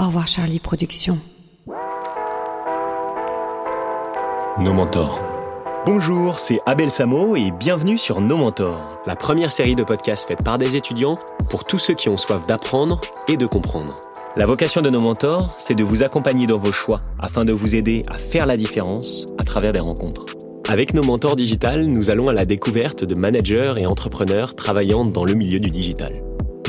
Au 0.00 0.06
revoir 0.06 0.28
Charlie 0.28 0.60
Productions. 0.60 1.18
Nos 4.60 4.72
mentors. 4.72 5.20
Bonjour, 5.86 6.38
c'est 6.38 6.60
Abel 6.66 6.88
Samo 6.88 7.34
et 7.34 7.50
bienvenue 7.50 7.98
sur 7.98 8.20
Nos 8.20 8.36
mentors, 8.36 9.00
la 9.06 9.16
première 9.16 9.50
série 9.50 9.74
de 9.74 9.82
podcasts 9.82 10.28
faite 10.28 10.44
par 10.44 10.56
des 10.56 10.76
étudiants 10.76 11.18
pour 11.50 11.64
tous 11.64 11.78
ceux 11.78 11.94
qui 11.94 12.08
ont 12.08 12.16
soif 12.16 12.46
d'apprendre 12.46 13.00
et 13.26 13.36
de 13.36 13.44
comprendre. 13.46 13.96
La 14.36 14.46
vocation 14.46 14.82
de 14.82 14.90
nos 14.90 15.00
mentors, 15.00 15.52
c'est 15.58 15.74
de 15.74 15.82
vous 15.82 16.04
accompagner 16.04 16.46
dans 16.46 16.58
vos 16.58 16.70
choix 16.70 17.00
afin 17.18 17.44
de 17.44 17.52
vous 17.52 17.74
aider 17.74 18.04
à 18.06 18.18
faire 18.18 18.46
la 18.46 18.56
différence 18.56 19.26
à 19.36 19.42
travers 19.42 19.72
des 19.72 19.80
rencontres. 19.80 20.26
Avec 20.68 20.94
nos 20.94 21.02
mentors 21.02 21.34
digital, 21.34 21.86
nous 21.86 22.10
allons 22.10 22.28
à 22.28 22.32
la 22.32 22.44
découverte 22.44 23.02
de 23.02 23.16
managers 23.16 23.74
et 23.78 23.86
entrepreneurs 23.86 24.54
travaillant 24.54 25.04
dans 25.04 25.24
le 25.24 25.34
milieu 25.34 25.58
du 25.58 25.70
digital. 25.70 26.12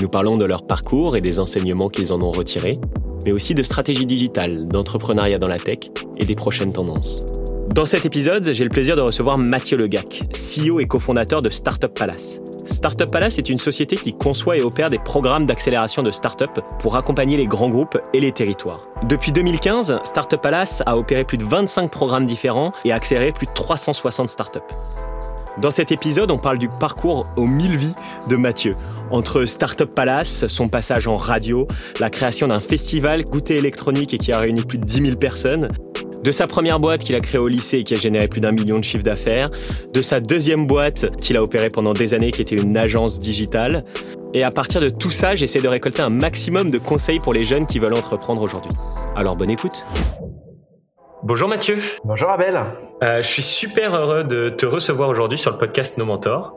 Nous 0.02 0.10
parlons 0.10 0.38
de 0.38 0.46
leur 0.46 0.66
parcours 0.66 1.16
et 1.16 1.22
des 1.22 1.40
enseignements 1.40 1.90
qu'ils 1.90 2.12
en 2.12 2.22
ont 2.22 2.32
retirés, 2.32 2.80
mais 3.30 3.36
aussi 3.36 3.54
de 3.54 3.62
stratégie 3.62 4.08
digitale, 4.08 4.68
d'entrepreneuriat 4.68 5.38
dans 5.38 5.48
la 5.48 5.60
tech 5.60 5.92
et 6.18 6.26
des 6.26 6.34
prochaines 6.34 6.74
tendances. 6.74 7.24
Dans 7.76 7.86
cet 7.86 8.04
épisode, 8.08 8.52
j'ai 8.52 8.64
le 8.64 8.72
plaisir 8.72 8.96
de 8.96 9.02
recevoir 9.02 9.38
Mathieu 9.38 9.78
Legac, 9.78 10.24
CEO 10.34 10.80
et 10.80 10.88
cofondateur 10.88 11.44
de 11.44 11.52
Startup 11.52 11.94
Palace. 11.94 12.42
Startup 12.66 13.08
Palace 13.12 13.38
est 13.38 13.50
une 13.50 13.60
société 13.60 13.98
qui 13.98 14.14
conçoit 14.14 14.58
et 14.58 14.64
opère 14.64 14.90
des 14.90 14.98
programmes 14.98 15.46
d'accélération 15.46 16.02
de 16.02 16.10
start-up 16.10 16.60
pour 16.80 16.96
accompagner 16.96 17.38
les 17.38 17.46
grands 17.46 17.70
groupes 17.70 18.00
et 18.16 18.20
les 18.20 18.32
territoires. 18.32 18.88
Depuis 19.08 19.32
2015, 19.32 20.00
Startup 20.04 20.42
Palace 20.42 20.82
a 20.88 20.98
opéré 20.98 21.24
plus 21.24 21.38
de 21.38 21.44
25 21.44 21.92
programmes 21.92 22.26
différents 22.26 22.72
et 22.84 22.92
accéléré 22.92 23.32
plus 23.32 23.46
de 23.46 23.54
360 23.54 24.28
startups. 24.28 24.60
Dans 25.62 25.72
cet 25.72 25.92
épisode, 25.92 26.32
on 26.32 26.38
parle 26.38 26.58
du 26.58 26.70
parcours 26.70 27.28
aux 27.36 27.46
mille 27.46 27.76
vies 27.76 27.94
de 28.30 28.38
Mathieu. 28.38 28.78
Entre 29.12 29.44
Startup 29.44 29.94
Palace, 29.94 30.48
son 30.48 30.70
passage 30.70 31.06
en 31.06 31.18
radio, 31.18 31.68
la 32.00 32.10
création 32.10 32.48
d'un 32.48 32.62
festival 32.62 33.26
goûter 33.26 33.58
électronique 33.58 34.14
et 34.14 34.18
qui 34.18 34.32
a 34.32 34.40
réuni 34.40 34.62
plus 34.62 34.78
de 34.78 34.86
10 34.86 35.02
000 35.02 35.18
personnes, 35.18 35.68
de 36.24 36.32
sa 36.32 36.48
première 36.48 36.80
boîte 36.80 37.04
qu'il 37.04 37.16
a 37.16 37.20
créée 37.20 37.40
au 37.40 37.50
lycée 37.50 37.80
et 37.80 37.84
qui 37.84 37.94
a 37.94 37.98
généré 37.98 38.30
plus 38.30 38.40
d'un 38.40 38.52
million 38.52 38.78
de 38.78 38.84
chiffres 38.86 39.04
d'affaires, 39.04 39.50
de 39.94 40.02
sa 40.02 40.22
deuxième 40.22 40.66
boîte 40.66 41.18
qu'il 41.18 41.36
a 41.36 41.44
opérée 41.44 41.70
pendant 41.70 41.94
des 41.94 42.14
années 42.14 42.32
qui 42.32 42.42
était 42.42 42.56
une 42.56 42.78
agence 42.78 43.20
digitale. 43.20 43.84
Et 44.34 44.44
à 44.44 44.52
partir 44.52 44.80
de 44.80 44.90
tout 44.90 45.12
ça, 45.12 45.36
j'essaie 45.36 45.62
de 45.62 45.68
récolter 45.68 46.02
un 46.02 46.10
maximum 46.10 46.72
de 46.72 46.78
conseils 46.78 47.20
pour 47.20 47.34
les 47.34 47.44
jeunes 47.44 47.66
qui 47.66 47.80
veulent 47.80 47.96
entreprendre 47.96 48.42
aujourd'hui. 48.42 48.72
Alors 49.14 49.36
bonne 49.36 49.50
écoute. 49.50 49.86
Bonjour 51.22 51.50
Mathieu. 51.50 51.78
Bonjour 52.06 52.30
Abel. 52.30 52.64
Euh, 53.04 53.22
je 53.22 53.28
suis 53.28 53.44
super 53.44 53.94
heureux 53.94 54.24
de 54.24 54.50
te 54.50 54.66
recevoir 54.66 55.10
aujourd'hui 55.10 55.38
sur 55.38 55.52
le 55.52 55.58
podcast 55.58 55.98
Nos 55.98 56.06
Mentors. 56.06 56.56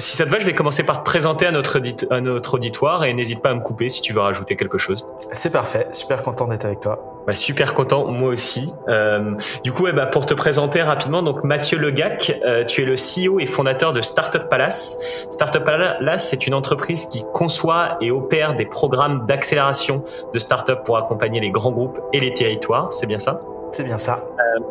Si 0.00 0.16
ça 0.16 0.24
te 0.24 0.30
va, 0.30 0.38
je 0.38 0.46
vais 0.46 0.54
commencer 0.54 0.84
par 0.84 1.02
te 1.02 1.04
présenter 1.04 1.46
à 1.46 1.50
notre, 1.50 1.80
à 2.10 2.20
notre 2.20 2.54
auditoire 2.54 3.04
et 3.04 3.12
n'hésite 3.12 3.42
pas 3.42 3.50
à 3.50 3.54
me 3.54 3.60
couper 3.60 3.88
si 3.88 4.00
tu 4.00 4.12
veux 4.12 4.20
rajouter 4.20 4.54
quelque 4.54 4.78
chose. 4.78 5.04
C'est 5.32 5.50
parfait, 5.50 5.88
super 5.92 6.22
content 6.22 6.46
d'être 6.46 6.64
avec 6.64 6.78
toi. 6.78 7.22
Bah, 7.26 7.34
super 7.34 7.74
content, 7.74 8.06
moi 8.06 8.28
aussi. 8.28 8.72
Euh, 8.88 9.34
du 9.64 9.72
coup, 9.72 9.88
bah, 9.92 10.06
pour 10.06 10.24
te 10.24 10.34
présenter 10.34 10.80
rapidement, 10.80 11.24
donc 11.24 11.42
Mathieu 11.42 11.76
Legac, 11.76 12.40
euh, 12.46 12.64
tu 12.64 12.82
es 12.82 12.84
le 12.84 12.94
CEO 12.94 13.40
et 13.40 13.46
fondateur 13.46 13.92
de 13.92 14.00
Startup 14.00 14.48
Palace. 14.48 15.26
Startup 15.32 15.64
Palace, 15.64 16.28
c'est 16.28 16.46
une 16.46 16.54
entreprise 16.54 17.06
qui 17.06 17.24
conçoit 17.34 17.98
et 18.00 18.12
opère 18.12 18.54
des 18.54 18.66
programmes 18.66 19.26
d'accélération 19.26 20.04
de 20.32 20.38
startups 20.38 20.84
pour 20.84 20.96
accompagner 20.96 21.40
les 21.40 21.50
grands 21.50 21.72
groupes 21.72 21.98
et 22.12 22.20
les 22.20 22.32
territoires. 22.32 22.92
C'est 22.92 23.06
bien 23.06 23.18
ça? 23.18 23.40
C'est 23.72 23.84
bien 23.84 23.98
ça. 23.98 24.24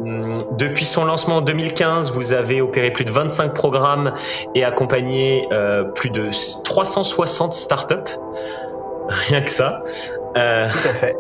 Euh, 0.06 0.42
depuis 0.52 0.86
son 0.86 1.06
lancement 1.06 1.38
en 1.38 1.42
2015, 1.42 2.12
vous 2.12 2.34
avez 2.34 2.62
opéré 2.62 2.92
plus 2.92 3.06
de 3.06 3.12
25 3.12 3.54
programmes 3.54 4.14
et 4.56 4.64
accompagné 4.64 5.48
euh, 5.52 5.84
plus 5.84 6.10
de 6.10 6.30
360 6.64 7.54
startups. 7.54 7.96
Rien 9.10 9.42
que 9.42 9.50
ça. 9.50 9.82
Euh, 10.38 10.68
Tout 10.70 10.88
à 10.88 10.94
fait. 10.94 11.16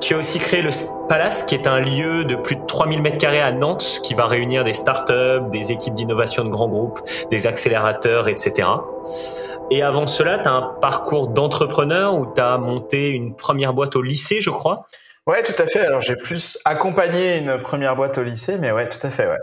Tu 0.00 0.14
as 0.14 0.18
aussi 0.18 0.38
créé 0.38 0.60
le 0.60 0.70
Palace, 1.08 1.42
qui 1.44 1.54
est 1.54 1.66
un 1.66 1.80
lieu 1.80 2.24
de 2.24 2.36
plus 2.36 2.56
de 2.56 2.64
3000 2.66 3.00
mètres 3.00 3.16
carrés 3.16 3.40
à 3.40 3.50
Nantes, 3.50 4.00
qui 4.02 4.12
va 4.12 4.26
réunir 4.26 4.62
des 4.62 4.74
startups, 4.74 5.48
des 5.50 5.72
équipes 5.72 5.94
d'innovation 5.94 6.44
de 6.44 6.50
grands 6.50 6.68
groupes, 6.68 7.00
des 7.30 7.46
accélérateurs, 7.46 8.28
etc. 8.28 8.68
Et 9.70 9.82
avant 9.82 10.06
cela, 10.06 10.38
tu 10.38 10.48
as 10.48 10.52
un 10.52 10.62
parcours 10.80 11.28
d'entrepreneur 11.28 12.14
où 12.14 12.26
tu 12.26 12.40
as 12.40 12.58
monté 12.58 13.10
une 13.10 13.34
première 13.34 13.72
boîte 13.72 13.96
au 13.96 14.02
lycée, 14.02 14.40
je 14.40 14.50
crois. 14.50 14.86
Ouais, 15.26 15.42
tout 15.42 15.60
à 15.60 15.66
fait. 15.66 15.80
Alors 15.80 16.00
j'ai 16.00 16.16
plus 16.16 16.58
accompagné 16.64 17.38
une 17.38 17.60
première 17.60 17.96
boîte 17.96 18.18
au 18.18 18.22
lycée, 18.22 18.58
mais 18.58 18.70
ouais, 18.70 18.88
tout 18.88 19.04
à 19.04 19.10
fait, 19.10 19.26
ouais. 19.26 19.38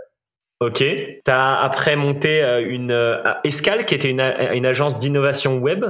Ok. 0.59 0.77
Tu 0.77 1.21
as 1.27 1.61
après 1.61 1.95
monté 1.97 2.41
euh, 2.41 2.65
une 2.65 2.91
euh, 2.91 3.21
Escale, 3.43 3.85
qui 3.85 3.95
était 3.95 4.09
une, 4.09 4.21
une 4.21 4.65
agence 4.65 4.97
d'innovation 4.97 5.57
web. 5.57 5.85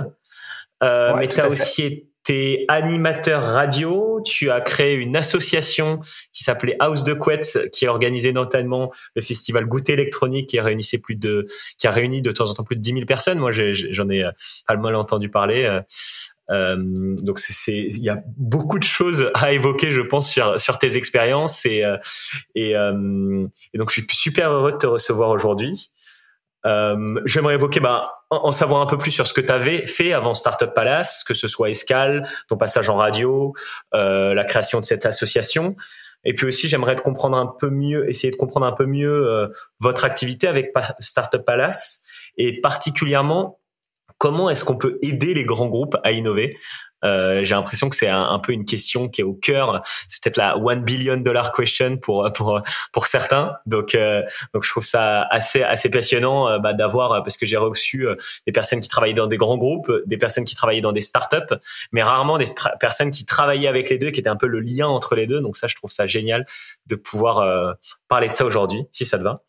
Euh, 0.82 1.16
mais 1.16 1.28
tu 1.28 1.40
as 1.40 1.48
aussi 1.48 1.84
été 2.26 2.66
animateur 2.70 3.44
radio. 3.44 4.22
Tu 4.26 4.50
as 4.50 4.62
créé 4.62 4.96
une 4.96 5.16
association 5.16 6.00
qui 6.32 6.44
s'appelait 6.44 6.76
House 6.80 7.04
de 7.04 7.14
Quets, 7.14 7.70
qui 7.72 7.86
a 7.86 7.92
organisé 7.92 8.34
notamment 8.34 8.92
le 9.16 9.22
festival 9.22 9.66
Goûter 9.66 9.94
électronique, 9.94 10.50
qui 10.50 10.58
a 10.58 10.64
réuni 10.64 10.84
plus 11.04 11.16
de, 11.16 11.46
qui 11.78 11.86
a 11.86 11.92
réuni 11.92 12.24
de 12.24 12.32
temps 12.32 12.50
en 12.50 12.54
temps 12.56 12.64
plus 12.64 12.76
de 12.76 12.82
10 12.82 12.94
000 12.94 13.06
personnes. 13.06 13.38
Moi, 13.38 13.52
j'en 13.52 14.10
ai, 14.10 14.22
ai, 14.22 14.30
pas 14.66 14.76
mal 14.76 14.96
entendu 14.96 15.30
parler. 15.30 15.82
Euh, 16.50 17.16
donc 17.22 17.40
c'est 17.40 17.72
il 17.72 18.04
y 18.04 18.10
a 18.10 18.22
beaucoup 18.38 18.78
de 18.78 18.84
choses 18.84 19.32
à 19.34 19.54
évoquer, 19.54 19.92
je 19.92 20.02
pense, 20.02 20.30
sur 20.30 20.60
sur 20.60 20.78
tes 20.78 20.98
expériences 20.98 21.66
et 21.66 21.86
euh, 21.86 21.98
et, 22.56 22.76
euh, 22.76 23.48
et, 23.74 23.78
donc 23.78 23.90
je 23.90 24.02
suis 24.02 24.08
super 24.12 24.52
heureux 24.52 24.74
de 24.74 24.78
te 24.78 24.88
recevoir 24.88 25.30
aujourd'hui. 25.30 25.92
Euh, 26.66 27.20
J'aimerais 27.26 27.56
évoquer 27.56 27.80
bah, 27.80 28.12
en, 28.30 28.52
savoir 28.52 28.82
un 28.82 28.86
peu 28.86 28.98
plus 28.98 29.12
sur 29.12 29.28
ce 29.28 29.34
que 29.34 29.42
tu 29.42 29.52
avais 29.52 29.86
fait 29.86 30.14
avant 30.14 30.34
Startup 30.34 30.74
Palace, 30.74 31.24
que 31.24 31.34
ce 31.34 31.48
soit 31.48 31.70
Escale, 31.70 32.28
ton 32.48 32.58
passage 32.58 32.90
en 32.90 32.96
radio, 32.96 33.54
euh, 33.94 34.34
la 34.34 34.44
création 34.46 34.80
de 34.80 34.86
cette 34.86 35.06
association. 35.06 35.76
Et 36.24 36.34
puis 36.34 36.48
aussi, 36.48 36.70
j'aimerais 36.70 36.96
te 36.96 37.02
comprendre 37.02 37.36
un 37.36 37.54
peu 37.60 37.70
mieux, 37.70 38.10
essayer 38.10 38.32
de 38.32 38.38
comprendre 38.38 38.66
un 38.66 38.72
peu 38.72 38.86
mieux 38.86 39.28
euh, 39.28 39.48
votre 39.82 40.06
activité 40.06 40.48
avec 40.48 40.74
Startup 41.00 41.44
Palace 41.44 42.02
et 42.38 42.62
particulièrement 42.62 43.60
comment 44.24 44.50
est-ce 44.50 44.64
qu'on 44.64 44.78
peut 44.78 45.00
aider 45.02 45.34
les 45.34 45.44
grands 45.44 45.68
groupes 45.68 45.98
à 46.02 46.14
innover? 46.14 46.58
Euh, 47.04 47.44
j'ai 47.44 47.56
l'impression 47.56 47.90
que 47.90 47.96
c'est 47.98 48.08
un, 48.08 48.40
peu 48.40 48.54
une 48.54 48.64
question 48.64 49.10
qui 49.10 49.20
est 49.20 49.24
au 49.26 49.34
cœur. 49.34 49.82
C'est 50.08 50.24
peut-être 50.24 50.38
la 50.38 50.58
one 50.58 50.82
billion 50.82 51.18
dollar 51.18 51.52
question 51.52 51.98
pour 51.98 52.32
pour 52.32 52.62
pour 52.94 53.06
certains. 53.06 53.58
Donc 53.66 53.96
euh, 53.96 54.24
donc 54.54 54.64
je 54.64 54.70
trouve 54.70 54.86
ça 54.86 55.24
assez 55.24 55.62
assez 55.62 55.90
passionnant 55.92 56.48
euh, 56.48 56.60
bah, 56.60 56.72
d'avoir 56.72 57.22
parce 57.22 57.36
que 57.36 57.46
j'ai 57.46 57.58
reçu 57.58 58.08
des 58.48 58.54
personnes 58.54 58.80
qui 58.80 58.88
travaillaient 58.88 59.14
dans 59.14 59.28
des 59.28 59.36
grands 59.36 59.58
groupes, 59.58 59.92
des 60.06 60.18
personnes 60.18 60.46
qui 60.46 60.56
travaillaient 60.56 60.80
dans 60.80 60.94
des 60.94 61.02
startups, 61.02 61.54
mais 61.92 62.02
rarement 62.02 62.38
des 62.38 62.46
personnes 62.80 63.12
qui 63.12 63.26
travaillaient 63.26 63.68
avec 63.68 63.90
les 63.90 63.98
deux, 63.98 64.12
qui 64.12 64.22
étaient 64.22 64.30
un 64.30 64.38
peu 64.38 64.48
le 64.48 64.62
lien 64.62 64.88
entre 64.88 65.16
les 65.16 65.28
deux. 65.28 65.42
Donc 65.42 65.58
ça, 65.58 65.68
je 65.68 65.76
trouve 65.76 65.92
ça 65.92 66.06
génial 66.06 66.46
de 66.86 66.96
pouvoir 66.96 67.76
parler 68.08 68.30
de 68.30 68.34
ça 68.34 68.46
aujourd'hui, 68.46 68.86
si 68.90 69.06
ça 69.06 69.18
te 69.18 69.24
va. 69.24 69.42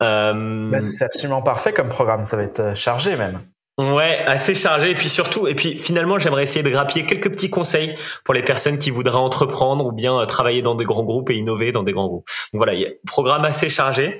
Bah, 0.00 0.82
c'est 0.82 1.04
absolument 1.04 1.40
parfait 1.40 1.72
comme 1.72 1.88
programme. 1.88 2.26
Ça 2.26 2.36
va 2.36 2.42
être 2.42 2.76
chargé 2.76 3.16
même. 3.16 3.40
Ouais, 3.78 4.24
assez 4.26 4.56
chargé 4.56 4.90
et 4.90 4.94
puis 4.96 5.08
surtout 5.08 5.46
et 5.46 5.54
puis 5.54 5.78
finalement 5.78 6.18
j'aimerais 6.18 6.42
essayer 6.42 6.64
de 6.64 6.70
grappiller 6.70 7.06
quelques 7.06 7.30
petits 7.30 7.48
conseils 7.48 7.94
pour 8.24 8.34
les 8.34 8.42
personnes 8.42 8.76
qui 8.76 8.90
voudraient 8.90 9.14
entreprendre 9.14 9.86
ou 9.86 9.92
bien 9.92 10.18
euh, 10.18 10.26
travailler 10.26 10.62
dans 10.62 10.74
des 10.74 10.84
grands 10.84 11.04
groupes 11.04 11.30
et 11.30 11.36
innover 11.36 11.70
dans 11.70 11.84
des 11.84 11.92
grands 11.92 12.08
groupes. 12.08 12.26
Donc 12.52 12.58
voilà, 12.58 12.74
il 12.74 12.80
y 12.80 12.86
a 12.86 12.88
un 12.88 12.92
programme 13.06 13.44
assez 13.44 13.68
chargé. 13.68 14.18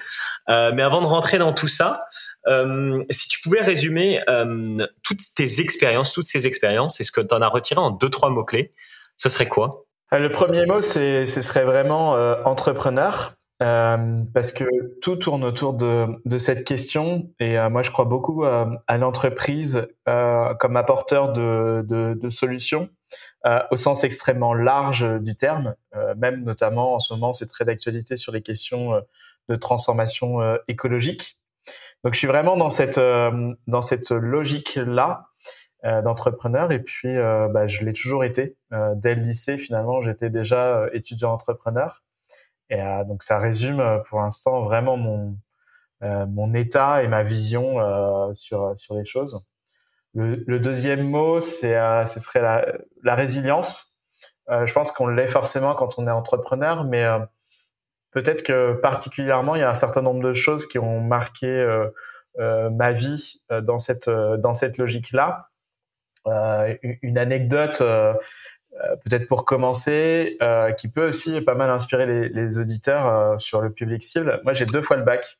Euh, 0.48 0.70
mais 0.72 0.82
avant 0.82 1.00
de 1.00 1.06
rentrer 1.06 1.38
dans 1.38 1.52
tout 1.52 1.66
ça, 1.66 2.04
euh, 2.46 3.02
si 3.10 3.26
tu 3.26 3.40
pouvais 3.40 3.60
résumer 3.60 4.20
euh, 4.30 4.86
toutes 5.02 5.22
tes 5.34 5.60
expériences, 5.60 6.12
toutes 6.12 6.28
ces 6.28 6.46
expériences, 6.46 7.00
est-ce 7.00 7.10
que 7.10 7.20
tu 7.20 7.34
en 7.34 7.42
as 7.42 7.48
retiré 7.48 7.80
en 7.80 7.90
deux 7.90 8.10
trois 8.10 8.30
mots 8.30 8.44
clés 8.44 8.72
Ce 9.16 9.28
serait 9.28 9.48
quoi? 9.48 9.86
Euh, 10.12 10.20
Le 10.20 10.30
premier 10.30 10.66
mot, 10.66 10.82
c'est 10.82 11.26
ce 11.26 11.42
serait 11.42 11.64
vraiment 11.64 12.12
entrepreneur. 12.44 13.34
Euh, 13.60 14.22
parce 14.32 14.52
que 14.52 14.64
tout 15.00 15.16
tourne 15.16 15.42
autour 15.42 15.74
de, 15.74 16.06
de 16.24 16.38
cette 16.38 16.64
question 16.64 17.28
et 17.40 17.58
euh, 17.58 17.68
moi 17.68 17.82
je 17.82 17.90
crois 17.90 18.04
beaucoup 18.04 18.44
euh, 18.44 18.66
à 18.86 18.98
l'entreprise 18.98 19.88
euh, 20.08 20.54
comme 20.54 20.76
apporteur 20.76 21.32
de, 21.32 21.84
de, 21.88 22.14
de 22.14 22.30
solutions 22.30 22.88
au 23.70 23.78
sens 23.78 24.04
extrêmement 24.04 24.52
large 24.52 25.06
du 25.22 25.34
terme, 25.34 25.74
même 26.18 26.44
notamment 26.44 26.96
en 26.96 26.98
ce 26.98 27.14
moment 27.14 27.32
c'est 27.32 27.46
très 27.46 27.64
d'actualité 27.64 28.16
sur 28.16 28.30
les 28.30 28.42
questions 28.42 29.00
de 29.48 29.56
transformation 29.56 30.40
écologique. 30.68 31.38
Donc 32.04 32.12
je 32.12 32.18
suis 32.18 32.26
vraiment 32.26 32.58
dans 32.58 32.68
cette 32.68 33.00
dans 33.00 33.80
cette 33.80 34.10
logique 34.10 34.78
là 34.84 35.28
d'entrepreneur 35.82 36.72
et 36.72 36.80
puis 36.82 37.16
bah, 37.16 37.66
je 37.68 37.86
l'ai 37.86 37.94
toujours 37.94 38.22
été 38.22 38.58
dès 38.96 39.14
le 39.14 39.22
lycée 39.22 39.56
finalement 39.56 40.02
j'étais 40.02 40.28
déjà 40.28 40.86
étudiant 40.92 41.32
entrepreneur 41.32 42.02
et 42.70 42.80
euh, 42.80 43.04
donc 43.04 43.22
ça 43.22 43.38
résume 43.38 43.80
euh, 43.80 43.98
pour 44.08 44.20
l'instant 44.20 44.62
vraiment 44.62 44.96
mon 44.96 45.36
euh, 46.02 46.26
mon 46.26 46.54
état 46.54 47.02
et 47.02 47.08
ma 47.08 47.22
vision 47.22 47.76
sur 48.34 48.74
sur 48.76 48.94
les 48.94 49.04
choses. 49.04 49.48
Le, 50.14 50.44
le 50.46 50.60
deuxième 50.60 51.08
mot, 51.08 51.40
c'est 51.40 51.74
ce 52.06 52.20
serait 52.20 52.40
la, 52.40 52.64
la 53.02 53.14
résilience. 53.14 53.96
je 54.48 54.72
pense 54.72 54.92
qu'on 54.92 55.08
l'est 55.08 55.26
forcément 55.26 55.74
quand 55.74 55.98
on 55.98 56.06
est 56.06 56.10
entrepreneur, 56.10 56.84
mais 56.84 57.04
peut-être 58.12 58.44
que 58.44 58.74
particulièrement 58.74 59.56
il 59.56 59.60
y 59.60 59.64
a 59.64 59.70
un 59.70 59.74
certain 59.74 60.02
nombre 60.02 60.22
de 60.22 60.34
choses 60.34 60.66
qui 60.66 60.78
ont 60.78 61.00
marqué 61.00 61.46
euh, 62.38 62.70
ma 62.70 62.92
vie 62.92 63.42
dans 63.50 63.80
cette 63.80 64.08
dans 64.08 64.54
cette 64.54 64.78
logique 64.78 65.10
là. 65.12 65.48
Euh, 66.26 66.76
une 67.02 67.18
anecdote 67.18 67.82
peut-être 69.04 69.26
pour 69.26 69.44
commencer, 69.44 70.38
qui 70.78 70.88
peut 70.88 71.08
aussi 71.08 71.40
pas 71.40 71.54
mal 71.54 71.70
inspirer 71.70 72.06
les, 72.06 72.28
les 72.28 72.58
auditeurs 72.58 73.40
sur 73.40 73.60
le 73.60 73.72
public 73.72 74.02
cible. 74.02 74.40
Moi, 74.44 74.52
j'ai 74.52 74.64
deux 74.64 74.82
fois 74.82 74.96
le 74.96 75.04
bac. 75.04 75.38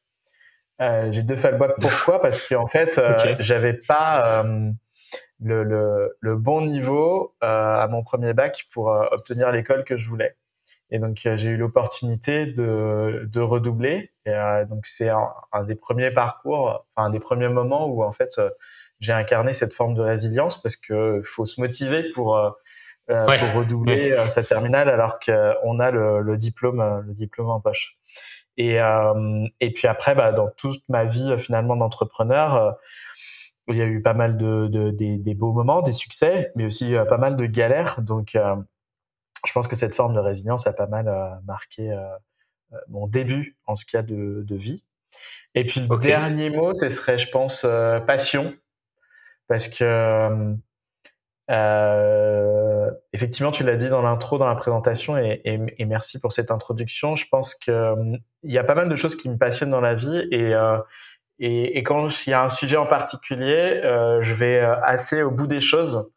j'ai 0.81 1.23
deux 1.23 1.37
fois 1.37 1.51
le 1.51 1.59
bac. 1.59 1.73
Pourquoi? 1.81 2.21
Parce 2.21 2.49
qu'en 2.49 2.67
fait, 2.67 3.01
j'avais 3.39 3.75
pas 3.75 4.45
le, 5.41 5.63
le, 5.63 6.17
le, 6.21 6.37
bon 6.37 6.63
niveau 6.67 7.35
à 7.41 7.87
mon 7.91 8.03
premier 8.03 8.33
bac 8.35 8.65
pour 8.73 8.87
obtenir 8.87 9.53
l'école 9.53 9.85
que 9.85 9.97
je 9.97 10.09
voulais. 10.09 10.37
Et 10.91 10.99
donc 10.99 11.21
euh, 11.27 11.37
j'ai 11.37 11.51
eu 11.51 11.57
l'opportunité 11.57 12.47
de, 12.47 13.29
de 13.31 13.41
redoubler. 13.41 14.11
Et 14.25 14.31
euh, 14.31 14.65
donc 14.65 14.87
c'est 14.87 15.11
un, 15.11 15.29
un, 15.53 15.65
des 15.65 15.75
premiers 15.75 16.11
parcours, 16.11 16.87
enfin 16.97 17.09
un 17.09 17.11
des 17.11 17.21
premiers 17.21 17.49
moments 17.49 17.87
où 17.87 18.03
en 18.03 18.13
fait 18.13 18.39
euh, 18.39 18.49
j'ai 19.01 19.13
incarné 19.13 19.53
cette 19.53 19.75
forme 19.75 19.95
de 19.95 20.01
résilience 20.01 20.61
parce 20.63 20.77
que 20.77 21.21
faut 21.25 21.45
se 21.45 21.61
motiver 21.61 22.11
pour 22.15 22.37
euh, 22.37 22.51
pour 23.09 23.53
redoubler 23.55 24.11
sa 24.29 24.43
terminale 24.43 24.91
alors 24.91 25.19
qu'on 25.19 25.81
a 25.81 25.91
le, 25.91 26.21
le, 26.21 26.37
diplôme 26.37 27.05
le 27.07 27.13
diplôme 27.15 27.51
en 27.51 27.61
poche. 27.61 27.97
Et 28.57 28.79
et 29.61 29.73
puis 29.73 29.89
après 29.89 30.15
bah 30.15 30.33
dans 30.33 30.51
toute 30.57 30.83
ma 30.89 31.05
vie 31.05 31.39
finalement 31.39 31.77
d'entrepreneur 31.77 32.77
il 33.69 33.77
y 33.77 33.83
a 33.83 33.87
eu 33.87 34.01
pas 34.01 34.15
mal 34.15 34.37
de, 34.37 34.67
de 34.67 34.91
des, 34.91 35.19
des, 35.19 35.35
beaux 35.35 35.53
moments, 35.53 35.83
des 35.83 35.93
succès, 35.93 36.53
mais 36.57 36.65
aussi 36.65 36.95
pas 37.09 37.19
mal 37.19 37.37
de 37.37 37.45
galères. 37.45 38.01
Donc 38.01 38.37
je 39.47 39.53
pense 39.53 39.69
que 39.69 39.77
cette 39.77 39.95
forme 39.95 40.15
de 40.15 40.21
résilience 40.21 40.67
a 40.67 40.73
pas 40.73 40.87
mal 40.87 41.09
euh, 41.09 41.29
marqué 41.47 41.91
euh, 41.91 42.01
euh, 42.73 42.77
mon 42.89 43.07
début, 43.07 43.57
en 43.67 43.75
tout 43.75 43.85
cas, 43.91 44.03
de, 44.03 44.43
de 44.47 44.57
vie. 44.57 44.85
Et 45.55 45.65
puis 45.65 45.81
le 45.81 45.99
dernier 45.99 46.51
mot, 46.51 46.75
ce 46.75 46.89
serait, 46.89 47.19
je 47.19 47.31
pense, 47.31 47.63
passion, 48.07 48.55
parce 49.49 49.69
que 49.69 50.55
euh, 51.51 52.91
effectivement, 53.13 53.51
tu 53.51 53.65
l'as 53.65 53.77
dit 53.77 53.89
dans 53.89 54.03
l'intro, 54.03 54.39
dans 54.39 54.49
la 54.49 54.55
présentation, 54.55 55.17
et, 55.17 55.41
et, 55.45 55.59
et, 55.79 55.85
merci 55.87 56.21
pour 56.21 56.33
cette 56.33 56.51
introduction. 56.51 57.17
Je 57.17 57.27
pense 57.31 57.55
que 57.55 57.95
il 58.43 58.53
y 58.53 58.59
a 58.59 58.65
pas 58.65 58.75
mal 58.75 58.89
de 58.89 58.97
choses 58.97 59.17
qui 59.17 59.29
me 59.31 59.39
passionnent 59.39 59.71
dans 59.71 59.81
la 59.81 59.95
vie, 59.95 60.29
et, 60.31 60.55
euh, 60.55 60.79
et, 61.39 61.79
et, 61.79 61.83
quand 61.83 62.09
il 62.27 62.31
y 62.31 62.33
a 62.33 62.43
un 62.45 62.49
sujet 62.49 62.77
en 62.77 62.87
particulier, 62.87 63.81
euh, 63.85 64.21
je 64.23 64.35
vais 64.35 64.61
assez 64.61 65.23
au 65.23 65.31
bout 65.31 65.47
des 65.47 65.61
choses 65.61 66.11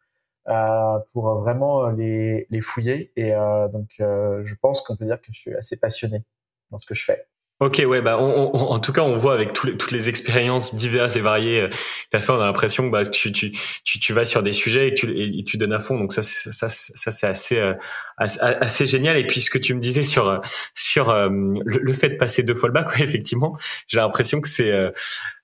euh, 0.48 1.00
pour 1.14 1.40
vraiment 1.42 1.90
les, 1.90 2.48
les 2.50 2.62
fouiller. 2.62 3.12
Et 3.16 3.34
euh, 3.36 3.68
donc, 3.68 3.90
euh, 4.00 4.44
je 4.44 4.56
pense 4.56 4.82
qu'on 4.82 4.98
peut 4.98 5.06
dire 5.06 5.22
que 5.22 5.28
je 5.32 5.40
suis 5.40 5.54
assez 5.54 5.80
passionné 5.80 6.24
dans 6.72 6.80
ce 6.80 6.88
que 6.88 6.96
je 6.96 7.06
fais. 7.06 7.28
Ok, 7.62 7.80
ouais, 7.88 8.02
bah, 8.02 8.18
on, 8.20 8.52
en 8.56 8.80
tout 8.80 8.92
cas, 8.92 9.02
on 9.02 9.16
voit 9.16 9.36
avec 9.36 9.64
les, 9.64 9.78
toutes 9.78 9.92
les 9.92 10.10
expériences 10.10 10.74
diverses 10.74 11.16
et 11.16 11.22
variées 11.22 11.70
que 11.70 11.76
tu 12.10 12.18
as 12.18 12.20
fait, 12.20 12.32
on 12.32 12.42
a 12.42 12.46
l'impression 12.48 12.88
que 12.88 12.92
bah, 12.92 13.06
tu, 13.06 13.32
tu, 13.32 13.52
tu, 13.84 14.14
vas 14.14 14.26
sur 14.26 14.42
des 14.42 14.52
sujets 14.52 14.88
et 14.88 14.94
tu, 14.96 15.08
et 15.16 15.44
tu 15.44 15.58
donnes 15.58 15.74
à 15.74 15.80
fond. 15.80 15.96
Donc 15.96 16.12
ça, 16.12 16.24
ça, 16.24 16.70
ça 16.70 17.12
c'est 17.12 17.28
assez, 17.28 17.74
assez, 18.18 18.88
génial. 18.88 19.18
Et 19.18 19.26
puis 19.26 19.42
ce 19.42 19.50
que 19.50 19.58
tu 19.58 19.74
me 19.74 19.80
disais 19.80 20.04
sur 20.04 20.42
sur 20.74 21.10
euh, 21.10 21.30
le, 21.66 21.94
fait 21.94 22.10
de 22.10 22.16
passer 22.16 22.44
deux 22.44 22.56
fois 22.56 22.70
le 22.70 22.74
bac, 22.74 22.96
ouais, 22.96 23.04
effectivement, 23.04 23.58
j'ai 23.88 24.00
l'impression 24.00 24.42
que 24.42 24.48
c'est 24.48 24.72
euh, 24.72 24.92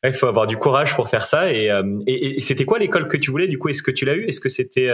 il 0.03 0.13
faut 0.13 0.27
avoir 0.27 0.47
du 0.47 0.57
courage 0.57 0.95
pour 0.95 1.09
faire 1.09 1.23
ça. 1.23 1.51
Et, 1.51 1.69
euh, 1.69 1.83
et, 2.07 2.39
c'était 2.39 2.65
quoi 2.65 2.79
l'école 2.79 3.07
que 3.07 3.17
tu 3.17 3.31
voulais 3.31 3.47
du 3.47 3.57
coup? 3.57 3.69
Est-ce 3.69 3.83
que 3.83 3.91
tu 3.91 4.05
l'as 4.05 4.15
eu? 4.15 4.25
Est-ce 4.25 4.39
que 4.39 4.49
c'était 4.49 4.89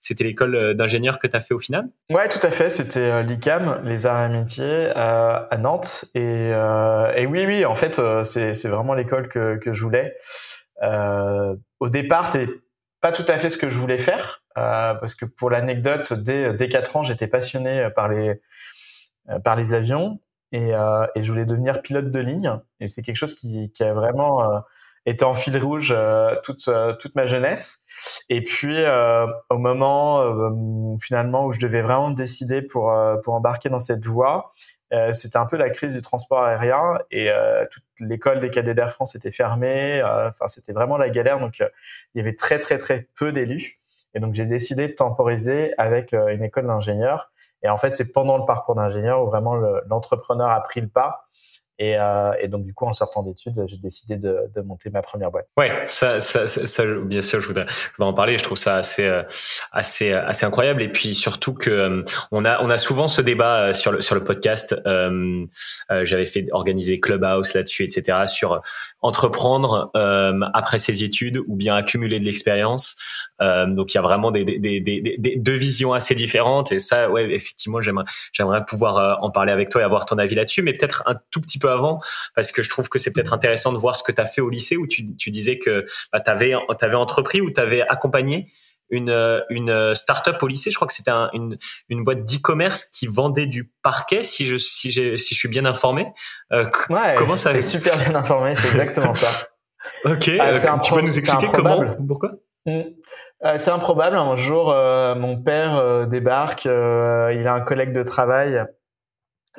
c'était 0.00 0.24
l'école 0.24 0.74
d'ingénieur 0.74 1.18
que 1.18 1.26
tu 1.26 1.36
as 1.36 1.40
fait 1.40 1.54
au 1.54 1.58
final? 1.58 1.88
Ouais, 2.10 2.28
tout 2.28 2.40
à 2.42 2.50
fait. 2.50 2.68
C'était 2.68 3.22
l'ICAM, 3.22 3.82
les 3.84 4.06
arts 4.06 4.30
et 4.30 4.32
métiers 4.32 4.90
à 4.94 5.56
Nantes. 5.58 6.06
Et, 6.14 6.53
et 7.16 7.26
oui, 7.26 7.44
oui, 7.46 7.64
en 7.64 7.74
fait, 7.74 8.00
c'est 8.24 8.54
c'est 8.54 8.68
vraiment 8.68 8.94
l'école 8.94 9.28
que 9.28 9.72
je 9.72 9.82
voulais. 9.82 10.16
au 11.80 11.88
départ, 11.88 12.26
c'est 12.26 12.48
pas 13.00 13.12
tout 13.12 13.26
à 13.28 13.38
fait 13.38 13.50
ce 13.50 13.58
que 13.58 13.68
je 13.68 13.78
voulais 13.78 13.98
faire. 13.98 14.44
Euh, 14.56 14.94
parce 14.94 15.14
que 15.14 15.26
pour 15.26 15.50
l'anecdote, 15.50 16.12
dès, 16.12 16.54
dès 16.54 16.68
4 16.68 16.96
ans, 16.96 17.02
j'étais 17.02 17.26
passionné 17.26 17.88
par 17.94 18.08
les, 18.08 18.40
euh, 19.28 19.38
par 19.40 19.56
les 19.56 19.74
avions 19.74 20.20
et, 20.52 20.74
euh, 20.74 21.06
et, 21.14 21.22
je 21.22 21.32
voulais 21.32 21.44
devenir 21.44 21.82
pilote 21.82 22.10
de 22.10 22.18
ligne. 22.20 22.58
Et 22.80 22.88
c'est 22.88 23.02
quelque 23.02 23.16
chose 23.16 23.34
qui, 23.34 23.70
qui 23.72 23.82
a 23.82 23.92
vraiment 23.92 24.42
été 25.06 25.24
en 25.24 25.34
fil 25.34 25.56
rouge 25.58 25.94
toute, 26.42 26.68
toute 26.98 27.14
ma 27.14 27.26
jeunesse. 27.26 27.84
Et 28.28 28.42
puis, 28.42 28.78
au 29.50 29.58
moment 29.58 30.24
finalement 31.00 31.46
où 31.46 31.52
je 31.52 31.60
devais 31.60 31.82
vraiment 31.82 32.10
décider 32.10 32.62
pour, 32.62 32.94
pour 33.22 33.34
embarquer 33.34 33.68
dans 33.68 33.78
cette 33.78 34.04
voie, 34.06 34.52
c'était 35.12 35.36
un 35.36 35.46
peu 35.46 35.56
la 35.56 35.70
crise 35.70 35.92
du 35.92 36.02
transport 36.02 36.42
aérien 36.42 36.98
et 37.10 37.30
toute 37.70 37.84
l'école 38.00 38.40
des 38.40 38.50
cadets 38.50 38.74
d'Air 38.74 38.92
France 38.92 39.14
était 39.14 39.32
fermée. 39.32 40.02
Enfin, 40.02 40.48
c'était 40.48 40.72
vraiment 40.72 40.96
la 40.96 41.10
galère. 41.10 41.38
Donc, 41.38 41.58
il 41.58 42.18
y 42.18 42.20
avait 42.20 42.36
très 42.36 42.58
très 42.58 42.78
très 42.78 43.08
peu 43.14 43.32
d'élus. 43.32 43.80
Et 44.14 44.20
donc, 44.20 44.34
j'ai 44.34 44.46
décidé 44.46 44.88
de 44.88 44.92
temporiser 44.92 45.74
avec 45.76 46.14
euh, 46.14 46.28
une 46.28 46.42
école 46.42 46.66
d'ingénieur. 46.66 47.32
Et 47.62 47.68
en 47.68 47.76
fait, 47.76 47.94
c'est 47.94 48.12
pendant 48.12 48.38
le 48.38 48.44
parcours 48.44 48.74
d'ingénieur 48.74 49.22
où 49.22 49.26
vraiment 49.26 49.56
l'entrepreneur 49.86 50.50
a 50.50 50.62
pris 50.62 50.80
le 50.80 50.88
pas 50.88 51.28
et, 51.84 51.96
euh, 51.98 52.32
et, 52.40 52.48
donc 52.48 52.64
du 52.64 52.72
coup, 52.72 52.86
en 52.86 52.92
sortant 52.92 53.22
d'études, 53.22 53.62
j'ai 53.66 53.76
décidé 53.76 54.16
de, 54.16 54.48
monter 54.64 54.88
ma 54.90 55.02
première 55.02 55.30
boîte. 55.30 55.46
Ouais, 55.58 55.70
ça, 55.86 56.18
bien 57.04 57.20
sûr, 57.20 57.40
je 57.42 57.46
voudrais, 57.46 57.66
en 57.98 58.14
parler. 58.14 58.38
Je 58.38 58.44
trouve 58.44 58.56
ça 58.56 58.76
assez, 58.76 59.04
euh, 59.04 59.22
assez, 59.72 60.12
assez 60.12 60.46
incroyable. 60.46 60.82
Et 60.82 60.90
puis 60.90 61.14
surtout 61.14 61.52
que 61.52 61.70
euh, 61.70 62.02
on 62.32 62.44
a, 62.44 62.62
on 62.62 62.70
a 62.70 62.78
souvent 62.78 63.08
ce 63.08 63.20
débat 63.20 63.74
sur 63.74 63.92
le 63.92 64.00
sur 64.00 64.14
le 64.14 64.24
podcast. 64.24 64.74
Euh, 64.86 65.44
J'avais 65.90 66.26
fait 66.26 66.46
organiser 66.52 67.00
Clubhouse 67.00 67.54
là-dessus, 67.54 67.84
etc. 67.84 68.22
Sur 68.26 68.62
entreprendre 69.02 69.90
après 70.54 70.78
ses 70.78 71.04
études 71.04 71.38
ou 71.46 71.56
bien 71.56 71.74
accumuler 71.74 72.18
de 72.18 72.24
l'expérience. 72.24 72.96
donc 73.40 73.92
il 73.92 73.96
y 73.96 73.98
a 73.98 74.02
vraiment 74.02 74.30
des, 74.30 74.44
deux 75.36 75.52
visions 75.52 75.92
assez 75.92 76.14
différentes. 76.14 76.72
Et 76.72 76.78
ça, 76.78 77.10
ouais, 77.10 77.30
effectivement, 77.34 77.80
j'aimerais, 77.80 78.04
j'aimerais 78.32 78.64
pouvoir 78.64 79.22
en 79.22 79.30
parler 79.30 79.52
avec 79.52 79.68
toi 79.68 79.82
et 79.82 79.84
avoir 79.84 80.06
ton 80.06 80.16
avis 80.16 80.34
là-dessus, 80.34 80.62
mais 80.62 80.72
peut-être 80.72 81.02
un 81.06 81.16
tout 81.30 81.40
petit 81.40 81.58
peu 81.58 81.68
avant 81.74 82.00
parce 82.34 82.52
que 82.52 82.62
je 82.62 82.70
trouve 82.70 82.88
que 82.88 82.98
c'est 82.98 83.12
peut-être 83.12 83.32
intéressant 83.34 83.72
de 83.72 83.78
voir 83.78 83.96
ce 83.96 84.02
que 84.02 84.12
tu 84.12 84.20
as 84.20 84.26
fait 84.26 84.40
au 84.40 84.48
lycée 84.48 84.76
où 84.76 84.86
tu, 84.86 85.14
tu 85.16 85.30
disais 85.30 85.58
que 85.58 85.86
bah, 86.12 86.20
tu 86.20 86.30
avais, 86.30 86.54
avais 86.80 86.94
entrepris 86.94 87.40
ou 87.40 87.50
tu 87.50 87.60
avais 87.60 87.82
accompagné 87.82 88.48
une, 88.90 89.42
une 89.50 89.94
start-up 89.94 90.42
au 90.42 90.46
lycée. 90.46 90.70
Je 90.70 90.76
crois 90.76 90.86
que 90.86 90.94
c'était 90.94 91.10
une, 91.32 91.56
une 91.88 92.04
boîte 92.04 92.24
d'e-commerce 92.24 92.84
qui 92.84 93.06
vendait 93.06 93.46
du 93.46 93.72
parquet, 93.82 94.22
si 94.22 94.46
je, 94.46 94.56
si 94.56 94.92
si 94.92 95.34
je 95.34 95.38
suis 95.38 95.48
bien 95.48 95.64
informé. 95.64 96.06
Euh, 96.52 96.64
ouais, 96.90 97.14
comment 97.16 97.36
ça 97.36 97.60
super 97.60 97.96
bien 97.98 98.14
informé, 98.14 98.54
c'est 98.56 98.68
exactement 98.68 99.14
ça. 99.14 99.28
ok, 100.04 100.30
ah, 100.40 100.48
euh, 100.48 100.78
tu 100.82 100.94
peux 100.94 101.00
nous 101.00 101.16
expliquer 101.16 101.48
comment 101.52 101.82
Pourquoi? 102.06 102.32
Mmh. 102.66 102.80
euh, 103.44 103.58
C'est 103.58 103.70
improbable. 103.70 104.16
Un 104.16 104.36
jour, 104.36 104.66
mon 104.66 105.42
père 105.42 106.06
débarque. 106.06 106.64
il 106.66 106.70
a 107.46 107.52
un 107.52 107.60
collègue 107.60 107.92
de 107.92 108.02
travail 108.02 108.64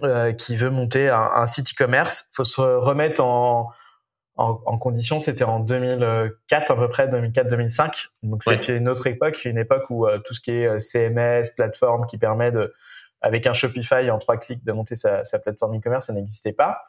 euh, 0.03 0.33
qui 0.33 0.57
veut 0.57 0.69
monter 0.69 1.09
un, 1.09 1.29
un 1.35 1.47
site 1.47 1.71
e-commerce. 1.71 2.27
Il 2.31 2.35
faut 2.35 2.43
se 2.43 2.61
remettre 2.61 3.23
en, 3.23 3.71
en, 4.37 4.61
en 4.65 4.77
condition. 4.77 5.19
C'était 5.19 5.43
en 5.43 5.59
2004 5.59 6.71
à 6.71 6.75
peu 6.75 6.89
près, 6.89 7.07
2004-2005. 7.07 8.07
Donc 8.23 8.43
c'était 8.43 8.77
une 8.77 8.89
autre 8.89 9.07
époque, 9.07 9.45
une 9.45 9.57
époque 9.57 9.89
où 9.89 10.05
euh, 10.05 10.19
tout 10.19 10.33
ce 10.33 10.41
qui 10.41 10.51
est 10.51 10.67
euh, 10.67 10.79
CMS, 10.79 11.49
plateforme 11.55 12.05
qui 12.05 12.17
permet 12.17 12.51
de, 12.51 12.73
avec 13.21 13.47
un 13.47 13.53
Shopify 13.53 14.09
en 14.11 14.19
trois 14.19 14.37
clics 14.37 14.63
de 14.63 14.71
monter 14.71 14.95
sa, 14.95 15.23
sa 15.23 15.39
plateforme 15.39 15.77
e-commerce, 15.77 16.07
ça 16.07 16.13
n'existait 16.13 16.53
pas. 16.53 16.81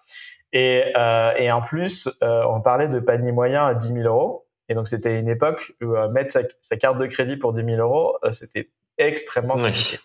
Et, 0.52 0.92
euh, 0.96 1.32
et 1.36 1.50
en 1.50 1.62
plus, 1.62 2.08
on 2.22 2.60
parlait 2.60 2.88
de 2.88 2.98
panier 3.00 3.32
moyen 3.32 3.66
à 3.66 3.74
10 3.74 3.88
000 3.88 3.98
euros. 4.00 4.46
Et 4.68 4.74
donc 4.74 4.88
c'était 4.88 5.20
une 5.20 5.28
époque 5.28 5.74
où 5.80 5.94
mettre 6.08 6.32
sa, 6.32 6.40
sa, 6.60 6.76
carte 6.76 6.98
de 6.98 7.06
crédit 7.06 7.36
pour 7.36 7.52
10 7.52 7.64
000 7.64 7.76
euros, 7.80 8.18
c'était 8.32 8.68
extrêmement 8.98 9.54
compliqué. 9.54 9.98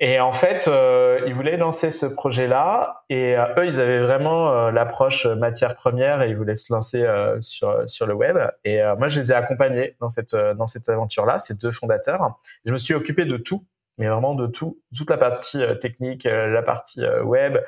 Et 0.00 0.20
en 0.20 0.32
fait, 0.32 0.68
euh, 0.68 1.20
ils 1.26 1.34
voulaient 1.34 1.56
lancer 1.56 1.90
ce 1.90 2.06
projet-là 2.06 3.02
et 3.08 3.36
euh, 3.36 3.46
eux, 3.56 3.66
ils 3.66 3.80
avaient 3.80 3.98
vraiment 3.98 4.52
euh, 4.52 4.70
l'approche 4.70 5.26
matière 5.26 5.74
première 5.74 6.22
et 6.22 6.30
ils 6.30 6.36
voulaient 6.36 6.54
se 6.54 6.72
lancer 6.72 7.02
euh, 7.02 7.40
sur 7.40 7.82
sur 7.90 8.06
le 8.06 8.14
web. 8.14 8.38
Et 8.64 8.80
moi, 8.98 9.08
je 9.08 9.18
les 9.18 9.32
ai 9.32 9.34
accompagnés 9.34 9.96
dans 10.00 10.08
cette 10.08 10.36
dans 10.36 10.68
cette 10.68 10.88
aventure-là, 10.88 11.40
ces 11.40 11.54
deux 11.54 11.72
fondateurs. 11.72 12.38
Je 12.64 12.72
me 12.72 12.78
suis 12.78 12.94
occupé 12.94 13.24
de 13.24 13.36
tout, 13.36 13.64
mais 13.98 14.06
vraiment 14.08 14.34
de 14.34 14.46
tout, 14.46 14.80
toute 14.96 15.10
la 15.10 15.18
partie 15.18 15.60
technique, 15.80 16.24
la 16.24 16.62
partie 16.62 17.02
web. 17.24 17.58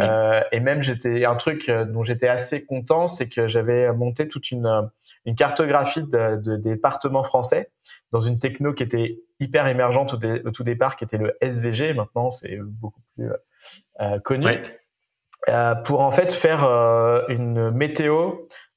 et 0.00 0.60
même 0.60 0.82
j'étais 0.82 1.24
un 1.24 1.36
truc 1.36 1.70
dont 1.70 2.02
j'étais 2.02 2.28
assez 2.28 2.64
content, 2.64 3.06
c'est 3.06 3.28
que 3.28 3.46
j'avais 3.46 3.92
monté 3.92 4.28
toute 4.28 4.50
une 4.50 4.90
une 5.26 5.34
cartographie 5.34 6.02
de, 6.02 6.36
de 6.36 6.56
départements 6.56 7.24
français 7.24 7.70
dans 8.12 8.20
une 8.20 8.38
techno 8.38 8.72
qui 8.72 8.82
était 8.82 9.20
hyper 9.40 9.66
émergente 9.66 10.14
au, 10.14 10.50
tout 10.50 10.64
départ, 10.64 10.96
qui 10.96 11.04
était 11.04 11.18
le 11.18 11.36
SVG. 11.40 11.94
Maintenant, 11.94 12.30
c'est 12.30 12.58
beaucoup 12.62 13.02
plus 13.14 13.28
euh, 14.00 14.18
connu. 14.20 14.48
Euh, 15.48 15.74
pour 15.76 16.00
en 16.00 16.10
fait 16.10 16.32
faire 16.32 16.64
euh, 16.64 17.22
une 17.28 17.70
météo 17.70 18.32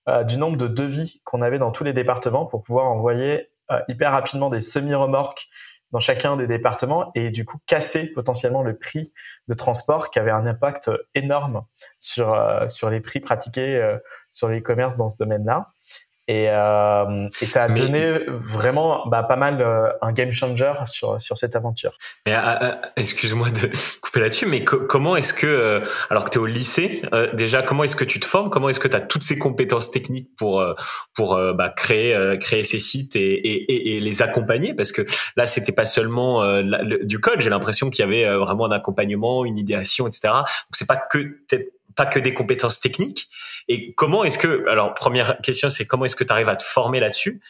euh, 0.08 0.24
du 0.24 0.38
nombre 0.38 0.58
de 0.58 0.68
devis 0.68 1.22
qu'on 1.24 1.42
avait 1.42 1.58
dans 1.58 1.72
tous 1.72 1.84
les 1.84 1.94
départements 1.94 2.46
pour 2.46 2.64
pouvoir 2.64 2.88
envoyer 2.88 3.50
euh, 3.72 3.80
hyper 3.88 4.12
rapidement 4.12 4.50
des 4.50 4.62
semi-remorques 4.62 5.48
dans 5.92 6.00
chacun 6.00 6.38
des 6.38 6.48
départements 6.48 7.12
et 7.16 7.32
du 7.32 7.46
coup 7.46 7.58
casser 7.66 8.14
potentiellement 8.14 8.62
le 8.62 8.78
prix 8.78 9.14
de 9.48 9.54
transport 9.54 10.10
qui 10.12 10.20
avait 10.20 10.32
un 10.32 10.46
impact 10.46 10.92
énorme 11.16 11.66
sur 12.00 12.38
sur 12.70 12.90
les 12.90 13.02
prix 13.02 13.20
pratiqués 13.20 13.98
sur 14.30 14.50
les 14.50 14.62
commerces 14.62 14.98
dans 14.98 15.10
ce 15.10 15.18
domaine-là. 15.18 15.72
Et, 16.30 16.46
euh, 16.48 17.28
et 17.42 17.48
ça 17.48 17.64
a 17.64 17.70
donné 17.70 18.20
vraiment 18.28 19.08
bah, 19.08 19.24
pas 19.24 19.36
mal 19.36 19.64
euh, 19.64 19.90
un 20.04 20.14
game 20.14 20.32
changer 20.32 20.72
sur, 20.86 21.20
sur 21.20 21.40
cette 21.40 21.56
aventure. 21.56 21.98
Mais 22.28 22.36
euh, 22.36 22.40
euh, 22.62 22.76
excuse-moi 22.98 23.50
de 23.50 23.72
couper 24.02 24.20
là-dessus, 24.20 24.46
mais 24.46 24.64
comment 24.64 25.16
est-ce 25.16 25.34
que, 25.34 25.82
alors 26.12 26.26
que 26.26 26.30
tu 26.30 26.38
es 26.38 26.42
au 26.42 26.46
lycée, 26.46 27.02
déjà, 27.34 27.64
comment 27.64 27.84
est-ce 27.84 27.96
que 27.96 28.06
tu 28.06 28.20
te 28.20 28.28
formes? 28.28 28.52
Comment 28.52 28.70
est-ce 28.70 28.80
que 28.80 28.88
tu 28.88 28.96
as 28.96 29.02
toutes 29.02 29.24
ces 29.24 29.40
compétences 29.40 29.90
techniques 29.90 30.30
pour, 30.38 30.64
pour 31.16 31.36
bah, 31.56 31.70
créer, 31.70 32.38
créer 32.40 32.64
ces 32.64 32.78
sites 32.78 33.16
et, 33.16 33.34
et, 33.34 33.96
et, 33.96 34.00
les 34.00 34.22
accompagner? 34.22 34.76
Parce 34.76 34.92
que 34.92 35.08
là, 35.36 35.48
c'était 35.48 35.72
pas 35.72 35.86
seulement 35.86 36.62
du 37.02 37.20
code, 37.20 37.42
j'ai 37.42 37.50
l'impression 37.50 37.90
qu'il 37.90 38.06
y 38.06 38.08
avait 38.08 38.38
vraiment 38.38 38.66
un 38.66 38.72
accompagnement, 38.72 39.46
une 39.46 39.58
idéation, 39.58 40.06
etc. 40.06 40.30
Donc, 40.32 40.46
c'est 40.74 40.88
pas 40.88 40.98
que 40.98 41.40
pas 42.00 42.06
que 42.06 42.20
des 42.20 42.34
compétences 42.34 42.80
techniques. 42.80 43.28
Et 43.68 43.94
comment 43.94 44.24
est-ce 44.24 44.38
que, 44.38 44.66
alors 44.70 44.94
première 44.94 45.42
question, 45.42 45.70
c'est 45.70 45.86
comment 45.86 46.06
est-ce 46.06 46.16
que 46.16 46.24
tu 46.24 46.32
arrives 46.32 46.48
à 46.48 46.56
te 46.56 46.64
former 46.64 47.02
là-dessus? 47.02 47.42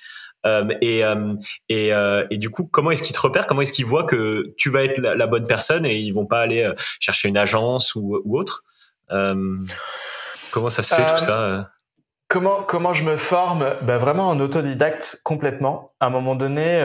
Euh, 0.46 0.74
et, 0.82 1.06
euh, 1.06 1.36
et, 1.68 1.94
euh, 1.94 2.26
et, 2.32 2.38
du 2.38 2.50
coup, 2.50 2.66
comment 2.66 2.90
est-ce 2.90 3.04
qu'ils 3.04 3.16
te 3.16 3.22
repèrent? 3.22 3.46
Comment 3.46 3.62
est-ce 3.62 3.74
qu'ils 3.74 3.86
voient 3.86 4.06
que 4.06 4.56
tu 4.58 4.72
vas 4.72 4.84
être 4.84 5.00
la, 5.00 5.28
bonne 5.28 5.46
personne 5.46 5.86
et 5.86 5.98
ils 5.98 6.12
vont 6.12 6.26
pas 6.26 6.40
aller 6.40 6.68
chercher 7.00 7.30
une 7.30 7.38
agence 7.38 7.94
ou, 7.94 8.20
ou 8.26 8.40
autre? 8.40 8.64
Comment 9.10 10.70
ça 10.70 10.82
se 10.82 10.96
fait 10.96 11.06
tout 11.06 11.18
ça? 11.18 11.70
Comment, 12.28 12.64
comment 12.64 12.94
je 12.94 13.04
me 13.04 13.18
forme? 13.18 13.76
Ben 13.82 13.98
Vraiment 13.98 14.30
en 14.30 14.40
autodidacte 14.40 15.20
complètement. 15.24 15.94
À 16.00 16.08
un 16.08 16.10
moment 16.10 16.36
donné, 16.36 16.80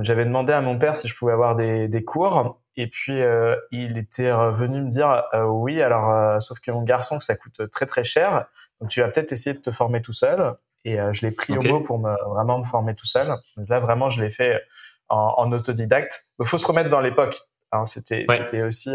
j'avais 0.00 0.24
demandé 0.24 0.52
à 0.52 0.60
mon 0.60 0.76
père 0.78 0.96
si 0.96 1.06
je 1.06 1.14
pouvais 1.14 1.32
avoir 1.32 1.54
des, 1.54 1.86
des 1.86 2.02
cours 2.02 2.58
et 2.76 2.88
puis, 2.88 3.22
euh, 3.22 3.56
il 3.70 3.98
était 3.98 4.30
venu 4.30 4.82
me 4.82 4.90
dire, 4.90 5.24
euh, 5.32 5.44
oui, 5.44 5.80
alors, 5.80 6.10
euh, 6.10 6.40
sauf 6.40 6.58
que 6.58 6.70
mon 6.70 6.82
garçon, 6.82 7.20
ça 7.20 7.36
coûte 7.36 7.70
très 7.70 7.86
très 7.86 8.02
cher, 8.02 8.46
donc 8.80 8.90
tu 8.90 9.00
vas 9.00 9.08
peut-être 9.08 9.32
essayer 9.32 9.54
de 9.54 9.60
te 9.60 9.70
former 9.70 10.02
tout 10.02 10.12
seul. 10.12 10.54
Et 10.86 10.98
je 11.12 11.24
l'ai 11.24 11.30
pris 11.30 11.56
au 11.56 11.62
mot 11.62 11.80
pour 11.80 11.98
me, 11.98 12.12
vraiment 12.28 12.58
me 12.58 12.66
former 12.66 12.94
tout 12.94 13.06
seul. 13.06 13.26
Donc 13.56 13.70
là, 13.70 13.80
vraiment, 13.80 14.10
je 14.10 14.22
l'ai 14.22 14.28
fait 14.28 14.60
en, 15.08 15.32
en, 15.38 15.50
autodidacte. 15.50 16.26
Il 16.38 16.46
faut 16.46 16.58
se 16.58 16.66
remettre 16.66 16.90
dans 16.90 17.00
l'époque. 17.00 17.40
Hein, 17.72 17.86
c'était 17.86 18.26
c'était 18.28 18.60
aussi 18.60 18.90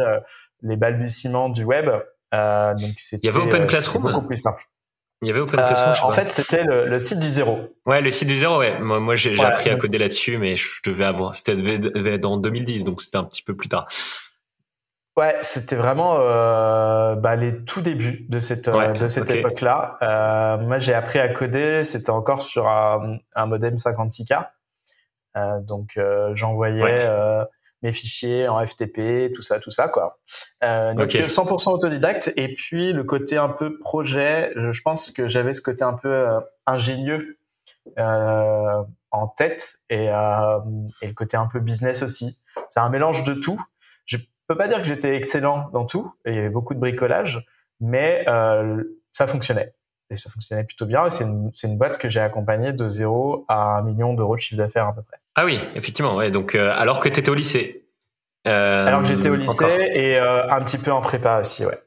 les 0.62 0.76
balbutiements 0.76 1.50
du 1.50 1.64
web. 1.64 1.86
donc 1.88 2.96
il 3.12 3.20
y 3.24 3.28
avait 3.28 3.40
Open 3.40 3.66
Classroom 3.66 4.04
beaucoup 4.04 4.28
plus 4.28 4.38
simple. 4.38 4.64
Il 5.22 5.28
y 5.28 5.32
avait 5.32 5.44
Classroom. 5.46 5.94
Euh, 5.94 6.08
en 6.08 6.12
fait, 6.14 6.32
c'était 6.32 6.64
le, 6.64 6.88
le, 6.88 6.98
site 6.98 7.20
du 7.20 7.30
zéro. 7.30 7.60
Ouais, 7.86 8.00
le 8.00 8.10
site 8.10 8.30
du 8.30 8.38
zéro. 8.38 8.60
Ouais. 8.60 8.80
Moi, 8.80 9.00
moi 9.00 9.16
j'ai 9.16 9.38
appris 9.44 9.70
à 9.70 9.76
coder 9.76 9.98
là-dessus, 9.98 10.38
mais 10.38 10.56
je 10.56 10.82
devais 10.86 11.04
avoir. 11.04 11.36
C'était 11.36 12.18
dans 12.18 12.38
2010, 12.38 12.86
donc 12.86 13.02
c'était 13.02 13.18
un 13.18 13.26
petit 13.26 13.44
peu 13.44 13.56
plus 13.56 13.68
tard. 13.68 13.88
Ouais, 15.20 15.36
c'était 15.42 15.76
vraiment 15.76 16.16
euh, 16.22 17.16
bah, 17.16 17.36
les 17.36 17.66
tout 17.66 17.82
débuts 17.82 18.26
de 18.30 18.40
cette 18.40 18.70
euh, 18.70 18.94
de 18.94 19.10
cette 19.10 19.30
époque-là. 19.30 19.98
Euh, 20.02 20.58
moi, 20.60 20.80
j'ai 20.80 20.94
appris 20.94 21.20
à 21.20 21.28
coder. 21.28 21.84
C'était 21.84 22.12
encore 22.12 22.42
sur 22.42 22.70
un, 22.70 23.18
un 23.36 23.46
modem 23.46 23.76
56K. 23.76 24.48
Euh, 25.36 25.60
donc, 25.60 26.00
j'envoyais 26.36 27.02
mes 27.82 27.92
fichiers 27.92 28.48
en 28.48 28.66
FTP, 28.66 29.32
tout 29.34 29.42
ça, 29.42 29.60
tout 29.60 29.72
ça, 29.72 29.88
quoi. 29.88 30.20
Euh, 30.64 30.94
donc 30.94 31.10
100% 31.10 31.72
autodidacte. 31.72 32.34
Et 32.36 32.54
puis 32.54 32.92
le 32.92 33.04
côté 33.04 33.38
un 33.38 33.50
peu 33.50 33.80
projet, 33.80 34.52
je 34.56 34.82
pense 34.82 35.12
que 35.12 35.28
j'avais 35.28 35.54
ce 35.54 35.62
côté 35.62 35.84
un 35.84 35.94
peu 35.94 36.10
euh, 36.10 36.40
ingénieux 36.66 37.40
euh, 37.98 38.84
en 39.12 39.28
tête 39.28 39.80
et, 39.90 40.10
euh, 40.10 40.60
et, 41.02 41.08
le 41.08 41.14
côté 41.14 41.36
un 41.36 41.48
peu 41.48 41.60
business 41.60 42.04
aussi. 42.04 42.40
C'est 42.70 42.80
un 42.80 42.90
mélange 42.90 43.24
de 43.24 43.34
tout. 43.34 43.60
Je 44.06 44.18
peux 44.48 44.56
pas 44.56 44.68
dire 44.68 44.78
que 44.78 44.84
j'étais 44.84 45.16
excellent 45.16 45.70
dans 45.72 45.86
tout. 45.86 46.14
Il 46.26 46.36
y 46.36 46.38
avait 46.38 46.50
beaucoup 46.50 46.76
de 46.76 46.80
bricolage, 46.80 47.44
mais 47.80 48.24
euh, 48.28 48.84
ça 49.14 49.26
fonctionnait. 49.26 49.74
Et 50.12 50.18
ça 50.18 50.30
fonctionnait 50.30 50.64
plutôt 50.64 50.86
bien. 50.86 51.08
Et 51.08 51.10
c'est 51.10 51.24
une, 51.24 51.52
une 51.64 51.78
boîte 51.78 51.98
que 51.98 52.08
j'ai 52.08 52.20
accompagnée 52.20 52.72
de 52.72 52.88
zéro 52.88 53.46
à 53.48 53.78
un 53.78 53.82
million 53.82 54.14
d'euros 54.14 54.36
de 54.36 54.42
chiffre 54.42 54.58
d'affaires 54.58 54.88
à 54.88 54.94
peu 54.94 55.02
près. 55.02 55.18
Ah 55.40 55.46
oui, 55.46 55.58
effectivement. 55.74 56.18
Ouais. 56.18 56.32
Donc, 56.32 56.54
euh, 56.54 56.74
alors 56.76 57.00
que 57.00 57.08
tu 57.08 57.18
étais 57.18 57.32
au 57.32 57.34
lycée. 57.34 57.86
Euh, 58.46 58.86
alors 58.86 59.04
que 59.04 59.08
j'étais 59.08 59.30
au 59.30 59.36
lycée 59.36 59.90
et 59.94 60.18
euh, 60.18 60.50
un 60.50 60.62
petit 60.62 60.78
peu 60.78 60.92
en 60.92 61.00
prépa 61.00 61.40
aussi, 61.40 61.66
ouais. 61.66 61.80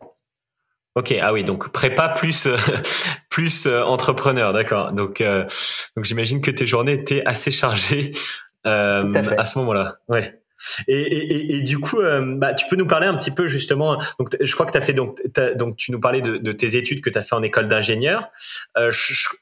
Ok, 0.94 1.14
ah 1.21 1.35
oui, 1.35 1.44
donc 1.44 1.71
prépa 1.71 2.09
plus 2.09 2.49
plus 3.30 3.66
entrepreneur, 3.66 4.54
d'accord. 4.54 4.92
Donc 4.92 5.23
donc 5.23 6.04
j'imagine 6.04 6.40
que 6.40 6.50
tes 6.50 6.64
journées 6.64 6.94
étaient 6.94 7.23
assez 7.26 7.50
chargées 7.50 8.12
à, 8.64 9.02
à, 9.37 9.44
ce 9.44 9.59
moment-là. 9.59 9.97
Ouais. 10.09 10.40
Et, 10.88 10.94
et, 10.94 11.56
et, 11.56 11.62
du 11.62 11.78
coup, 11.78 11.99
bah, 12.37 12.54
tu 12.54 12.66
peux 12.71 12.76
nous 12.76 12.87
parler 12.87 13.06
un 13.06 13.16
petit 13.16 13.32
peu 13.32 13.49
justement. 13.49 13.99
Donc, 14.18 14.35
je 14.40 14.54
crois 14.54 14.64
que 14.64 14.73
tu 14.73 14.78
as 14.78 14.82
fait 14.82 14.94
donc, 14.94 15.21
donc 15.56 15.76
tu 15.76 15.92
nous 15.92 16.00
parlais 16.00 16.23
de, 16.23 16.38
de 16.38 16.52
tes 16.52 16.76
études 16.76 17.02
que 17.02 17.11
tu 17.11 17.18
as 17.18 17.23
fait 17.23 17.35
en 17.35 17.42
école 17.42 17.68
d'ingénieur. 17.68 18.30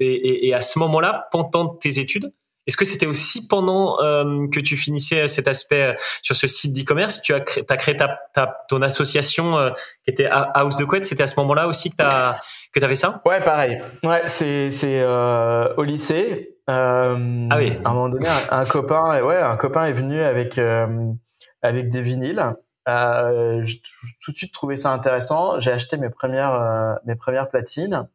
et, 0.01 0.49
et, 0.49 0.55
à 0.55 0.61
ce 0.61 0.81
moment-là, 0.81 1.29
pendant 1.31 1.69
tes 1.69 2.01
études, 2.01 2.33
est-ce 2.67 2.77
que 2.77 2.85
c'était 2.85 3.07
aussi 3.07 3.49
pendant 3.49 4.01
euh, 4.01 4.47
que 4.53 4.61
tu 4.61 4.77
finissais 4.77 5.29
cet 5.29 5.49
aspect 5.49 5.83
euh, 5.83 5.95
sur 6.23 6.37
ce 6.37 6.47
site 6.47 6.75
d'e-commerce? 6.77 7.23
Tu 7.23 7.33
as 7.33 7.41
créé, 7.41 7.65
as 7.69 7.77
créé 7.77 7.97
ta, 7.97 8.21
ta, 8.35 8.59
ton 8.69 8.83
association 8.83 9.59
euh, 9.59 9.71
qui 10.05 10.11
était 10.11 10.29
House 10.31 10.77
de 10.77 10.85
Couette. 10.85 11.05
C'était 11.05 11.23
à 11.23 11.27
ce 11.27 11.41
moment-là 11.41 11.69
aussi 11.69 11.91
que 11.91 11.97
tu 11.97 12.03
as 12.03 12.39
que 12.73 12.81
fait 12.81 12.95
ça? 12.95 13.23
Ouais, 13.25 13.41
pareil. 13.41 13.81
Ouais, 14.05 14.23
c'est 14.27 14.73
c'est 14.73 15.05
au 15.05 15.83
lycée. 15.83 16.57
Ah 16.67 17.17
oui. 17.57 17.77
À 17.85 17.91
un 17.91 17.95
moment 17.95 18.09
donné, 18.09 18.29
un, 18.51 18.65
copain, 18.65 19.21
ouais, 19.23 19.39
un 19.39 19.57
copain 19.57 19.87
est 19.87 19.93
venu 19.93 20.23
avec 20.23 20.61
avec 21.63 21.89
des 21.89 22.03
vinyles. 22.03 22.55
j'ai 22.87 23.81
tout 24.23 24.33
de 24.33 24.37
suite 24.37 24.53
trouvé 24.53 24.77
ça 24.77 24.93
intéressant. 24.93 25.59
J'ai 25.61 25.73
acheté 25.73 25.97
mes 25.97 26.11
premières 26.11 26.99
mes 27.07 27.17
premières 27.17 27.49
platines 27.49 28.07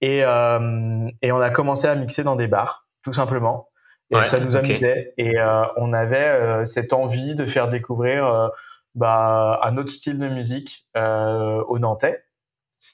et 0.00 0.18
et 0.18 1.32
on 1.32 1.40
a 1.40 1.50
commencé 1.50 1.86
à 1.86 1.94
mixer 1.94 2.24
dans 2.24 2.36
des 2.36 2.48
bars, 2.48 2.88
tout 3.02 3.12
simplement. 3.12 3.68
Et 4.10 4.24
ça 4.24 4.40
nous 4.40 4.56
amusait. 4.56 5.14
Et 5.18 5.38
euh, 5.38 5.64
on 5.76 5.92
avait 5.92 6.16
euh, 6.16 6.64
cette 6.64 6.92
envie 6.92 7.34
de 7.34 7.46
faire 7.46 7.68
découvrir 7.68 8.26
euh, 8.26 8.48
bah, 8.94 9.60
un 9.62 9.76
autre 9.76 9.90
style 9.90 10.18
de 10.18 10.28
musique 10.28 10.86
aux 10.94 11.78
Nantais. 11.78 12.22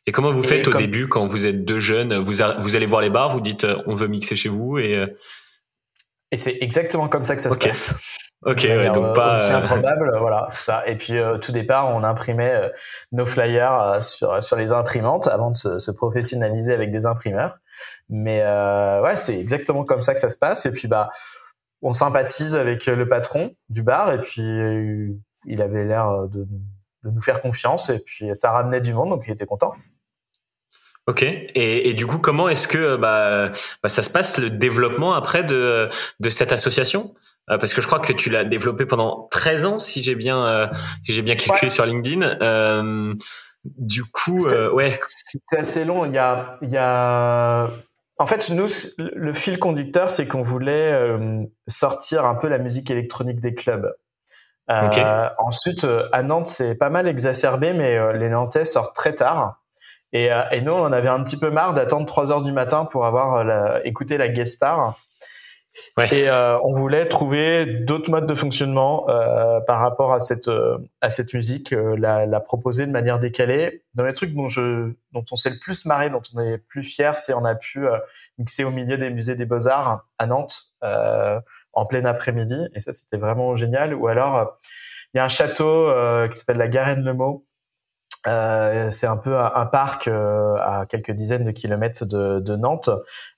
Et 0.07 0.13
comment 0.13 0.33
vous 0.33 0.43
faites 0.43 0.67
au 0.69 0.75
début 0.75 1.07
quand 1.07 1.27
vous 1.27 1.47
êtes 1.47 1.65
deux 1.65 1.81
jeunes 1.81 2.17
vous, 2.17 2.35
vous 2.59 2.77
allez 2.77 2.87
voir 2.87 3.03
les 3.03 3.11
bars, 3.11 3.29
vous 3.29 3.41
dites 3.41 3.67
on 3.87 3.95
veut 3.95 4.09
mixer 4.09 4.37
chez 4.37 4.49
vous 4.49 4.79
et. 4.79 5.07
Et 6.31 6.39
c'est 6.39 6.57
exactement 6.63 7.09
comme 7.09 7.27
ça 7.27 7.37
que 7.37 7.43
ça 7.43 7.51
se 7.51 7.59
passe. 7.59 7.95
Ok, 8.45 8.63
ouais, 8.65 8.91
donc 8.91 9.15
pas. 9.15 9.37
C'est 9.37 9.53
improbable, 9.53 10.17
voilà, 10.19 10.49
ça. 10.51 10.83
Et 10.87 10.97
puis 10.97 11.15
tout 11.41 11.53
départ, 11.53 11.95
on 11.95 12.03
imprimait 12.03 12.73
nos 13.13 13.27
flyers 13.27 14.03
sur 14.03 14.43
sur 14.43 14.57
les 14.57 14.73
imprimantes 14.73 15.29
avant 15.29 15.51
de 15.51 15.57
se, 15.57 15.79
se 15.79 15.91
professionnaliser 15.91 16.73
avec 16.73 16.91
des 16.91 17.07
imprimeurs. 17.07 17.59
Mais 18.09 18.41
euh, 18.43 19.01
ouais, 19.03 19.17
c'est 19.17 19.39
exactement 19.39 19.85
comme 19.85 20.03
ça 20.03 20.15
que 20.15 20.21
ça 20.21 20.31
se 20.31 20.37
passe. 20.37 20.67
Et 20.67 20.73
puis 20.73 20.89
bah, 20.89 21.11
on 21.81 21.93
sympathise 21.93 22.55
avec 22.55 22.87
le 22.87 23.09
patron 23.09 23.55
du 23.69 23.83
bar 23.83 24.13
et 24.13 24.21
puis 24.21 24.43
il 25.45 25.63
avait 25.63 25.85
l'air 25.85 26.29
de, 26.29 26.47
de, 27.05 27.11
nous 27.11 27.23
faire 27.23 27.41
confiance 27.41 27.91
et 27.91 27.99
puis 27.99 28.31
ça 28.35 28.53
ramenait 28.53 28.81
du 28.81 28.95
monde 28.95 29.11
donc 29.11 29.25
il 29.27 29.33
était 29.33 29.47
content. 29.47 29.75
Ok. 31.09 31.23
Et, 31.23 31.89
et 31.89 31.95
du 31.95 32.07
coup, 32.07 32.19
comment 32.19 32.49
est-ce 32.49 32.69
que 32.69 32.97
bah, 32.97 33.51
bah, 33.83 33.89
ça 33.89 34.03
se 34.03 34.11
passe 34.11 34.39
le 34.39 34.51
développement 34.51 35.15
après 35.15 35.43
de, 35.43 35.91
de 36.21 36.31
cette 36.31 36.53
association? 36.53 37.13
euh, 37.13 37.32
Parce 37.47 37.75
que 37.75 37.83
je 37.83 37.87
crois 37.87 37.99
que 37.99 38.13
tu 38.13 38.31
l'as 38.31 38.45
développé 38.45 38.87
pendant 38.87 39.29
13 39.31 39.67
ans, 39.67 39.79
si 39.79 40.03
j'ai 40.03 40.15
bien 40.15 40.47
euh, 40.47 40.69
si 41.03 41.13
j'ai 41.13 41.23
bien 41.23 41.37
calculé 41.37 41.71
sur 41.71 41.85
LinkedIn. 41.85 42.23
Euh, 42.41 43.15
du 43.65 44.05
coup, 44.05 44.47
euh, 44.47 44.71
ouais. 44.73 44.89
C'était 45.07 45.59
assez 45.59 45.85
long. 45.85 45.99
Il 46.07 46.13
y 46.13 46.19
a, 46.19 46.59
il 46.63 46.71
y 46.71 46.79
a 46.79 47.69
en 48.23 48.27
fait, 48.27 48.51
nous, 48.51 48.69
le 48.99 49.33
fil 49.33 49.59
conducteur, 49.59 50.13
c'est 50.13 50.29
qu'on 50.29 50.43
voulait 50.43 50.93
euh, 50.93 51.43
sortir 51.67 52.25
un 52.25 52.37
peu 52.37 52.47
la 52.47 52.59
musique 52.59 52.89
électronique 52.89 53.41
des 53.41 53.53
clubs. 53.53 53.93
Euh, 54.71 55.29
ensuite, 55.39 55.83
euh, 55.83 56.09
à 56.13 56.23
Nantes, 56.23 56.47
c'est 56.47 56.77
pas 56.77 56.89
mal 56.89 57.09
exacerbé, 57.09 57.73
mais 57.73 58.17
les 58.17 58.29
Nantais 58.29 58.65
sortent 58.65 58.95
très 58.95 59.15
tard. 59.15 59.61
Et, 60.13 60.29
et, 60.53 60.61
nous, 60.61 60.73
on 60.73 60.93
avait 60.93 61.09
un 61.09 61.23
petit 61.25 61.37
peu 61.39 61.51
marre 61.51 61.75
d'attendre 61.75 62.07
3 62.07 62.31
heures 62.31 62.43
du 62.43 62.53
matin 62.53 62.85
pour 62.85 63.07
avoir 63.07 63.43
la, 63.45 63.85
écouté 63.85 64.19
la 64.19 64.29
guest 64.29 64.55
star. 64.55 64.97
Et 66.13 66.29
euh, 66.29 66.59
on 66.61 66.73
voulait 66.73 67.07
trouver 67.07 67.67
d'autres 67.67 68.11
modes 68.11 68.27
de 68.27 68.35
fonctionnement 68.35 69.09
euh, 69.09 69.61
par 69.61 69.79
rapport 69.79 70.13
à 70.13 70.25
cette 70.25 70.49
euh, 70.49 70.79
à 71.01 71.11
cette 71.11 71.33
musique, 71.35 71.73
euh, 71.73 71.97
la, 71.97 72.27
la, 72.27 72.41
proposer 72.41 72.87
de 72.87 72.91
manière 72.93 73.19
décalée. 73.19 73.83
Dans 73.95 74.05
les 74.05 74.15
trucs 74.15 74.35
dont 74.35 74.49
je 74.49 74.93
dont 75.13 75.25
on 75.31 75.37
s'est 75.37 75.51
le 75.51 75.59
plus 75.59 75.85
marré, 75.87 76.11
dont 76.11 76.23
on 76.35 76.41
est 76.41 76.53
le 76.53 76.59
plus 76.59 76.83
fier, 76.83 77.17
c'est 77.17 77.35
on 77.35 77.45
a 77.45 77.55
pu 77.55 77.87
mixer 78.39 78.65
au 78.65 78.71
milieu 78.71 78.99
des 78.99 79.11
musées 79.11 79.35
des 79.35 79.47
beaux 79.47 79.67
arts 79.67 80.07
à 80.19 80.27
Nantes 80.27 80.73
en 81.75 81.87
plein 81.87 82.05
après-midi, 82.05 82.69
et 82.75 82.81
ça 82.81 82.93
c'était 82.93 83.17
vraiment 83.17 83.57
génial. 83.57 83.95
Ou 83.95 84.09
alors 84.09 84.59
il 85.15 85.19
y 85.19 85.21
a 85.21 85.25
un 85.25 85.29
château 85.29 85.89
qui 86.31 86.39
s'appelle 86.39 86.59
la 86.59 86.69
Garenne-le-Maux 86.69 87.45
euh, 88.27 88.91
c'est 88.91 89.07
un 89.07 89.17
peu 89.17 89.37
un, 89.37 89.67
parc 89.67 90.07
euh, 90.07 90.55
à 90.57 90.87
quelques 90.89 91.11
dizaines 91.11 91.45
de 91.45 91.51
kilomètres 91.51 92.07
de, 92.07 92.41
de, 92.41 92.57
Nantes, 92.57 92.91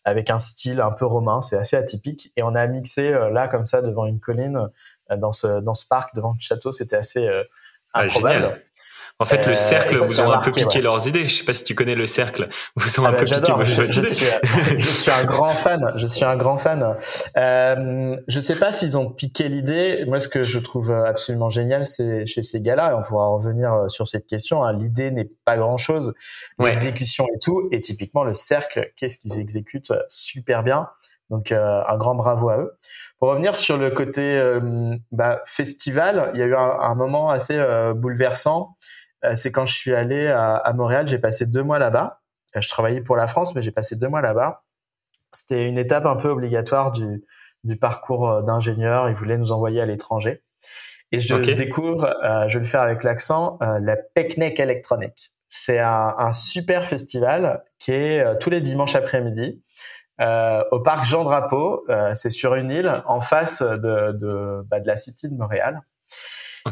avec 0.04 0.30
un 0.30 0.40
style 0.40 0.80
un 0.80 0.90
peu 0.90 1.06
romain. 1.06 1.40
C'est 1.40 1.56
assez 1.56 1.76
atypique. 1.76 2.32
Et 2.36 2.42
on 2.42 2.54
a 2.54 2.66
mixé 2.66 3.12
euh, 3.12 3.30
là 3.30 3.48
comme 3.48 3.66
ça 3.66 3.82
devant 3.82 4.06
une 4.06 4.20
colline, 4.20 4.68
dans 5.16 5.32
ce 5.32 5.60
dans 5.60 5.74
ce 5.74 5.86
parc 5.86 6.14
devant 6.14 6.32
le 6.32 6.40
château. 6.40 6.72
C'était 6.72 6.96
assez 6.96 7.28
ah, 7.92 8.02
improbable. 8.02 8.52
En 9.20 9.26
fait, 9.26 9.46
le 9.46 9.52
euh, 9.52 9.56
cercle 9.56 9.96
vous 9.96 10.20
ont 10.20 10.32
un 10.32 10.38
peu 10.38 10.50
piqué 10.50 10.80
leurs 10.80 11.06
idées. 11.06 11.28
Je 11.28 11.36
sais 11.36 11.44
pas 11.44 11.54
si 11.54 11.62
tu 11.62 11.76
connais 11.76 11.94
le 11.94 12.04
cercle. 12.04 12.48
Vous 12.76 13.00
ont 13.00 13.04
ah 13.04 13.10
un 13.10 13.12
bah, 13.12 13.18
peu 13.18 13.24
piqué 13.24 13.52
votre 13.52 13.64
je, 13.64 13.90
je 13.90 14.02
Suis, 14.14 14.26
je 14.78 14.84
suis 14.84 15.10
un 15.10 15.24
grand 15.24 15.48
fan. 15.48 15.92
Je 15.94 16.06
suis 16.06 16.24
un 16.24 16.36
grand 16.36 16.58
fan. 16.58 16.96
Euh, 17.36 18.16
je 18.26 18.40
sais 18.40 18.56
pas 18.56 18.72
s'ils 18.72 18.98
ont 18.98 19.08
piqué 19.10 19.48
l'idée. 19.48 20.04
Moi, 20.08 20.18
ce 20.18 20.26
que 20.28 20.42
je 20.42 20.58
trouve 20.58 20.90
absolument 20.90 21.48
génial, 21.48 21.86
c'est 21.86 22.26
chez 22.26 22.42
ces 22.42 22.60
gars-là, 22.60 22.90
et 22.90 22.94
on 22.94 23.02
pourra 23.02 23.28
revenir 23.28 23.72
euh, 23.72 23.88
sur 23.88 24.08
cette 24.08 24.26
question. 24.26 24.64
Hein, 24.64 24.72
l'idée 24.72 25.12
n'est 25.12 25.30
pas 25.44 25.56
grand-chose, 25.56 26.12
l'exécution 26.58 27.26
et 27.32 27.38
tout. 27.38 27.68
Et 27.70 27.78
typiquement, 27.78 28.24
le 28.24 28.34
cercle, 28.34 28.90
qu'est-ce 28.96 29.18
qu'ils 29.18 29.38
exécutent 29.38 29.92
super 30.08 30.64
bien. 30.64 30.88
Donc, 31.30 31.52
euh, 31.52 31.82
un 31.86 31.96
grand 31.96 32.14
bravo 32.14 32.48
à 32.48 32.58
eux. 32.58 32.76
Pour 33.18 33.28
revenir 33.28 33.56
sur 33.56 33.78
le 33.78 33.90
côté 33.90 34.22
euh, 34.22 34.96
bah, 35.10 35.40
festival, 35.46 36.30
il 36.34 36.40
y 36.40 36.42
a 36.42 36.46
eu 36.46 36.54
un, 36.54 36.78
un 36.80 36.94
moment 36.94 37.30
assez 37.30 37.56
bouleversant 37.94 38.76
euh, 38.80 38.84
c'est 39.34 39.52
quand 39.52 39.66
je 39.66 39.74
suis 39.74 39.94
allé 39.94 40.26
à, 40.26 40.72
Montréal, 40.74 41.06
j'ai 41.06 41.18
passé 41.18 41.46
deux 41.46 41.62
mois 41.62 41.78
là-bas. 41.78 42.20
Euh, 42.56 42.60
je 42.60 42.68
travaillais 42.68 43.00
pour 43.00 43.16
la 43.16 43.26
France, 43.26 43.54
mais 43.54 43.62
j'ai 43.62 43.72
passé 43.72 43.96
deux 43.96 44.08
mois 44.08 44.20
là-bas. 44.20 44.64
C'était 45.32 45.66
une 45.66 45.78
étape 45.78 46.06
un 46.06 46.16
peu 46.16 46.28
obligatoire 46.28 46.92
du, 46.92 47.24
parcours 47.80 48.30
euh, 48.30 48.42
d'ingénieur. 48.42 49.08
Ils 49.08 49.16
voulaient 49.16 49.38
nous 49.38 49.52
envoyer 49.52 49.80
à 49.80 49.86
l'étranger. 49.86 50.42
Et 51.12 51.20
je 51.20 51.36
découvre, 51.36 52.12
je 52.48 52.58
vais 52.58 52.64
le 52.64 52.68
faire 52.68 52.80
avec 52.80 53.04
l'accent, 53.04 53.58
la 53.60 53.96
Picnic 54.16 54.58
électronique. 54.58 55.32
C'est 55.48 55.78
un, 55.78 56.32
super 56.32 56.86
festival 56.86 57.62
qui 57.78 57.92
est 57.92 58.38
tous 58.40 58.50
les 58.50 58.60
dimanches 58.60 58.96
après-midi 58.96 59.62
au 60.18 60.80
parc 60.80 61.04
Jean 61.04 61.22
Drapeau. 61.22 61.86
c'est 62.14 62.30
sur 62.30 62.56
une 62.56 62.72
île 62.72 63.02
en 63.06 63.20
face 63.20 63.62
de, 63.62 64.64
bah, 64.68 64.80
de 64.80 64.88
la 64.88 64.96
City 64.96 65.30
de 65.30 65.36
Montréal. 65.36 65.82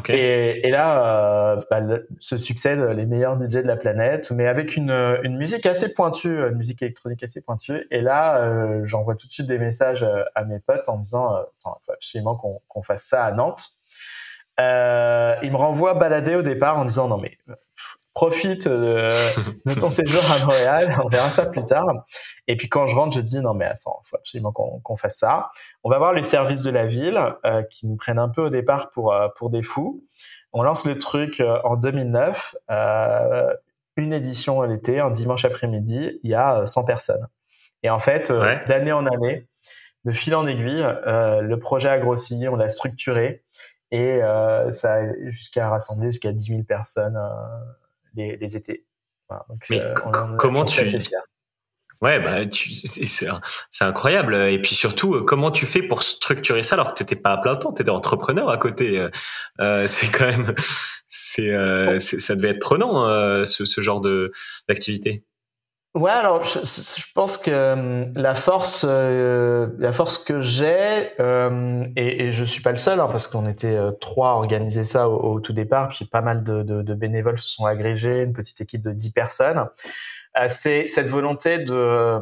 Et, 0.09 0.67
et, 0.67 0.71
là, 0.71 1.53
euh, 1.53 1.57
bah, 1.69 1.81
se 2.19 2.37
succèdent 2.37 2.81
les 2.95 3.05
meilleurs 3.05 3.35
DJ 3.35 3.57
de 3.57 3.67
la 3.67 3.75
planète, 3.75 4.31
mais 4.31 4.47
avec 4.47 4.75
une, 4.75 4.89
une 5.23 5.37
musique 5.37 5.67
assez 5.67 5.93
pointue, 5.93 6.39
une 6.39 6.57
musique 6.57 6.81
électronique 6.81 7.21
assez 7.21 7.41
pointue. 7.41 7.85
Et 7.91 8.01
là, 8.01 8.41
euh, 8.41 8.81
j'envoie 8.85 9.15
tout 9.15 9.27
de 9.27 9.31
suite 9.31 9.45
des 9.45 9.59
messages 9.59 10.01
euh, 10.01 10.23
à 10.33 10.45
mes 10.45 10.59
potes 10.59 10.89
en 10.89 10.97
disant, 10.97 11.35
euh, 11.35 11.43
il 11.43 11.61
faut 11.63 11.91
absolument 11.91 12.35
qu'on 12.35 12.59
qu'on 12.67 12.81
fasse 12.81 13.03
ça 13.03 13.23
à 13.23 13.31
Nantes. 13.31 13.69
Euh, 14.59 15.35
ils 15.43 15.51
me 15.51 15.57
renvoient 15.57 15.93
balader 15.93 16.35
au 16.35 16.41
départ 16.41 16.77
en 16.77 16.85
disant, 16.85 17.07
non 17.07 17.17
mais 17.17 17.37
profite 18.13 18.67
de, 18.67 19.09
de, 19.65 19.79
ton 19.79 19.91
séjour 19.91 20.21
à 20.31 20.45
Montréal, 20.45 20.95
on 21.03 21.09
verra 21.09 21.29
ça 21.29 21.45
plus 21.45 21.65
tard. 21.65 21.85
Et 22.47 22.55
puis 22.55 22.69
quand 22.69 22.87
je 22.87 22.95
rentre, 22.95 23.15
je 23.15 23.21
dis 23.21 23.39
non 23.39 23.53
mais 23.53 23.65
attends, 23.65 23.99
faut 24.03 24.17
absolument 24.17 24.51
qu'on 24.51 24.97
fasse 24.97 25.17
ça. 25.17 25.49
On 25.83 25.89
va 25.89 25.97
voir 25.97 26.13
les 26.13 26.23
services 26.23 26.61
de 26.61 26.71
la 26.71 26.85
ville 26.85 27.19
euh, 27.45 27.63
qui 27.63 27.87
nous 27.87 27.95
prennent 27.95 28.19
un 28.19 28.29
peu 28.29 28.43
au 28.43 28.49
départ 28.49 28.91
pour 28.91 29.13
euh, 29.13 29.27
pour 29.35 29.49
des 29.49 29.63
fous. 29.63 30.03
On 30.51 30.63
lance 30.63 30.85
le 30.85 30.97
truc 30.99 31.39
euh, 31.39 31.59
en 31.63 31.75
2009, 31.75 32.55
euh, 32.69 33.53
une 33.97 34.13
édition 34.13 34.61
à 34.61 34.67
l'été, 34.67 34.99
un 34.99 35.09
dimanche 35.09 35.45
après-midi, 35.45 36.19
il 36.23 36.29
y 36.29 36.35
a 36.35 36.65
100 36.65 36.85
personnes. 36.85 37.27
Et 37.81 37.89
en 37.89 37.99
fait, 37.99 38.31
d'année 38.67 38.93
en 38.93 39.05
année, 39.05 39.47
de 40.05 40.11
fil 40.11 40.35
en 40.35 40.47
aiguille, 40.47 40.85
le 41.05 41.55
projet 41.57 41.89
a 41.89 41.99
grossi, 41.99 42.47
on 42.49 42.55
l'a 42.55 42.69
structuré 42.69 43.43
et 43.91 44.21
ça 44.71 44.93
a 44.93 45.01
jusqu'à 45.25 45.67
rassembler 45.67 46.13
jusqu'à 46.13 46.31
10 46.31 46.45
000 46.45 46.63
personnes 46.63 47.19
les, 48.15 48.55
étés. 48.55 48.85
Mais 49.69 49.83
euh, 49.83 49.93
comment 50.37 50.65
tu 50.65 50.81
Ouais, 52.01 52.19
bah, 52.19 52.39
c'est 52.51 53.83
incroyable. 53.85 54.35
Et 54.35 54.61
puis 54.61 54.75
surtout, 54.75 55.15
euh, 55.15 55.23
comment 55.23 55.51
tu 55.51 55.65
fais 55.65 55.81
pour 55.81 56.03
structurer 56.03 56.61
ça 56.61 56.75
alors 56.75 56.89
que 56.89 56.95
tu 56.95 57.03
n'étais 57.03 57.15
pas 57.15 57.31
à 57.31 57.37
plein 57.37 57.55
temps, 57.55 57.71
tu 57.71 57.81
étais 57.81 57.91
entrepreneur 57.91 58.49
à 58.49 58.57
côté. 58.57 59.07
Euh, 59.61 59.87
c'est 59.87 60.11
quand 60.11 60.25
même, 60.25 60.53
c'est, 61.07 61.99
ça 61.99 62.35
devait 62.35 62.49
être 62.49 62.59
prenant 62.59 63.45
ce, 63.45 63.65
ce 63.65 63.81
genre 63.81 64.01
de 64.01 64.31
d'activité. 64.67 65.23
Ouais, 65.95 66.09
alors 66.09 66.43
je, 66.43 66.59
je, 66.63 67.13
pense 67.13 67.37
que 67.37 67.51
euh, 67.51 68.05
la 68.15 68.33
force, 68.33 68.83
euh, 68.87 69.67
la 69.77 69.91
force 69.93 70.17
que 70.17 70.41
j'ai, 70.41 71.11
euh, 71.19 71.85
et, 71.95 72.25
et 72.25 72.31
je 72.31 72.43
suis 72.43 72.63
pas 72.63 72.71
le 72.71 72.77
seul, 72.77 72.99
hein, 72.99 73.07
parce 73.11 73.27
qu'on 73.27 73.47
était 73.47 73.75
euh, 73.75 73.91
trois 73.91 74.31
à 74.31 74.33
organiser 74.33 74.85
ça 74.85 75.07
au, 75.07 75.39
tout 75.39 75.53
départ, 75.53 75.89
puis 75.89 76.05
pas 76.05 76.21
mal 76.21 76.43
de, 76.43 76.63
de, 76.63 76.81
de, 76.81 76.93
bénévoles 76.95 77.37
se 77.37 77.47
sont 77.47 77.65
agrégés, 77.65 78.23
une 78.23 78.33
petite 78.33 78.59
équipe 78.59 78.81
de 78.81 78.91
dix 78.91 79.11
personnes. 79.11 79.67
c'est 80.47 80.87
cette 80.87 81.07
volonté 81.07 81.59
de 81.59 82.19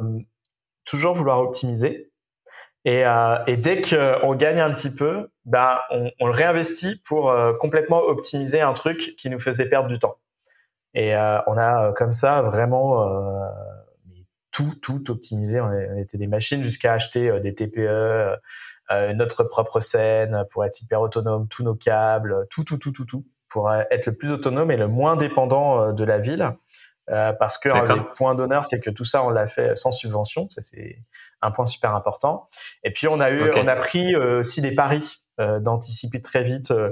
toujours 0.84 1.16
vouloir 1.16 1.40
optimiser, 1.40 2.12
et, 2.84 3.04
et 3.48 3.58
dès 3.58 3.82
qu'on 3.82 4.36
gagne 4.36 4.60
un 4.60 4.74
petit 4.74 4.94
peu, 4.94 5.30
ben 5.46 5.80
on, 5.92 6.12
on 6.20 6.26
le 6.28 6.34
réinvestit 6.34 7.02
pour 7.06 7.34
complètement 7.60 8.02
optimiser 8.02 8.60
un 8.62 8.74
truc 8.74 9.16
qui 9.18 9.30
nous 9.30 9.40
faisait 9.40 9.70
perdre 9.70 9.88
du 9.88 10.00
temps. 10.00 10.18
Et 10.94 11.16
euh, 11.16 11.40
on 11.48 11.58
a 11.58 11.88
euh, 11.88 11.94
comme 11.94 12.14
ça 12.14 12.42
vraiment 12.42 13.08
euh, 13.08 13.48
tout, 14.52 14.74
tout 14.82 15.10
optimisé. 15.10 15.62
On, 15.62 15.98
était 15.98 16.18
des 16.18 16.28
machines 16.28 16.64
jusqu'à 16.64 16.94
acheter 16.94 17.40
des 17.40 17.56
TPE, 17.56 18.38
notre 19.16 19.46
propre 19.46 19.80
scène 19.80 20.44
pour 20.52 20.66
être 20.66 20.82
hyper 20.82 21.00
autonome, 21.00 21.48
tous 21.48 21.64
nos 21.64 21.76
câbles, 21.76 22.46
tout, 22.50 22.66
tout, 22.66 22.78
tout, 22.78 22.92
tout, 22.92 23.06
tout, 23.06 23.26
pour 23.48 23.72
être 23.72 24.08
le 24.08 24.14
plus 24.14 24.32
autonome 24.32 24.70
et 24.70 24.78
le 24.78 24.90
moins 24.90 25.16
dépendant 25.16 25.94
de 25.94 26.04
la 26.04 26.18
ville. 26.18 26.54
Euh, 27.10 27.34
parce 27.34 27.58
que 27.58 27.68
un 27.68 27.98
des 27.98 28.02
points 28.16 28.36
d'honneur, 28.36 28.66
c'est 28.66 28.80
que 28.80 28.90
tout 28.90 29.04
ça, 29.04 29.24
on 29.24 29.30
l'a 29.30 29.48
fait 29.48 29.76
sans 29.76 29.92
subvention. 29.92 30.48
Ça, 30.50 30.62
c'est 30.62 31.00
un 31.42 31.52
point 31.52 31.66
super 31.66 31.96
important. 31.96 32.50
Et 32.84 32.92
puis, 32.92 33.08
on 33.08 33.20
a 33.20 33.32
eu, 33.32 33.50
on 33.56 33.68
a 33.68 33.76
pris 33.76 34.16
aussi 34.16 34.62
des 34.62 34.76
paris 34.76 35.22
euh, 35.40 35.60
d'anticiper 35.60 36.22
très 36.22 36.44
vite 36.44 36.72
euh, 36.72 36.92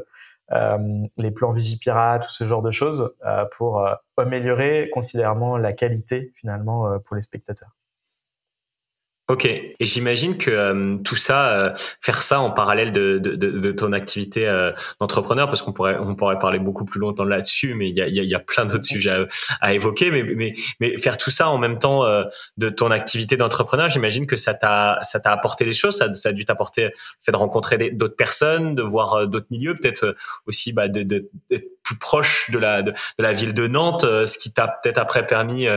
les 1.18 1.32
plans 1.32 1.52
Vigipirate, 1.52 2.24
tout 2.24 2.30
ce 2.30 2.46
genre 2.46 2.62
de 2.62 2.72
choses, 2.72 3.14
euh, 3.26 3.46
pour 3.58 3.86
euh, 3.86 3.94
améliorer 4.18 4.90
considérablement 4.94 5.58
la 5.58 5.74
qualité 5.74 6.34
finalement 6.36 7.00
pour 7.00 7.16
les 7.16 7.22
spectateurs. 7.22 7.79
Ok, 9.30 9.46
et 9.46 9.76
j'imagine 9.82 10.38
que 10.39 10.50
euh, 10.50 10.98
tout 11.04 11.15
ça, 11.15 11.52
euh, 11.52 11.74
faire 12.02 12.24
ça 12.24 12.39
en 12.39 12.50
parallèle 12.50 12.92
de, 12.92 13.20
de, 13.20 13.36
de, 13.36 13.60
de 13.60 13.72
ton 13.72 13.94
activité 13.94 14.48
euh, 14.48 14.72
d'entrepreneur, 15.00 15.48
parce 15.48 15.62
qu'on 15.62 15.72
pourrait 15.72 15.98
on 16.00 16.15
pourrait 16.15 16.39
parler 16.39 16.58
beaucoup 16.58 16.84
plus 16.84 17.00
longtemps 17.00 17.26
là-dessus, 17.26 17.76
mais 17.76 17.89
il 17.89 17.96
y 17.96 18.02
a, 18.02 18.08
y, 18.08 18.20
a, 18.20 18.24
y 18.24 18.34
a, 18.34 18.39
plein 18.39 18.65
d'autres 18.65 18.88
sujets 18.88 19.12
à, 19.12 19.28
à, 19.62 19.74
évoquer, 19.76 20.10
mais, 20.10 20.24
mais 20.24 20.56
mais 20.80 20.98
faire 20.98 21.15
tout 21.15 21.30
ça 21.30 21.52
en 21.52 21.60
même 21.60 21.78
temps 21.78 22.04
de 22.58 22.70
ton 22.70 22.89
activité 22.89 23.38
d'entrepreneur, 23.38 23.88
j'imagine 23.88 24.26
que 24.26 24.36
ça 24.36 24.56
t'a 24.56 24.98
ça 25.04 25.20
t'a 25.20 25.32
apporté 25.32 25.63
des 25.63 25.74
choses, 25.74 25.98
ça, 25.98 26.12
ça 26.12 26.30
a 26.30 26.34
dû 26.34 26.44
t'apporter 26.44 26.86
le 26.86 26.92
fait 27.20 27.32
de 27.32 27.38
rencontrer 27.38 27.78
d'autres 27.92 28.15
personnes, 28.15 28.74
de 28.74 28.82
voir 28.82 29.28
d'autres 29.28 29.46
milieux, 29.52 29.76
peut-être 29.76 30.15
aussi 30.48 30.74
bah, 30.74 30.88
de 30.88 31.04
d'être 31.04 31.30
plus 31.84 31.98
proche 31.98 32.52
de 32.52 32.60
la 32.60 33.34
ville 33.34 33.54
de 33.54 33.68
Nantes, 33.68 34.04
ce 34.04 34.38
qui 34.38 34.54
t'a 34.54 34.68
peut-être 34.68 34.98
après 34.98 35.26
permis 35.26 35.68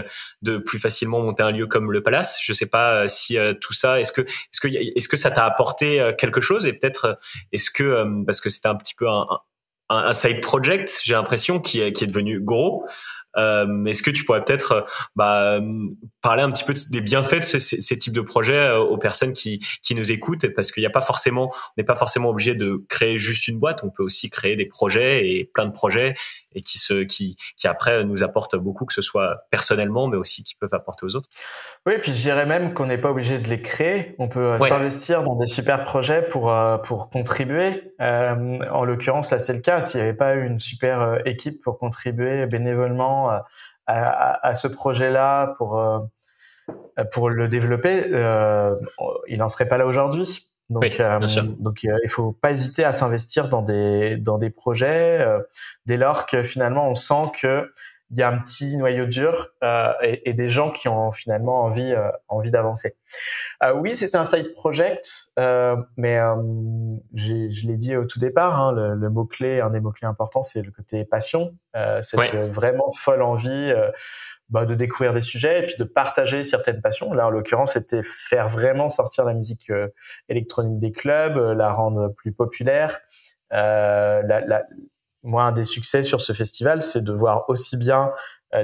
de 0.43 0.59
plus 0.59 0.79
facilement 0.79 1.21
monter 1.21 1.43
un 1.43 1.53
lieu 1.53 1.67
comme 1.67 1.93
le 1.93 2.03
Palace. 2.03 2.38
Je 2.43 2.53
sais 2.53 2.67
pas 2.67 3.09
si 3.09 3.38
euh, 3.38 3.55
tout 3.55 3.73
ça 3.73 4.01
Est-ce 4.01 4.12
que 4.12 4.23
est-ce 4.23 4.61
que 4.61 4.69
est-ce 4.69 5.09
que 5.09 5.17
ça 5.17 5.31
t'a 5.31 5.45
apporté 5.45 6.01
euh, 6.01 6.12
quelque 6.12 6.41
chose? 6.41 6.67
Et 6.67 6.73
peut-être 6.73 7.05
euh, 7.05 7.15
est-ce 7.53 7.71
que 7.71 8.05
parce 8.25 8.41
que 8.41 8.51
c'était 8.51 8.69
un 8.69 8.77
petit 8.77 8.95
peu 8.95 9.07
un, 9.09 10.15
side 10.15 10.41
project, 10.41 11.01
j'ai 11.05 11.12
l'impression 11.12 11.61
qui 11.61 11.81
est 11.81 12.07
devenu 12.07 12.41
gros. 12.41 12.87
Euh, 13.37 13.85
Est-ce 13.85 14.03
que 14.03 14.11
tu 14.11 14.25
pourrais 14.25 14.45
peut-être 14.45 14.73
euh, 14.73 14.81
bah, 15.16 15.61
parler 16.21 16.42
un 16.42 16.51
petit 16.51 16.64
peu 16.64 16.75
des 16.90 17.01
bienfaits 17.01 17.40
de 17.40 17.45
ce, 17.45 17.59
ces, 17.59 17.99
types 17.99 18.12
de 18.12 18.21
projets 18.21 18.57
euh, 18.57 18.79
aux 18.79 18.99
personnes 18.99 19.33
qui, 19.33 19.64
qui 19.83 19.95
nous 19.95 20.12
écoutent? 20.12 20.49
Parce 20.55 20.73
qu'il 20.73 20.83
n'y 20.83 20.87
a 20.87 20.90
pas 20.90 21.01
forcément, 21.01 21.53
on 21.53 21.73
n'est 21.79 21.85
pas 21.85 21.95
forcément 21.95 22.29
obligé 22.29 22.55
de 22.55 22.85
créer 22.88 23.18
juste 23.18 23.49
une 23.49 23.59
boîte. 23.59 23.83
On 23.85 23.90
peut 23.90 24.03
aussi 24.03 24.31
créer 24.31 24.57
des 24.57 24.66
projets 24.66 25.29
et 25.29 25.45
plein 25.45 25.66
de 25.66 25.73
projets 25.73 26.14
et 26.55 26.61
qui 26.61 26.79
se, 26.79 27.03
qui, 27.03 27.37
qui 27.57 27.66
après 27.68 28.05
nous 28.05 28.23
apportent 28.23 28.57
beaucoup, 28.57 28.85
que 28.85 28.92
ce 28.92 29.03
soit 29.03 29.47
personnellement, 29.51 30.09
mais 30.09 30.16
aussi 30.16 30.45
qui 30.45 30.55
peuvent 30.55 30.75
apporter 30.75 31.07
aux 31.07 31.16
autres. 31.16 31.29
Oui, 31.87 31.95
puis 32.01 32.12
je 32.12 32.23
dirais 32.23 32.47
même 32.47 32.75
qu'on 32.75 32.87
n'est 32.87 32.99
pas 32.99 33.11
obligé 33.11 33.38
de 33.38 33.49
les 33.49 33.62
créer. 33.62 34.14
On 34.18 34.29
peut 34.29 34.53
euh, 34.53 34.59
s'investir 34.61 35.23
dans 35.23 35.37
des 35.37 35.47
super 35.47 35.85
projets 35.85 36.23
pour 36.23 36.53
pour 36.85 37.11
contribuer. 37.11 37.95
Euh, 38.01 38.59
en 38.71 38.85
l'occurrence, 38.85 39.31
là 39.33 39.38
c'est 39.38 39.55
le 39.55 39.61
cas. 39.61 39.81
S'il 39.81 40.01
n'y 40.01 40.07
avait 40.07 40.16
pas 40.16 40.35
une 40.35 40.59
super 40.59 41.18
équipe 41.25 41.62
pour 41.62 41.79
contribuer 41.79 42.47
bénévolement 42.47 43.22
à, 43.29 44.55
ce 44.55 44.69
projet-là 44.69 45.55
pour 45.59 45.79
euh, 46.99 47.05
pour 47.13 47.31
le 47.31 47.49
développer, 47.49 48.07
euh, 48.13 48.75
il 49.27 49.39
n'en 49.39 49.49
serait 49.49 49.69
pas 49.69 49.79
là 49.79 49.87
aujourd'hui. 49.87 50.49
Donc, 50.71 51.01
euh, 51.01 51.19
donc 51.59 51.83
il 51.83 52.09
faut 52.09 52.33
pas 52.33 52.53
hésiter 52.53 52.85
à 52.85 52.93
s'investir 52.93 53.49
dans 53.49 53.61
des 53.63 54.17
dans 54.17 54.39
des 54.39 54.49
projets 54.49 55.27
dès 55.85 55.99
lors 55.99 56.25
que 56.25 56.43
finalement 56.43 56.89
on 56.89 56.95
sent 56.95 57.31
que 57.39 57.71
il 58.12 58.18
y 58.18 58.22
a 58.22 58.29
un 58.29 58.38
petit 58.38 58.77
noyau 58.77 59.07
dur 59.07 59.48
euh, 59.64 59.92
et, 60.03 60.29
et, 60.29 60.35
des 60.35 60.48
gens 60.48 60.70
qui 60.70 60.88
ont 60.88 61.12
finalement 61.12 61.62
envie 61.62 61.92
euh, 61.92 62.11
envie 62.29 62.51
d'avancer. 62.51 62.96
Euh, 63.62 63.72
oui, 63.75 63.96
c'est 63.96 64.14
un 64.14 64.25
side 64.25 64.53
project, 64.55 65.31
euh, 65.38 65.77
mais 65.96 66.18
euh, 66.18 66.37
je 67.14 67.66
l'ai 67.66 67.77
dit 67.77 67.96
au 67.96 68.05
tout 68.05 68.18
départ, 68.18 68.61
hein, 68.61 68.72
le, 68.72 68.94
le 68.94 69.11
mot 69.11 69.25
clé, 69.25 69.61
un 69.61 69.70
des 69.70 69.81
mots 69.81 69.92
clés 69.92 70.09
importants, 70.09 70.42
c'est 70.42 70.62
le 70.62 70.70
côté 70.70 71.05
passion, 71.05 71.57
cette 72.01 72.35
vraiment 72.53 72.90
folle 72.90 73.22
envie. 73.22 73.72
Bah, 74.51 74.66
de 74.66 74.75
découvrir 74.75 75.14
des 75.14 75.22
sujets 75.22 75.61
et 75.61 75.66
puis 75.66 75.77
de 75.79 75.85
partager 75.85 76.42
certaines 76.42 76.83
passions. 76.83 77.14
Là, 77.14 77.27
en 77.27 77.31
l'occurrence, 77.31 77.72
c'était 77.72 78.03
faire 78.03 78.48
vraiment 78.48 78.90
sortir 78.90 79.25
la 79.25 79.33
musique 79.33 79.72
électronique 80.29 80.79
des 80.79 80.92
clubs, 80.92 81.38
la 81.57 81.72
rendre 81.72 82.09
plus 82.09 82.35
populaire, 82.35 83.01
la, 83.51 84.20
la, 84.22 84.64
moi, 85.23 85.45
un 85.45 85.53
des 85.53 85.65
succès 85.65 86.03
sur 86.03 86.21
ce 86.21 86.33
festival, 86.33 86.83
c'est 86.83 87.03
de 87.03 87.13
voir 87.13 87.49
aussi 87.49 87.77
bien 87.77 88.13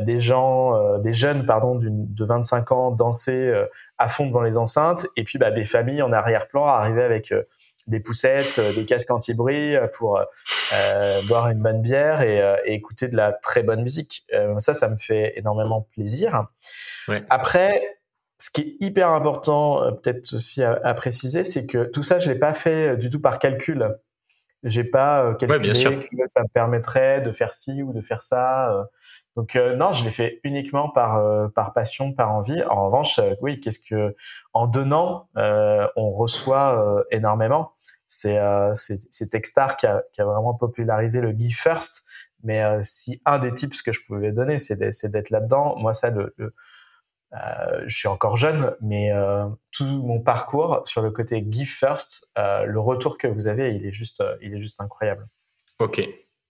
des 0.01 0.21
gens, 0.21 0.99
des 0.99 1.15
jeunes, 1.15 1.47
pardon, 1.47 1.75
de 1.77 2.25
25 2.25 2.73
ans 2.73 2.91
danser 2.91 3.55
à 3.97 4.09
fond 4.09 4.27
devant 4.27 4.43
les 4.43 4.59
enceintes, 4.59 5.07
et 5.17 5.25
puis 5.25 5.39
bah, 5.39 5.51
des 5.51 5.65
familles 5.65 6.03
en 6.03 6.13
arrière-plan 6.13 6.67
arriver 6.67 7.03
avec 7.03 7.33
des 7.87 8.01
poussettes, 8.01 8.61
des 8.75 8.85
casques 8.85 9.11
anti-bruit 9.11 9.77
pour 9.95 10.21
boire 11.29 11.49
une 11.49 11.61
bonne 11.61 11.81
bière 11.81 12.21
et, 12.21 12.39
et, 12.67 12.75
écouter 12.75 13.09
de 13.09 13.17
la 13.17 13.33
très 13.33 13.63
bonne 13.63 13.83
musique. 13.83 14.27
ça, 14.59 14.75
ça 14.75 14.91
me 14.91 14.99
fait 14.99 15.33
énormément 15.37 15.87
plaisir. 15.95 16.49
Ouais. 17.09 17.25
Après, 17.31 17.99
ce 18.39 18.51
qui 18.51 18.61
est 18.63 18.77
hyper 18.81 19.11
important, 19.11 19.83
euh, 19.83 19.91
peut-être 19.91 20.33
aussi 20.33 20.63
à, 20.63 20.95
préciser, 20.95 21.45
c'est 21.45 21.67
que 21.67 21.85
tout 21.85 22.03
ça, 22.03 22.19
je 22.19 22.31
l'ai 22.31 22.39
pas 22.39 22.55
fait 22.55 22.91
euh, 22.91 22.97
du 22.97 23.11
tout 23.11 23.21
par 23.21 23.39
calcul. 23.39 23.97
J'ai 24.65 24.85
pas 24.85 25.23
euh, 25.23 25.35
calculé 25.35 25.73
que 25.73 26.29
ça 26.29 26.43
me 26.43 26.49
permettrait 26.49 27.21
de 27.21 27.33
faire 27.33 27.53
ci 27.53 27.83
ou 27.83 27.93
de 27.93 28.01
faire 28.01 28.23
ça. 28.23 28.89
Donc 29.37 29.55
non, 29.55 29.93
je 29.93 30.05
l'ai 30.05 30.11
fait 30.11 30.41
uniquement 30.43 30.89
par 30.89 31.23
par 31.53 31.73
passion, 31.73 32.13
par 32.13 32.35
envie. 32.35 32.63
En 32.65 32.87
revanche, 32.87 33.21
oui, 33.41 33.61
qu'est-ce 33.61 33.79
que 33.79 34.17
en 34.53 34.67
donnant, 34.67 35.29
on 35.37 36.11
reçoit 36.11 37.05
énormément. 37.13 37.73
C'est 38.09 38.41
c'est 38.73 39.31
Techstar 39.31 39.77
qui 39.77 39.87
a, 39.87 40.03
qui 40.13 40.21
a 40.21 40.25
vraiment 40.25 40.55
popularisé 40.55 41.21
le 41.21 41.31
give 41.31 41.57
first. 41.57 42.03
Mais 42.43 42.65
si 42.83 43.23
un 43.25 43.39
des 43.39 43.55
tips 43.55 43.83
que 43.83 43.93
je 43.93 44.01
pouvais 44.05 44.33
donner, 44.33 44.59
c'est 44.59 44.77
d'être 44.77 45.31
là-dedans, 45.31 45.77
moi 45.77 45.95
ça 45.95 46.11
le 46.11 46.35
euh, 47.35 47.85
je 47.87 47.95
suis 47.95 48.09
encore 48.09 48.37
jeune, 48.37 48.75
mais 48.81 49.13
euh, 49.13 49.45
tout 49.71 49.85
mon 49.85 50.21
parcours 50.21 50.83
sur 50.87 51.03
le 51.03 51.11
côté 51.11 51.45
give 51.49 51.69
first, 51.69 52.31
euh, 52.39 52.65
le 52.65 52.81
retour 52.81 53.19
que 53.19 53.27
vous 53.27 53.49
avez, 53.49 53.75
il 53.75 53.85
est 53.85 53.93
juste, 53.93 54.23
il 54.41 54.55
est 54.55 54.61
juste 54.61 54.81
incroyable. 54.81 55.27
Ok, 55.79 56.01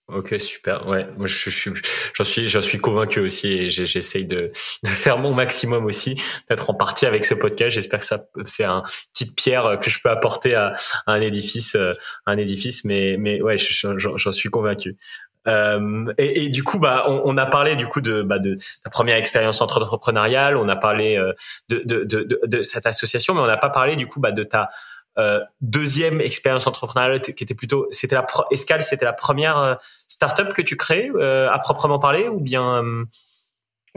ok, 0.06 0.40
super. 0.40 0.86
Ouais, 0.86 1.04
moi 1.16 1.26
je, 1.26 1.50
je, 1.50 1.70
j'en 2.14 2.24
suis, 2.24 2.48
j'en 2.48 2.60
convaincu 2.80 3.18
aussi, 3.18 3.48
et 3.48 3.70
j'essaye 3.70 4.24
de, 4.24 4.52
de, 4.84 4.88
faire 4.88 5.18
mon 5.18 5.34
maximum 5.34 5.84
aussi, 5.84 6.22
d'être 6.48 6.70
en 6.70 6.74
partie 6.74 7.06
avec 7.06 7.24
ce 7.24 7.34
podcast. 7.34 7.70
J'espère 7.70 7.98
que 7.98 8.06
ça, 8.06 8.24
c'est 8.44 8.64
un 8.64 8.84
petite 9.12 9.36
pierre 9.36 9.80
que 9.82 9.90
je 9.90 10.00
peux 10.00 10.10
apporter 10.10 10.54
à, 10.54 10.74
un 11.08 11.20
édifice, 11.20 11.76
un 12.24 12.36
édifice, 12.38 12.84
mais, 12.84 13.16
mais 13.18 13.42
ouais, 13.42 13.56
j'en 13.58 14.32
suis 14.32 14.48
convaincu. 14.48 14.96
Euh, 15.48 16.12
et, 16.18 16.50
du 16.50 16.62
coup, 16.62 16.78
bah, 16.78 17.04
on, 17.08 17.22
on, 17.24 17.37
a 17.37 17.46
parlé 17.46 17.74
du 17.74 17.87
coup 17.87 18.00
de, 18.00 18.22
bah, 18.22 18.38
de 18.38 18.56
ta 18.84 18.90
première 18.90 19.16
expérience 19.16 19.61
entrepreneuriale, 19.61 20.56
on 20.56 20.68
a 20.68 20.76
parlé 20.76 21.16
euh, 21.16 21.32
de, 21.68 21.82
de, 21.84 22.04
de, 22.04 22.40
de, 22.44 22.62
cette 22.62 22.87
association, 22.87 23.34
mais 23.34 23.40
on 23.40 23.46
n'a 23.46 23.56
pas 23.56 23.70
parlé 23.70 23.96
du 23.96 24.06
coup 24.06 24.20
bah, 24.20 24.32
de 24.32 24.42
ta 24.42 24.68
euh, 25.18 25.40
deuxième 25.61 26.20
expérience 26.20 26.68
entrepreneuriale 26.68 27.20
qui 27.20 27.42
était 27.42 27.54
plutôt, 27.54 27.88
c'était 27.90 28.14
la 28.14 28.24
Escale, 28.52 28.82
c'était 28.82 29.04
la 29.04 29.12
première 29.12 29.58
euh, 29.58 29.74
startup 30.06 30.52
que 30.52 30.62
tu 30.62 30.76
crées 30.76 31.11
euh, 31.12 31.50
à 31.50 31.58
proprement 31.58 31.98
parler 31.98 32.28
ou 32.28 32.40
bien 32.40 32.84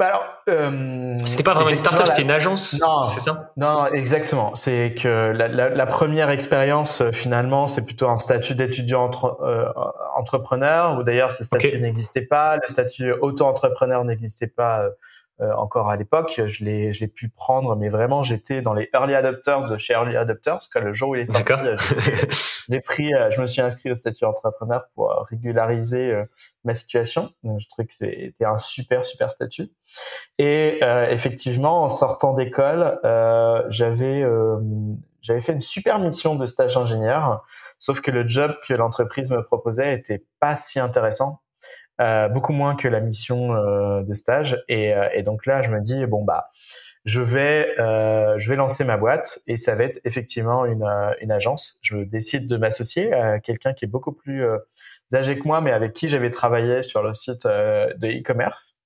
bah 0.02 0.08
alors, 0.08 0.24
euh, 0.50 1.16
c'était 1.26 1.44
pas 1.44 1.54
vraiment 1.54 1.70
une 1.70 1.76
startup, 1.76 2.08
c'était 2.08 2.24
une 2.24 2.32
agence, 2.32 2.82
non, 2.82 3.04
c'est 3.04 3.20
ça? 3.20 3.52
Non, 3.56 3.86
exactement. 3.86 4.56
C'est 4.56 4.96
que 5.00 5.32
la, 5.32 5.48
la, 5.48 5.70
la 5.70 5.86
première 5.86 6.32
expérience, 6.32 7.02
euh, 7.02 7.12
finalement, 7.12 7.68
c'est 7.68 7.86
plutôt 7.86 8.10
un 8.10 8.18
statut 8.18 8.56
d'étudiant 8.56 9.04
entre, 9.04 9.38
euh, 9.44 9.68
entrepreneur, 10.16 10.98
ou 10.98 11.04
d'ailleurs 11.04 11.34
ce 11.34 11.44
statut 11.44 11.80
n'existait 11.80 12.24
pas, 12.24 12.56
le 12.56 12.66
statut 12.66 13.12
auto-entrepreneur 13.12 14.04
n'existait 14.04 14.48
pas 14.48 14.80
euh, 14.80 14.90
encore 15.58 15.90
à 15.90 15.96
l'époque. 15.96 16.42
Je 16.46 16.64
l'ai, 16.64 16.94
je 16.94 17.00
l'ai 17.00 17.08
pu 17.08 17.30
prendre, 17.30 17.76
mais 17.76 17.90
vraiment, 17.90 18.24
j'étais 18.24 18.62
dans 18.62 18.74
les 18.74 18.90
early 18.94 19.16
adopters 19.16 19.80
chez 19.80 19.94
early 19.94 20.16
adopters. 20.16 20.60
Que 20.74 20.80
le 20.80 20.94
jour 20.94 21.10
où 21.10 21.16
il 21.16 21.22
est 21.22 21.26
sorti, 21.26 21.54
euh, 21.54 21.76
j'ai 22.70 22.82
pris, 22.82 23.14
euh, 23.14 23.32
je 23.32 23.42
me 23.42 23.48
suis 23.48 23.62
inscrit 23.62 23.92
au 23.92 23.96
statut 23.96 24.26
entrepreneur 24.26 24.86
pour 24.96 25.26
régulariser 25.30 26.14
ma 26.64 26.76
situation. 26.76 27.32
Donc, 27.44 27.60
je 27.60 27.70
trouvais 27.70 27.88
que 27.88 27.94
c'était 27.94 28.46
un 28.46 28.58
super, 28.58 29.06
super 29.06 29.32
statut. 29.32 29.70
Et 30.38 30.80
effectivement, 31.10 31.84
en 31.84 31.90
sortant 31.90 32.34
d'école, 32.34 33.00
j'avais 33.70 34.24
j'avais 35.22 35.42
fait 35.42 35.54
une 35.54 35.62
super 35.62 36.00
mission 36.00 36.36
de 36.36 36.46
stage 36.48 36.78
ingénieur, 36.78 37.44
sauf 37.78 38.02
que 38.02 38.10
le 38.10 38.28
job 38.28 38.56
que 38.68 38.74
l'entreprise 38.74 39.30
me 39.30 39.44
proposait 39.44 39.94
était 39.94 40.26
pas 40.40 40.56
si 40.56 40.80
intéressant 40.80 41.42
euh, 42.02 42.30
beaucoup 42.30 42.54
moins 42.54 42.76
que 42.76 42.88
la 42.88 43.00
mission 43.00 43.54
euh, 43.54 44.02
de 44.02 44.14
stage. 44.16 44.64
Et, 44.68 44.94
euh, 44.94 45.08
et, 45.14 45.22
donc 45.22 45.46
là, 45.46 45.62
je 45.62 45.70
me 45.70 45.80
dis 45.80 46.06
bon 46.08 46.24
bah, 46.24 46.50
je 47.06 47.22
vais 47.22 47.76
je 47.78 48.50
vais 48.50 48.56
lancer 48.56 48.84
ma 48.84 48.98
boîte 48.98 49.40
et 49.48 49.56
ça 49.56 49.76
va 49.76 49.84
être 49.84 50.00
effectivement 50.04 50.66
une, 50.66 50.88
une 51.22 51.32
agence. 51.32 51.80
Je 51.82 51.98
décide 51.98 52.48
de 52.48 52.58
m'associer 52.58 53.14
à 53.14 53.40
quelqu'un 53.40 53.74
qui 53.74 53.86
est 53.86 53.88
beaucoup 53.88 54.14
plus 54.14 54.44
âgé 55.14 55.38
que 55.38 55.48
moi, 55.48 55.62
mais 55.62 55.72
avec 55.72 55.94
qui 55.94 56.08
j'avais 56.08 56.30
travaillé 56.30 56.82
sur 56.82 57.04
le 57.04 57.14
site 57.14 57.46
de 57.46 58.20
e-commerce. 58.20 58.78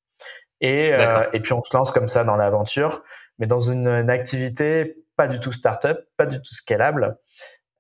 Et, 0.62 0.96
et 1.34 1.40
puis 1.42 1.54
on 1.54 1.62
se 1.62 1.76
lance 1.76 1.92
comme 1.92 2.08
ça 2.08 2.24
dans 2.24 2.38
l'aventure, 2.38 3.04
mais 3.38 3.48
dans 3.48 3.60
une, 3.60 3.88
une, 3.88 4.10
activité 4.10 4.96
pas 5.18 5.28
du 5.28 5.40
tout 5.42 5.52
startup, 5.52 5.98
pas 6.16 6.26
du 6.26 6.38
tout 6.38 6.56
scalable 6.56 7.18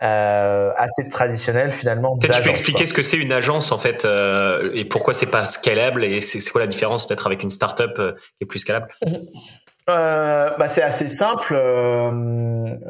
euh, 0.04 0.72
assez 0.76 1.08
traditionnel 1.10 1.72
finalement. 1.72 2.18
Tu 2.18 2.28
peux 2.28 2.50
expliquer 2.50 2.86
ce 2.86 2.94
que 2.94 3.02
c'est 3.02 3.18
une 3.18 3.32
agence 3.32 3.72
en 3.72 3.78
fait 3.78 4.04
euh, 4.04 4.70
et 4.74 4.84
pourquoi 4.84 5.14
c'est 5.14 5.32
pas 5.32 5.46
scalable 5.46 6.04
et 6.04 6.20
c'est 6.20 6.40
quoi 6.50 6.62
la 6.62 6.68
différence 6.68 7.08
peut-être 7.08 7.28
avec 7.28 7.44
une 7.44 7.50
startup 7.50 7.98
euh, 8.00 8.12
qui 8.12 8.44
est 8.44 8.46
plus 8.46 8.60
scalable? 8.60 8.90
Euh, 9.88 10.50
bah 10.58 10.68
c'est 10.68 10.82
assez 10.82 11.08
simple. 11.08 11.54
Euh, 11.56 12.10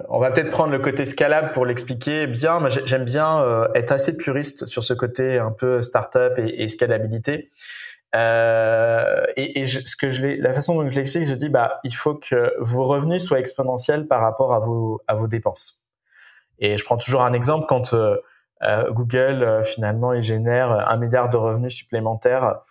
on 0.08 0.18
va 0.18 0.32
peut-être 0.32 0.50
prendre 0.50 0.72
le 0.72 0.80
côté 0.80 1.04
scalable 1.04 1.52
pour 1.52 1.66
l'expliquer 1.66 2.26
bien. 2.26 2.66
J'aime 2.86 3.04
bien 3.04 3.42
euh, 3.42 3.68
être 3.76 3.92
assez 3.92 4.16
puriste 4.16 4.66
sur 4.68 4.82
ce 4.82 4.94
côté 4.94 5.38
un 5.38 5.52
peu 5.52 5.82
startup 5.82 6.32
et, 6.38 6.64
et 6.64 6.70
scalabilité. 6.70 7.52
et, 8.14 9.60
et 9.60 9.66
je, 9.66 9.82
ce 9.86 9.98
que 9.98 10.10
je 10.10 10.42
la 10.42 10.54
façon 10.54 10.76
dont 10.76 10.90
je 10.90 10.96
l'explique, 10.96 11.26
je 11.26 11.34
dis 11.34 11.50
bah 11.50 11.82
il 11.84 11.94
faut 11.94 12.16
que 12.16 12.54
vos 12.62 12.86
revenus 12.86 13.26
soient 13.26 13.40
exponentiels 13.40 14.08
par 14.08 14.22
rapport 14.22 14.54
à 14.54 14.60
vos 14.60 15.02
à 15.08 15.16
vos 15.16 15.28
dépenses. 15.28 15.85
Et 16.60 16.78
je 16.78 16.86
prends 16.86 16.98
toujours 16.98 17.22
un 17.22 17.34
exemple 17.34 17.66
quand 17.68 17.94
euh, 17.94 18.18
euh, 18.64 18.92
Google 18.92 19.44
euh, 19.44 19.64
finalement 19.64 20.14
il 20.14 20.24
génère 20.24 20.72
un 20.72 20.98
milliard 20.98 21.30
de 21.30 21.38
revenus 21.38 21.74
supplémentaires 21.76 22.62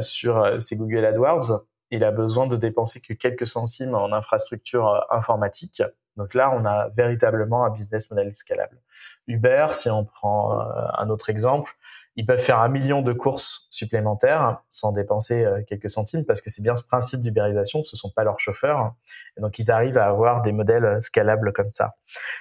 sur 0.00 0.60
ses 0.60 0.76
Google 0.76 1.06
AdWords. 1.06 1.64
Il 1.90 2.04
a 2.04 2.10
besoin 2.10 2.46
de 2.46 2.56
dépenser 2.56 3.00
que 3.00 3.14
quelques 3.14 3.46
centimes 3.46 3.94
en 3.94 4.12
infrastructure 4.12 5.06
informatique. 5.08 5.82
Donc 6.18 6.34
là, 6.34 6.52
on 6.54 6.66
a 6.66 6.90
véritablement 6.90 7.64
un 7.64 7.70
business 7.70 8.10
model 8.10 8.34
scalable. 8.34 8.82
Uber, 9.28 9.68
si 9.72 9.88
on 9.88 10.04
prend 10.04 10.60
un 10.60 11.08
autre 11.08 11.30
exemple, 11.30 11.72
ils 12.18 12.26
peuvent 12.26 12.40
faire 12.40 12.58
un 12.58 12.68
million 12.68 13.00
de 13.00 13.12
courses 13.12 13.68
supplémentaires 13.70 14.60
sans 14.68 14.90
dépenser 14.90 15.44
euh, 15.44 15.62
quelques 15.64 15.88
centimes 15.88 16.24
parce 16.24 16.40
que 16.40 16.50
c'est 16.50 16.62
bien 16.62 16.74
ce 16.74 16.82
principe 16.82 17.22
d'ubérisation, 17.22 17.84
ce 17.84 17.96
sont 17.96 18.10
pas 18.10 18.24
leurs 18.24 18.40
chauffeurs. 18.40 18.92
Et 19.36 19.40
donc 19.40 19.60
ils 19.60 19.70
arrivent 19.70 19.98
à 19.98 20.06
avoir 20.06 20.42
des 20.42 20.50
modèles 20.50 20.84
euh, 20.84 21.00
scalables 21.00 21.52
comme 21.52 21.70
ça. 21.72 21.94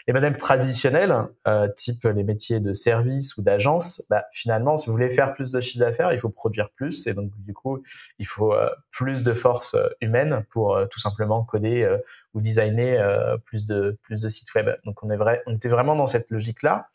Les 0.08 0.14
modèles 0.14 0.36
traditionnels, 0.36 1.16
euh, 1.48 1.68
type 1.78 2.06
les 2.06 2.24
métiers 2.24 2.60
de 2.60 2.74
service 2.74 3.38
ou 3.38 3.44
d'agence, 3.44 4.04
bah, 4.10 4.26
finalement, 4.32 4.78
si 4.78 4.88
vous 4.88 4.94
voulez 4.94 5.12
faire 5.12 5.36
plus 5.36 5.52
de 5.52 5.62
chiffre 5.62 5.86
d'affaires, 5.86 6.12
il 6.12 6.20
faut 6.20 6.30
produire 6.30 6.72
plus 6.72 7.06
et 7.06 7.14
donc 7.14 7.30
du 7.38 7.54
coup, 7.54 7.84
il 8.18 8.26
faut 8.26 8.56
plus 8.90 9.22
de 9.22 9.34
force 9.36 9.76
humaine 10.02 10.44
pour 10.50 10.80
tout 10.90 11.00
simplement 11.00 11.44
coder 11.44 11.88
designer 12.42 13.38
plus 13.46 13.66
de 13.66 13.98
plus 14.04 14.20
de 14.20 14.28
sites 14.28 14.54
web. 14.56 14.70
Donc 14.86 15.04
on 15.04 15.10
est 15.10 15.18
vrai, 15.18 15.44
on 15.48 15.56
était 15.56 15.70
vraiment 15.70 15.96
dans 15.96 16.08
cette 16.08 16.30
logique 16.30 16.64
là 16.64 16.88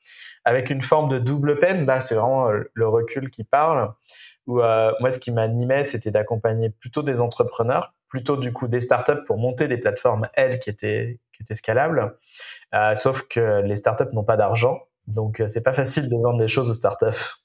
avec 0.44 0.70
une 0.70 0.82
forme 0.82 1.08
de 1.08 1.18
double 1.18 1.58
peine. 1.58 1.86
Là, 1.86 2.00
c'est 2.00 2.14
vraiment 2.14 2.48
euh, 2.48 2.64
le 2.74 2.88
recul 2.88 3.30
qui 3.30 3.44
parle. 3.44 3.92
Où 4.46 4.60
euh, 4.60 4.92
moi, 5.00 5.12
ce 5.12 5.20
qui 5.20 5.30
m'animait, 5.30 5.84
c'était 5.84 6.10
d'accompagner 6.10 6.70
plutôt 6.70 7.02
des 7.02 7.20
entrepreneurs, 7.20 7.94
plutôt 8.08 8.36
du 8.36 8.52
coup 8.52 8.66
des 8.66 8.80
startups 8.80 9.22
pour 9.24 9.38
monter 9.38 9.68
des 9.68 9.78
plateformes 9.78 10.28
elles 10.34 10.58
qui 10.58 10.68
étaient 10.68 11.20
qui 11.32 11.42
étaient 11.42 11.54
scalables. 11.54 12.16
Euh, 12.74 12.94
sauf 12.96 13.22
que 13.28 13.62
les 13.62 13.76
startups 13.76 14.12
n'ont 14.12 14.24
pas 14.24 14.36
d'argent, 14.36 14.80
donc 15.06 15.42
c'est 15.46 15.62
pas 15.62 15.72
facile 15.72 16.08
de 16.08 16.16
vendre 16.16 16.38
des 16.38 16.48
choses 16.48 16.70
aux 16.70 16.74
startups. 16.74 17.41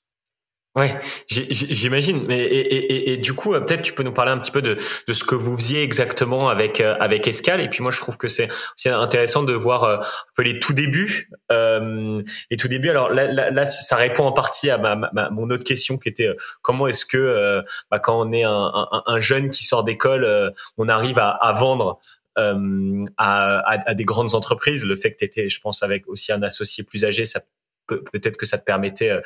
Ouais, 0.78 0.94
j'imagine. 1.28 2.24
Mais 2.28 2.38
et, 2.40 3.18
du 3.18 3.34
coup, 3.34 3.56
euh, 3.56 3.62
peut-être 3.62 3.82
tu 3.82 3.94
peux 3.94 4.04
nous 4.04 4.14
parler 4.14 4.32
un 4.32 4.38
petit 4.38 4.52
peu 4.52 4.62
de, 4.62 4.78
ce 4.80 5.24
que 5.24 5.34
vous 5.34 5.58
faisiez 5.58 5.82
exactement 5.82 6.50
avec 6.50 6.82
euh, 6.82 6.96
avec 7.00 7.28
Escal. 7.28 7.62
Et 7.62 7.68
puis 7.68 7.82
moi, 7.82 7.92
je 7.92 8.00
trouve 8.00 8.16
que 8.16 8.28
c'est 8.28 8.48
c'est 8.76 8.92
intéressant 8.92 9.42
de 9.42 9.54
voir 9.54 9.84
euh, 9.86 9.98
un 9.98 10.04
peu 10.36 10.44
les 10.44 10.60
tout 10.60 10.74
débuts. 10.74 11.32
Euh, 11.52 12.22
tout 12.60 12.68
débuts. 12.68 12.92
Alors 12.92 13.10
là, 13.10 13.66
ça 13.66 13.96
répond 13.96 14.26
en 14.26 14.32
partie 14.32 14.70
à 14.70 14.78
ma, 14.78 15.30
mon 15.32 15.50
autre 15.50 15.64
question 15.64 15.98
qui 15.98 16.10
était 16.10 16.30
comment 16.62 16.86
est-ce 16.86 17.08
que 17.08 17.64
bah, 17.90 17.98
quand 17.98 18.20
on 18.20 18.32
est 18.32 18.44
un, 18.44 18.52
un, 18.52 19.04
un 19.06 19.20
jeune 19.20 19.50
qui 19.50 19.64
sort 19.66 19.84
d'école, 19.84 20.54
on 20.78 20.90
arrive 20.90 21.18
à, 21.18 21.54
vendre 21.54 22.00
à, 22.36 23.94
des 23.96 24.06
grandes 24.06 24.36
entreprises. 24.36 24.86
Le 24.86 24.96
fait 24.96 25.12
que 25.14 25.18
tu 25.18 25.26
étais, 25.26 25.50
je 25.50 25.60
pense, 25.60 25.82
avec 25.82 26.08
aussi 26.08 26.32
un 26.32 26.44
associé 26.44 26.84
plus 26.84 27.04
âgé, 27.04 27.26
ça 27.26 27.42
peut-être 27.88 28.38
que 28.38 28.46
ça 28.46 28.58
te 28.58 28.64
permettait 28.64 29.10
euh, 29.10 29.22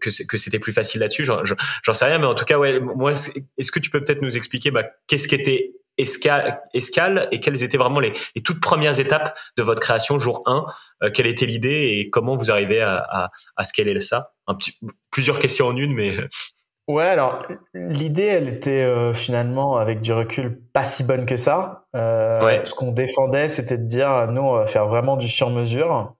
que 0.00 0.26
que 0.26 0.38
c'était 0.38 0.58
plus 0.58 0.72
facile 0.72 1.00
là-dessus. 1.00 1.24
J'en 1.24 1.94
sais 1.94 2.04
rien, 2.04 2.18
mais 2.18 2.26
en 2.26 2.34
tout 2.34 2.44
cas, 2.44 2.58
ouais, 2.58 2.80
moi, 2.80 3.12
est-ce 3.12 3.72
que 3.72 3.78
tu 3.78 3.90
peux 3.90 4.02
peut-être 4.02 4.22
nous 4.22 4.36
expliquer 4.36 4.70
bah, 4.70 4.84
qu'est-ce 5.06 5.28
qu'était 5.28 5.72
Escale, 6.00 6.60
Escale 6.74 7.28
et 7.32 7.40
quelles 7.40 7.64
étaient 7.64 7.76
vraiment 7.76 7.98
les, 7.98 8.12
les, 8.36 8.42
toutes 8.42 8.60
premières 8.60 9.00
étapes 9.00 9.36
de 9.56 9.64
votre 9.64 9.80
création 9.80 10.20
jour 10.20 10.44
1 10.46 10.64
euh, 11.02 11.10
Quelle 11.12 11.26
était 11.26 11.44
l'idée 11.44 11.98
et 11.98 12.08
comment 12.08 12.36
vous 12.36 12.52
arrivez 12.52 12.80
à, 12.80 12.98
à, 12.98 13.30
à 13.56 13.64
scaler 13.64 14.00
ça? 14.00 14.30
Un 14.46 14.54
petit, 14.54 14.78
Plusieurs 15.10 15.40
questions 15.40 15.66
en 15.66 15.76
une, 15.76 15.92
mais 15.92 16.16
Ouais, 16.86 17.04
alors 17.04 17.44
l'idée, 17.74 18.24
elle 18.24 18.48
était 18.48 19.12
finalement, 19.12 19.76
avec 19.76 20.00
du 20.00 20.10
recul, 20.10 20.58
pas 20.72 20.86
si 20.86 21.04
bonne 21.04 21.26
que 21.26 21.36
ça. 21.36 21.84
Ce 21.92 22.72
qu'on 22.74 22.92
défendait, 22.92 23.50
c'était 23.50 23.76
de 23.76 23.84
dire, 23.84 24.28
nous, 24.28 24.40
on 24.40 24.54
va 24.54 24.66
faire 24.66 24.86
vraiment 24.86 25.18
du 25.18 25.28
sur-mesure. 25.28 26.14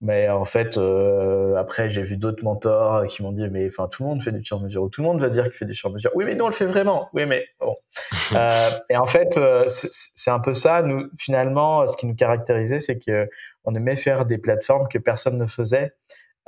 Mais 0.00 0.28
en 0.28 0.44
fait, 0.44 0.76
euh, 0.76 1.56
après, 1.56 1.88
j'ai 1.88 2.02
vu 2.02 2.16
d'autres 2.16 2.44
mentors 2.44 3.06
qui 3.06 3.22
m'ont 3.22 3.32
dit, 3.32 3.48
mais 3.50 3.66
enfin, 3.68 3.88
tout 3.88 4.02
le 4.02 4.08
monde 4.08 4.22
fait 4.22 4.32
du 4.32 4.44
sur-mesure, 4.44 4.82
ou 4.82 4.88
tout 4.88 5.00
le 5.00 5.08
monde 5.08 5.20
va 5.20 5.28
dire 5.28 5.44
qu'il 5.44 5.54
fait 5.54 5.64
du 5.64 5.74
sur-mesure. 5.74 6.10
Oui, 6.14 6.24
mais 6.24 6.34
nous, 6.34 6.44
on 6.44 6.48
le 6.48 6.54
fait 6.54 6.66
vraiment. 6.66 7.08
Oui, 7.14 7.26
mais 7.26 7.46
bon. 7.60 7.76
euh, 8.34 8.50
et 8.90 8.96
en 8.96 9.06
fait, 9.06 9.38
euh, 9.38 9.64
c'est 9.68 10.30
un 10.30 10.40
peu 10.40 10.52
ça. 10.52 10.82
Nous, 10.82 11.08
finalement, 11.18 11.86
ce 11.86 11.96
qui 11.96 12.06
nous 12.06 12.14
caractérisait, 12.14 12.80
c'est 12.80 12.98
que 12.98 13.28
on 13.64 13.74
aimait 13.74 13.96
faire 13.96 14.26
des 14.26 14.36
plateformes 14.38 14.88
que 14.88 14.98
personne 14.98 15.38
ne 15.38 15.46
faisait. 15.46 15.94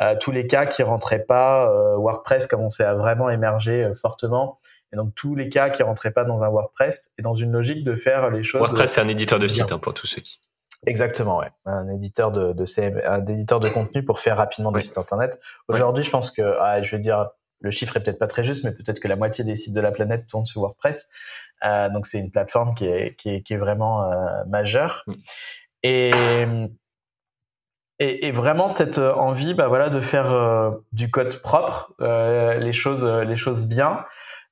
Euh, 0.02 0.14
tous 0.20 0.32
les 0.32 0.46
cas 0.46 0.66
qui 0.66 0.82
rentraient 0.82 1.24
pas, 1.24 1.72
WordPress 1.96 2.46
commençait 2.46 2.84
à 2.84 2.94
vraiment 2.94 3.30
émerger 3.30 3.90
fortement. 4.00 4.60
Et 4.92 4.96
donc, 4.96 5.14
tous 5.14 5.34
les 5.34 5.48
cas 5.48 5.70
qui 5.70 5.82
rentraient 5.82 6.10
pas 6.10 6.24
dans 6.24 6.42
un 6.42 6.48
WordPress, 6.48 7.10
et 7.18 7.22
dans 7.22 7.34
une 7.34 7.52
logique 7.52 7.84
de 7.84 7.96
faire 7.96 8.28
les 8.30 8.42
choses. 8.42 8.60
WordPress, 8.60 8.92
c'est 8.92 9.00
un 9.00 9.08
éditeur 9.08 9.38
de 9.38 9.48
site, 9.48 9.72
hein, 9.72 9.78
pour 9.78 9.94
tous 9.94 10.06
ceux 10.06 10.20
qui. 10.20 10.40
Exactement, 10.84 11.38
ouais. 11.38 11.50
Un 11.64 11.88
éditeur 11.88 12.32
de, 12.32 12.52
de 12.52 12.66
CM, 12.66 13.00
un 13.04 13.24
éditeur 13.26 13.60
de 13.60 13.68
contenu 13.68 14.04
pour 14.04 14.20
faire 14.20 14.36
rapidement 14.36 14.72
des 14.72 14.80
sites 14.80 14.98
internet. 14.98 15.40
Aujourd'hui, 15.68 16.04
je 16.04 16.10
pense 16.10 16.30
que, 16.30 16.56
ah, 16.60 16.82
je 16.82 16.90
vais 16.94 17.00
dire, 17.00 17.28
le 17.60 17.70
chiffre 17.70 17.96
est 17.96 18.02
peut-être 18.02 18.18
pas 18.18 18.26
très 18.26 18.44
juste, 18.44 18.64
mais 18.64 18.72
peut-être 18.72 19.00
que 19.00 19.08
la 19.08 19.16
moitié 19.16 19.44
des 19.44 19.56
sites 19.56 19.74
de 19.74 19.80
la 19.80 19.90
planète 19.90 20.26
tournent 20.26 20.44
sur 20.44 20.60
WordPress. 20.60 21.08
Euh, 21.64 21.88
donc 21.88 22.06
c'est 22.06 22.18
une 22.18 22.30
plateforme 22.30 22.74
qui 22.74 22.86
est, 22.86 23.16
qui 23.16 23.30
est, 23.30 23.42
qui 23.42 23.54
est 23.54 23.58
vraiment 23.58 24.10
euh, 24.10 24.44
majeure. 24.46 25.04
Mm. 25.06 25.14
Et, 25.82 26.10
et, 27.98 28.26
et, 28.26 28.32
vraiment 28.32 28.68
cette 28.68 28.98
envie, 28.98 29.54
bah 29.54 29.68
voilà, 29.68 29.88
de 29.88 30.00
faire 30.00 30.32
euh, 30.32 30.70
du 30.92 31.10
code 31.10 31.40
propre, 31.42 31.94
euh, 32.00 32.54
les 32.58 32.72
choses, 32.72 33.04
les 33.04 33.36
choses 33.36 33.66
bien. 33.66 34.04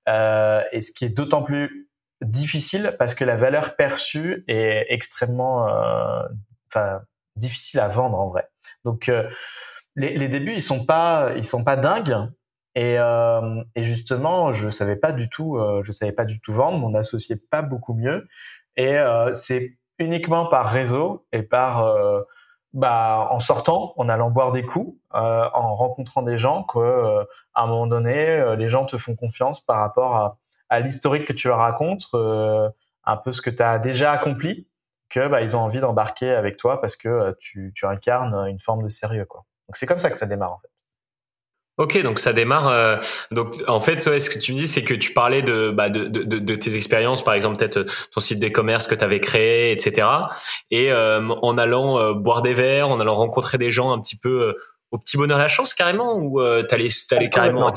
Euh, 0.09 0.63
et 0.73 0.81
ce 0.81 0.93
qui 0.93 1.05
est 1.05 1.11
d'autant 1.11 1.43
plus 1.43 1.84
difficile 2.25 2.95
parce 2.99 3.15
que 3.15 3.25
la 3.25 3.37
valeur 3.37 3.77
perçue 3.77 4.45
est 4.49 4.87
extrêmement 4.89 5.69
euh, 5.69 6.23
enfin 6.69 7.01
difficile 7.37 7.81
à 7.81 7.89
vendre 7.89 8.19
en 8.19 8.29
vrai. 8.29 8.49
Donc 8.85 9.09
euh, 9.09 9.29
les, 9.97 10.17
les, 10.17 10.29
débuts 10.29 10.55
ils 10.55 10.63
sont 10.63 10.85
pas 10.85 11.33
ils 11.37 11.45
sont 11.45 11.65
pas 11.65 11.77
dingues 11.77 12.17
et, 12.75 12.97
euh, 12.99 13.63
et 13.75 13.85
justement 13.85 14.53
je 14.53 14.69
savais 14.69 14.97
pas 14.97 15.13
du 15.13 15.29
tout 15.29 15.57
euh, 15.57 15.83
je 15.85 15.93
savais 15.93 16.13
pas 16.13 16.25
du 16.25 16.41
tout 16.41 16.53
vendre 16.53 16.79
mon 16.79 16.95
associé 16.95 17.37
pas 17.51 17.63
beaucoup 17.63 17.95
mieux 17.95 18.27
et 18.77 18.99
euh, 18.99 19.33
c'est 19.33 19.77
uniquement 19.99 20.47
par 20.47 20.67
réseau 20.67 21.27
et 21.33 21.43
par 21.43 21.89
bah, 22.73 23.29
en 23.31 23.39
sortant, 23.39 23.95
en 23.97 24.09
allant 24.09 24.31
boire 24.31 24.51
des 24.51 24.65
coups, 24.65 24.99
en 25.13 25.77
rencontrant 25.77 26.23
des 26.23 26.37
gens, 26.37 26.65
que 26.65 27.25
à 27.55 27.63
un 27.63 27.67
moment 27.69 27.87
donné, 27.87 28.57
les 28.57 28.69
gens 28.69 28.87
te 28.87 28.99
font 28.99 29.15
confiance 29.15 29.65
par 29.65 29.79
rapport 29.79 30.17
à, 30.17 30.39
à 30.69 30.81
l'historique 30.81 31.27
que 31.27 31.33
tu 31.33 31.49
leur 31.49 31.59
racontes, 31.59 32.07
euh, 32.15 32.69
un 33.05 33.17
peu 33.17 33.33
ce 33.33 33.43
que 33.43 33.51
tu 33.51 33.63
as 33.63 33.79
déjà 33.79 34.13
accompli, 34.13 34.67
que 35.11 35.29
bah, 35.29 35.43
ils 35.43 35.55
ont 35.57 35.61
envie 35.61 35.81
d'embarquer 35.81 36.31
avec 36.31 36.57
toi 36.57 36.81
parce 36.81 36.97
que 36.97 37.09
euh, 37.09 37.33
tu, 37.39 37.73
tu, 37.75 37.87
incarnes 37.87 38.49
une 38.49 38.61
forme 38.61 38.83
de 38.83 38.89
sérieux. 38.89 39.27
Quoi. 39.27 39.45
Donc 39.69 39.77
c'est 39.77 39.87
comme 39.87 39.99
ça 39.99 40.11
que 40.11 40.19
ça 40.19 40.27
démarre 40.27 40.53
en 40.53 40.59
fait. 40.59 40.69
Ok, 41.77 42.01
donc 42.03 42.21
ça 42.21 42.33
démarre. 42.33 42.69
Euh, 42.69 42.99
donc 43.33 43.57
en 43.67 43.81
fait, 43.81 43.99
ce 43.99 44.31
que 44.31 44.39
tu 44.39 44.53
me 44.53 44.59
dis, 44.59 44.69
c'est 44.69 44.85
que 44.85 44.95
tu 44.95 45.13
parlais 45.13 45.43
de, 45.43 45.71
bah, 45.71 45.91
de, 45.91 46.07
de, 46.07 46.23
de, 46.23 46.55
tes 46.55 46.77
expériences, 46.77 47.25
par 47.25 47.35
exemple 47.35 47.57
peut-être 47.57 47.85
ton 48.13 48.21
site 48.21 48.39
d'e-commerce 48.39 48.87
que 48.87 48.95
tu 48.95 49.03
avais 49.03 49.19
créé, 49.19 49.73
etc. 49.73 50.07
Et 50.71 50.93
en 50.93 51.59
allant 51.59 52.13
boire 52.15 52.43
des 52.43 52.55
verres, 52.55 52.89
en 52.89 53.01
allant 53.01 53.17
rencontrer 53.17 53.59
des 53.59 53.73
gens 53.73 53.91
un 53.91 53.99
petit 53.99 54.17
peu 54.17 54.57
au 54.93 54.99
petit 54.99 55.17
bonheur 55.17 55.37
la 55.37 55.49
chance 55.49 55.75
carrément, 55.75 56.17
ou 56.17 56.41
t'allais 56.69 56.91
t'allais 57.09 57.29
carrément 57.29 57.75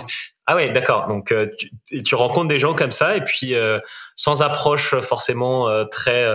ah 0.50 0.56
ouais, 0.56 0.70
d'accord. 0.70 1.08
Donc 1.08 1.34
euh, 1.34 1.48
tu, 1.58 2.04
tu, 2.04 2.16
rencontres 2.16 2.48
des 2.48 2.58
gens 2.58 2.74
comme 2.74 2.92
ça 2.92 3.18
et 3.18 3.22
puis 3.22 3.54
euh, 3.54 3.80
sans 4.16 4.42
approche 4.42 4.96
forcément 5.02 5.68
euh, 5.68 5.84
très 5.84 6.26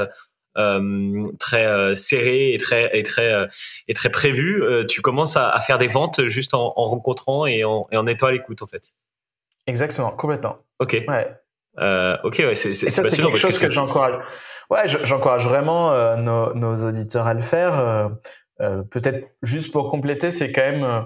très 1.38 1.96
serrée 1.96 2.52
et 2.52 2.58
très 2.58 2.90
et 2.92 3.02
très 3.02 3.48
et 3.88 3.94
très 3.94 4.10
prévue, 4.10 4.62
tu 4.86 5.00
commences 5.00 5.38
à, 5.38 5.48
à, 5.48 5.60
faire 5.60 5.78
des 5.78 5.88
ventes 5.88 6.26
juste 6.26 6.52
en, 6.52 6.74
en 6.76 6.84
rencontrant 6.84 7.46
et 7.46 7.64
en, 7.64 7.88
et 7.90 7.96
en 7.96 8.06
étant 8.06 8.26
à 8.26 8.32
l'écoute 8.32 8.60
en 8.60 8.66
fait. 8.66 8.92
Exactement, 9.66 10.10
complètement. 10.10 10.58
Ok. 10.78 11.04
Ouais. 11.08 11.28
ok, 12.22 12.34
ouais, 12.40 12.54
c'est 12.54 12.74
c'est 12.74 12.90
ça 12.90 13.04
c'est 13.04 13.22
quelque 13.22 13.38
chose 13.38 13.58
que, 13.58 13.70
j'encourage. 13.70 14.22
Ouais, 14.68 14.86
j'encourage 14.86 15.46
vraiment 15.46 16.16
nos, 16.18 16.52
nos, 16.52 16.86
auditeurs 16.86 17.26
à 17.26 17.32
le 17.32 17.40
faire. 17.40 18.10
Peut-être 18.90 19.26
juste 19.42 19.72
pour 19.72 19.90
compléter, 19.90 20.30
c'est 20.30 20.52
quand 20.52 20.62
même 20.62 20.84
euh, 20.84 21.00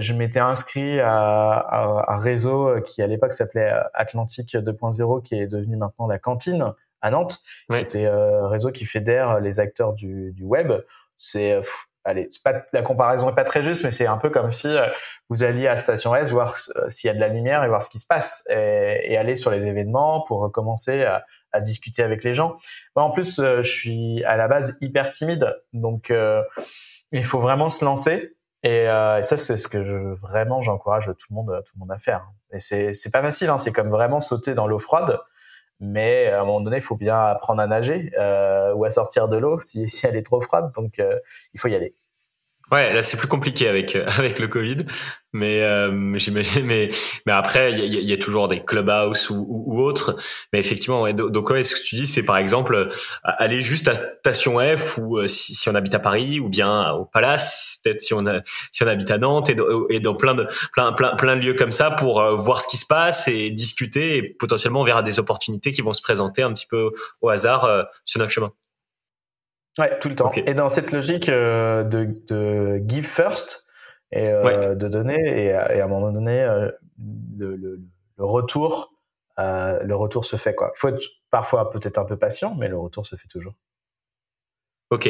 je 0.00 0.12
m'étais 0.12 0.40
inscrit 0.40 1.00
à, 1.00 2.04
un 2.08 2.16
réseau 2.16 2.68
euh, 2.68 2.80
qui 2.80 3.02
à 3.02 3.06
l'époque 3.06 3.32
s'appelait 3.32 3.72
euh, 3.72 3.82
Atlantique 3.94 4.54
2.0, 4.54 5.22
qui 5.22 5.34
est 5.34 5.46
devenu 5.46 5.76
maintenant 5.76 6.06
la 6.06 6.18
cantine 6.18 6.72
à 7.00 7.10
Nantes. 7.10 7.40
C'était 7.70 8.06
un 8.06 8.48
réseau 8.48 8.70
qui 8.70 8.84
fédère 8.84 9.40
les 9.40 9.58
acteurs 9.58 9.92
du, 9.92 10.34
web. 10.42 10.72
C'est 11.16 11.60
allez, 12.04 12.30
pas, 12.44 12.62
la 12.72 12.82
comparaison 12.82 13.28
est 13.28 13.34
pas 13.34 13.42
très 13.42 13.64
juste, 13.64 13.82
mais 13.82 13.90
c'est 13.90 14.06
un 14.06 14.18
peu 14.18 14.30
comme 14.30 14.52
si 14.52 14.72
vous 15.28 15.42
alliez 15.42 15.66
à 15.66 15.76
Station 15.76 16.14
S 16.14 16.30
voir 16.30 16.56
s'il 16.88 17.08
y 17.08 17.10
a 17.10 17.14
de 17.14 17.18
la 17.18 17.26
lumière 17.26 17.64
et 17.64 17.68
voir 17.68 17.82
ce 17.82 17.90
qui 17.90 17.98
se 17.98 18.06
passe 18.06 18.44
et, 18.48 19.16
aller 19.16 19.34
sur 19.34 19.50
les 19.50 19.66
événements 19.66 20.20
pour 20.20 20.52
commencer 20.52 21.04
à, 21.04 21.60
discuter 21.60 22.04
avec 22.04 22.22
les 22.22 22.34
gens. 22.34 22.56
Moi, 22.94 23.04
en 23.04 23.10
plus, 23.10 23.40
je 23.40 23.62
suis 23.68 24.22
à 24.22 24.36
la 24.36 24.46
base 24.46 24.78
hyper 24.80 25.10
timide, 25.10 25.56
donc 25.72 26.12
il 27.10 27.24
faut 27.24 27.40
vraiment 27.40 27.68
se 27.68 27.84
lancer. 27.84 28.36
Et, 28.62 28.88
euh, 28.88 29.22
ça, 29.22 29.36
c'est 29.36 29.56
ce 29.56 29.68
que 29.68 29.84
je, 29.84 29.96
vraiment 29.96 30.62
j'encourage 30.62 31.06
tout 31.06 31.26
le 31.30 31.34
monde, 31.34 31.62
tout 31.66 31.72
le 31.74 31.80
monde 31.80 31.90
à 31.90 31.98
faire. 31.98 32.30
Et 32.52 32.60
c'est 32.60 32.94
c'est 32.94 33.10
pas 33.10 33.22
facile, 33.22 33.48
hein, 33.50 33.58
c'est 33.58 33.72
comme 33.72 33.90
vraiment 33.90 34.20
sauter 34.20 34.54
dans 34.54 34.66
l'eau 34.66 34.78
froide. 34.78 35.18
Mais 35.80 36.28
à 36.28 36.42
un 36.42 36.44
moment 36.44 36.60
donné, 36.60 36.76
il 36.76 36.82
faut 36.82 36.96
bien 36.96 37.18
apprendre 37.18 37.60
à 37.60 37.66
nager 37.66 38.12
euh, 38.18 38.72
ou 38.74 38.84
à 38.84 38.90
sortir 38.90 39.28
de 39.28 39.36
l'eau 39.36 39.60
si, 39.60 39.88
si 39.88 40.06
elle 40.06 40.16
est 40.16 40.22
trop 40.22 40.40
froide. 40.40 40.72
Donc, 40.74 40.98
euh, 41.00 41.18
il 41.54 41.60
faut 41.60 41.68
y 41.68 41.74
aller. 41.74 41.96
Ouais, 42.72 42.90
là 42.94 43.02
c'est 43.02 43.18
plus 43.18 43.28
compliqué 43.28 43.68
avec 43.68 43.94
avec 44.18 44.38
le 44.38 44.48
Covid, 44.48 44.78
mais 45.34 45.60
euh, 45.60 46.16
j'imagine. 46.16 46.64
Mais 46.64 46.88
mais 47.26 47.32
après, 47.32 47.70
il 47.72 47.78
y 47.78 47.98
a, 47.98 48.00
y 48.00 48.12
a, 48.14 48.16
toujours 48.16 48.48
des 48.48 48.64
clubhouse 48.64 49.28
ou, 49.28 49.46
ou, 49.46 49.82
autres. 49.82 50.16
Mais 50.54 50.58
effectivement, 50.58 51.02
ouais, 51.02 51.12
donc 51.12 51.50
ouais, 51.50 51.64
ce 51.64 51.74
que 51.74 51.82
tu 51.82 51.96
dis, 51.96 52.06
c'est 52.06 52.22
par 52.22 52.38
exemple 52.38 52.88
aller 53.24 53.60
juste 53.60 53.88
à 53.88 53.94
Station 53.94 54.58
F 54.58 54.96
ou 54.96 55.18
euh, 55.18 55.28
si, 55.28 55.54
si, 55.54 55.68
on 55.68 55.74
habite 55.74 55.94
à 55.94 55.98
Paris 55.98 56.40
ou 56.40 56.48
bien 56.48 56.92
au 56.92 57.04
Palace, 57.04 57.78
peut-être 57.84 58.00
si 58.00 58.14
on 58.14 58.24
a 58.24 58.40
si 58.44 58.82
on 58.82 58.86
habite 58.86 59.10
à 59.10 59.18
Nantes 59.18 59.50
et, 59.50 59.56
et 59.90 60.00
dans 60.00 60.14
plein 60.14 60.34
de 60.34 60.46
plein 60.72 60.94
plein 60.94 61.14
plein 61.16 61.36
de 61.36 61.42
lieux 61.42 61.54
comme 61.54 61.72
ça 61.72 61.90
pour 61.90 62.20
euh, 62.20 62.34
voir 62.36 62.62
ce 62.62 62.68
qui 62.68 62.78
se 62.78 62.86
passe 62.86 63.28
et 63.28 63.50
discuter 63.50 64.16
et 64.16 64.22
potentiellement 64.22 64.80
on 64.80 64.84
verra 64.84 65.02
des 65.02 65.18
opportunités 65.18 65.72
qui 65.72 65.82
vont 65.82 65.92
se 65.92 66.00
présenter 66.00 66.40
un 66.42 66.52
petit 66.52 66.66
peu 66.66 66.90
au 67.20 67.28
hasard 67.28 67.64
euh, 67.66 67.82
sur 68.06 68.18
notre 68.18 68.32
chemin. 68.32 68.50
Ouais, 69.78 69.98
tout 70.00 70.08
le 70.08 70.16
temps. 70.16 70.30
Et 70.32 70.54
dans 70.54 70.68
cette 70.68 70.92
logique 70.92 71.28
euh, 71.28 71.82
de, 71.82 72.14
de, 72.28 72.82
give 72.86 73.06
first 73.06 73.66
et 74.10 74.28
euh, 74.28 74.74
de 74.74 74.88
donner 74.88 75.16
et, 75.16 75.46
et, 75.46 75.52
à 75.52 75.84
un 75.84 75.88
moment 75.88 76.12
donné 76.12 76.42
euh, 76.42 76.70
le, 77.38 77.56
le, 77.56 77.80
le, 78.18 78.24
retour, 78.24 78.92
le 79.38 79.92
retour 79.94 80.24
se 80.26 80.36
fait 80.36 80.54
quoi. 80.54 80.72
Il 80.76 80.78
faut 80.78 80.88
être 80.88 81.02
parfois 81.30 81.70
peut-être 81.70 81.98
un 81.98 82.04
peu 82.04 82.18
patient, 82.18 82.54
mais 82.54 82.68
le 82.68 82.78
retour 82.78 83.06
se 83.06 83.16
fait 83.16 83.28
toujours. 83.28 83.54
Ok. 84.90 85.08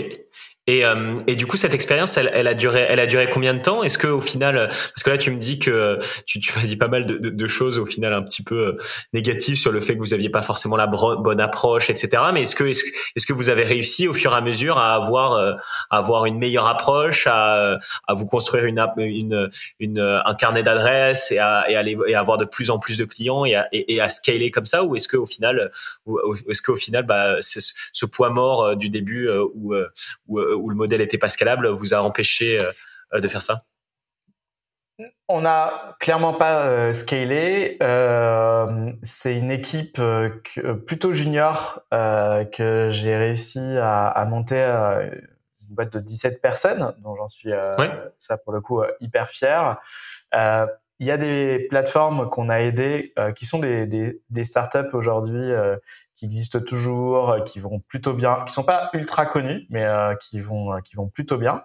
Et, 0.69 0.85
euh, 0.85 1.21
et 1.27 1.35
du 1.35 1.47
coup, 1.47 1.57
cette 1.57 1.75
expérience, 1.75 2.17
elle, 2.17 2.31
elle, 2.33 2.47
a 2.47 2.55
duré, 2.55 2.87
elle 2.89 3.01
a 3.01 3.07
duré 3.07 3.29
combien 3.29 3.53
de 3.53 3.61
temps? 3.61 3.83
Est-ce 3.83 3.99
que 3.99 4.07
au 4.07 4.21
final, 4.21 4.69
parce 4.69 5.03
que 5.03 5.11
là, 5.11 5.19
tu 5.19 5.33
me 5.33 5.37
dis 5.37 5.59
que 5.59 5.99
tu, 6.25 6.39
tu 6.39 6.57
m'as 6.57 6.65
dit 6.65 6.77
pas 6.77 6.87
mal 6.87 7.05
de, 7.05 7.17
de, 7.17 7.31
de, 7.31 7.49
choses 7.49 7.79
au 7.79 7.87
final 7.87 8.15
un 8.15 8.23
petit 8.23 8.45
peu 8.45 8.69
euh, 8.69 8.79
négatives 9.13 9.57
sur 9.57 9.73
le 9.73 9.81
fait 9.81 9.95
que 9.95 9.99
vous 9.99 10.15
aviez 10.15 10.31
pas 10.31 10.43
forcément 10.43 10.77
la 10.77 10.87
bonne 10.87 11.41
approche, 11.41 11.91
etc. 11.91 12.23
Mais 12.33 12.43
est-ce 12.43 12.55
que 12.55 12.63
est-ce, 12.63 12.85
est-ce 13.17 13.27
que 13.27 13.33
vous 13.33 13.49
avez 13.49 13.65
réussi 13.65 14.07
au 14.07 14.15
fur 14.15 14.33
et 14.35 14.37
à 14.37 14.41
mesure 14.41 14.79
à 14.79 14.95
avoir 14.95 15.33
euh, 15.33 15.55
à 15.91 15.99
avoir 15.99 16.27
une 16.27 16.39
meilleure 16.39 16.69
approche, 16.69 17.27
à, 17.27 17.79
à 18.07 18.15
vous 18.15 18.27
construire 18.27 18.65
une, 18.65 18.87
une, 18.99 19.51
une 19.81 19.99
un 19.99 20.35
carnet 20.37 20.63
d'adresses 20.63 21.33
et 21.33 21.39
à 21.39 21.65
et, 21.69 21.75
aller, 21.75 21.97
et 22.07 22.15
avoir 22.15 22.39
de 22.39 22.45
plus 22.45 22.71
en 22.71 22.79
plus 22.79 22.99
de 22.99 23.05
clients 23.05 23.45
et 23.45 23.57
à, 23.57 23.67
et, 23.73 24.01
à 24.01 24.09
scaler 24.09 24.53
comme 24.53 24.67
ça? 24.67 24.85
Ou 24.85 24.95
est-ce 24.95 25.09
que 25.09 25.17
au 25.17 25.27
final, 25.27 25.73
ou 26.07 26.21
est-ce 26.49 26.63
qu'au 26.63 26.77
final, 26.77 27.05
bah, 27.05 27.35
c'est 27.41 27.61
ce 27.61 28.07
poids 28.07 28.31
mort 28.31 28.77
du 28.77 28.91
début 28.91 29.29
où, 29.55 29.75
où 30.29 30.52
où 30.55 30.71
le 30.71 30.77
modèle 30.77 31.01
était 31.01 31.19
pas 31.19 31.29
scalable 31.29 31.69
vous 31.69 31.95
a 31.95 31.99
empêché 31.99 32.61
euh, 32.61 33.21
de 33.21 33.29
faire 33.29 33.43
ça? 33.43 33.63
On 35.29 35.41
n'a 35.41 35.97
clairement 36.01 36.35
pas 36.35 36.67
euh, 36.67 36.93
scalé. 36.93 37.79
Euh, 37.83 38.93
c'est 39.03 39.37
une 39.37 39.51
équipe 39.51 40.01
plutôt 40.87 41.13
junior 41.13 41.83
que 41.91 42.89
j'ai 42.91 43.17
réussi 43.17 43.61
à, 43.81 44.25
monter 44.29 44.61
une 44.61 45.75
boîte 45.75 45.93
de 45.95 46.01
17 46.01 46.43
personnes, 46.43 46.95
dont 46.99 47.17
j'en 47.17 47.29
suis, 47.29 47.51
ça 48.19 48.37
pour 48.39 48.53
le 48.53 48.61
coup, 48.61 48.83
hyper 49.01 49.31
fier. 49.31 49.81
Il 51.03 51.07
y 51.07 51.11
a 51.11 51.17
des 51.17 51.67
plateformes 51.69 52.31
qu'on 52.31 52.49
a 52.49 52.61
aidées 52.61 53.13
qui 53.35 53.45
sont 53.45 53.59
des, 53.59 53.87
des, 53.87 54.21
des 54.31 54.45
startups 54.45 54.93
aujourd'hui 54.93 55.51
qui 56.15 56.27
existent 56.27 56.61
toujours, 56.61 57.43
qui 57.45 57.59
vont 57.59 57.81
plutôt 57.81 58.15
bien, 58.15 58.45
qui 58.47 58.55
sont 58.55 58.63
pas 58.63 58.89
ultra 58.93 59.27
connues, 59.27 59.67
mais 59.69 59.85
qui 60.21 60.41
vont 60.41 60.81
qui 60.81 60.95
vont 60.95 61.09
plutôt 61.09 61.39
bien. 61.39 61.65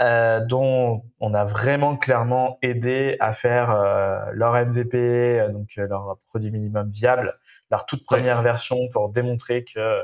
Euh, 0.00 0.44
dont 0.44 1.04
on 1.20 1.34
a 1.34 1.44
vraiment 1.44 1.96
clairement 1.96 2.58
aidé 2.62 3.16
à 3.20 3.32
faire 3.32 3.70
euh, 3.70 4.18
leur 4.32 4.54
MVP, 4.54 4.98
euh, 4.98 5.50
donc 5.50 5.68
leur 5.76 6.18
produit 6.26 6.50
minimum 6.50 6.90
viable, 6.90 7.38
leur 7.70 7.86
toute 7.86 8.04
première 8.04 8.42
version 8.42 8.88
pour 8.92 9.10
démontrer 9.10 9.64
que 9.64 10.02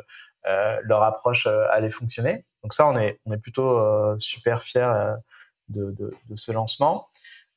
leur 0.84 1.02
approche 1.02 1.46
allait 1.70 1.90
fonctionner. 1.90 2.46
Donc 2.62 2.72
ça, 2.72 2.86
on 2.86 2.96
est, 2.96 3.20
on 3.26 3.32
est 3.32 3.38
plutôt 3.38 4.18
super 4.18 4.62
de, 5.68 5.90
de, 5.92 6.10
de, 6.28 6.36
ce 6.36 6.50
lancement. 6.50 7.08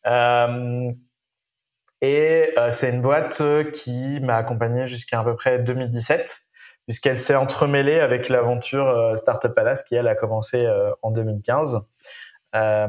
Et 0.05 0.89
c'est 2.69 2.89
une 2.89 3.01
boîte 3.01 3.41
qui 3.71 4.19
m'a 4.21 4.37
accompagné 4.37 4.87
jusqu'à 4.87 5.19
à 5.19 5.23
peu 5.23 5.35
près 5.35 5.59
2017 5.59 6.39
puisqu'elle 6.85 7.17
s'est 7.17 7.35
entremêlée 7.35 8.01
avec 8.01 8.27
l'aventure 8.27 9.13
Startup 9.15 9.53
Palace 9.53 9.83
qui 9.83 9.95
elle 9.95 10.07
a 10.07 10.15
commencé 10.15 10.67
en 11.01 11.11
2015. 11.11 11.79
Euh, 12.55 12.87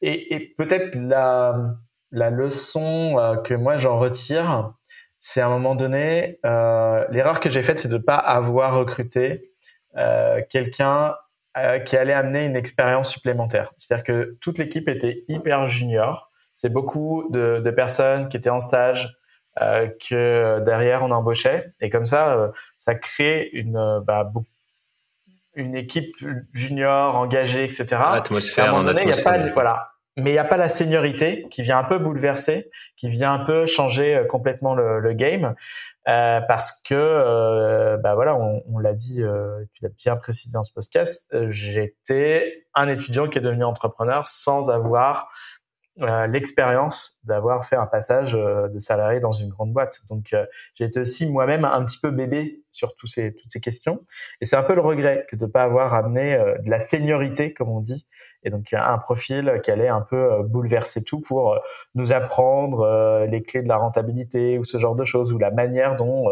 et, 0.00 0.54
peut-être 0.56 0.96
la, 0.96 2.30
leçon 2.30 3.18
euh, 3.18 3.36
que 3.36 3.54
moi 3.54 3.76
j'en 3.76 3.98
retire, 3.98 4.74
c'est 5.20 5.40
à 5.40 5.46
un 5.46 5.50
moment 5.50 5.74
donné, 5.74 6.38
euh, 6.46 7.04
l'erreur 7.10 7.40
que 7.40 7.50
j'ai 7.50 7.62
faite, 7.62 7.78
c'est 7.78 7.88
de 7.88 7.98
ne 7.98 8.02
pas 8.02 8.16
avoir 8.16 8.78
recruté 8.78 9.52
euh, 9.96 10.40
quelqu'un 10.48 11.16
euh, 11.64 11.78
qui 11.78 11.96
allait 11.96 12.12
amener 12.12 12.44
une 12.44 12.56
expérience 12.56 13.10
supplémentaire. 13.10 13.72
C'est-à-dire 13.76 14.04
que 14.04 14.36
toute 14.40 14.58
l'équipe 14.58 14.88
était 14.88 15.24
hyper 15.28 15.68
junior. 15.68 16.30
C'est 16.54 16.72
beaucoup 16.72 17.28
de, 17.30 17.60
de, 17.64 17.70
personnes 17.70 18.28
qui 18.28 18.36
étaient 18.36 18.50
en 18.50 18.60
stage, 18.60 19.16
euh, 19.60 19.88
que 20.08 20.60
derrière 20.64 21.02
on 21.04 21.10
embauchait. 21.10 21.72
Et 21.80 21.88
comme 21.88 22.04
ça, 22.04 22.52
ça 22.76 22.94
crée 22.94 23.48
une, 23.52 24.00
bah, 24.04 24.32
une 25.54 25.74
équipe 25.74 26.16
junior 26.52 27.16
engagée, 27.16 27.64
etc. 27.64 27.96
Atmosphère, 28.04 28.74
en 28.74 28.86
a 28.86 28.94
pas, 28.94 29.38
voilà. 29.52 29.92
Mais 30.18 30.30
il 30.30 30.32
n'y 30.32 30.38
a 30.38 30.44
pas 30.44 30.56
la 30.56 30.68
seniorité 30.68 31.46
qui 31.48 31.62
vient 31.62 31.78
un 31.78 31.84
peu 31.84 31.98
bouleverser, 31.98 32.70
qui 32.96 33.08
vient 33.08 33.32
un 33.32 33.44
peu 33.44 33.66
changer 33.66 34.16
euh, 34.16 34.24
complètement 34.24 34.74
le, 34.74 34.98
le 34.98 35.12
game, 35.12 35.54
euh, 36.08 36.40
parce 36.40 36.82
que, 36.82 36.94
euh, 36.94 37.96
bah 37.98 38.14
voilà, 38.14 38.34
on, 38.36 38.62
on 38.68 38.78
l'a 38.78 38.94
dit, 38.94 39.22
euh, 39.22 39.64
tu 39.74 39.84
l'as 39.84 39.90
bien 39.90 40.16
précisé 40.16 40.52
dans 40.54 40.64
ce 40.64 40.72
podcast, 40.72 41.26
euh, 41.34 41.46
j'étais 41.50 42.66
un 42.74 42.88
étudiant 42.88 43.28
qui 43.28 43.38
est 43.38 43.42
devenu 43.42 43.62
entrepreneur 43.64 44.26
sans 44.26 44.70
avoir 44.70 45.30
l'expérience 46.28 47.20
d'avoir 47.24 47.64
fait 47.64 47.76
un 47.76 47.86
passage 47.86 48.34
euh, 48.34 48.68
de 48.68 48.78
salarié 48.78 49.20
dans 49.20 49.32
une 49.32 49.48
grande 49.48 49.72
boîte. 49.72 50.00
Donc 50.08 50.32
euh, 50.32 50.46
j'ai 50.74 50.84
été 50.84 51.00
aussi 51.00 51.28
moi-même 51.28 51.64
un 51.64 51.84
petit 51.84 51.98
peu 51.98 52.10
bébé 52.10 52.62
sur 52.70 52.94
tous 52.94 53.08
ces, 53.08 53.34
toutes 53.34 53.50
ces 53.50 53.60
questions. 53.60 54.04
Et 54.40 54.46
c'est 54.46 54.56
un 54.56 54.62
peu 54.62 54.74
le 54.74 54.80
regret 54.80 55.26
que 55.28 55.36
de 55.36 55.46
ne 55.46 55.50
pas 55.50 55.64
avoir 55.64 55.94
amené 55.94 56.36
de 56.36 56.70
la 56.70 56.78
seniorité, 56.78 57.52
comme 57.52 57.68
on 57.70 57.80
dit, 57.80 58.06
et 58.44 58.50
donc 58.50 58.72
un 58.72 58.98
profil 58.98 59.60
qui 59.64 59.72
allait 59.72 59.88
un 59.88 60.02
peu 60.02 60.42
bouleverser 60.44 61.02
tout 61.02 61.20
pour 61.20 61.58
nous 61.96 62.12
apprendre 62.12 63.26
les 63.28 63.42
clés 63.42 63.62
de 63.62 63.68
la 63.68 63.78
rentabilité 63.78 64.58
ou 64.58 64.64
ce 64.64 64.78
genre 64.78 64.94
de 64.94 65.04
choses, 65.04 65.32
ou 65.32 65.38
la 65.38 65.50
manière 65.50 65.96
dont, 65.96 66.26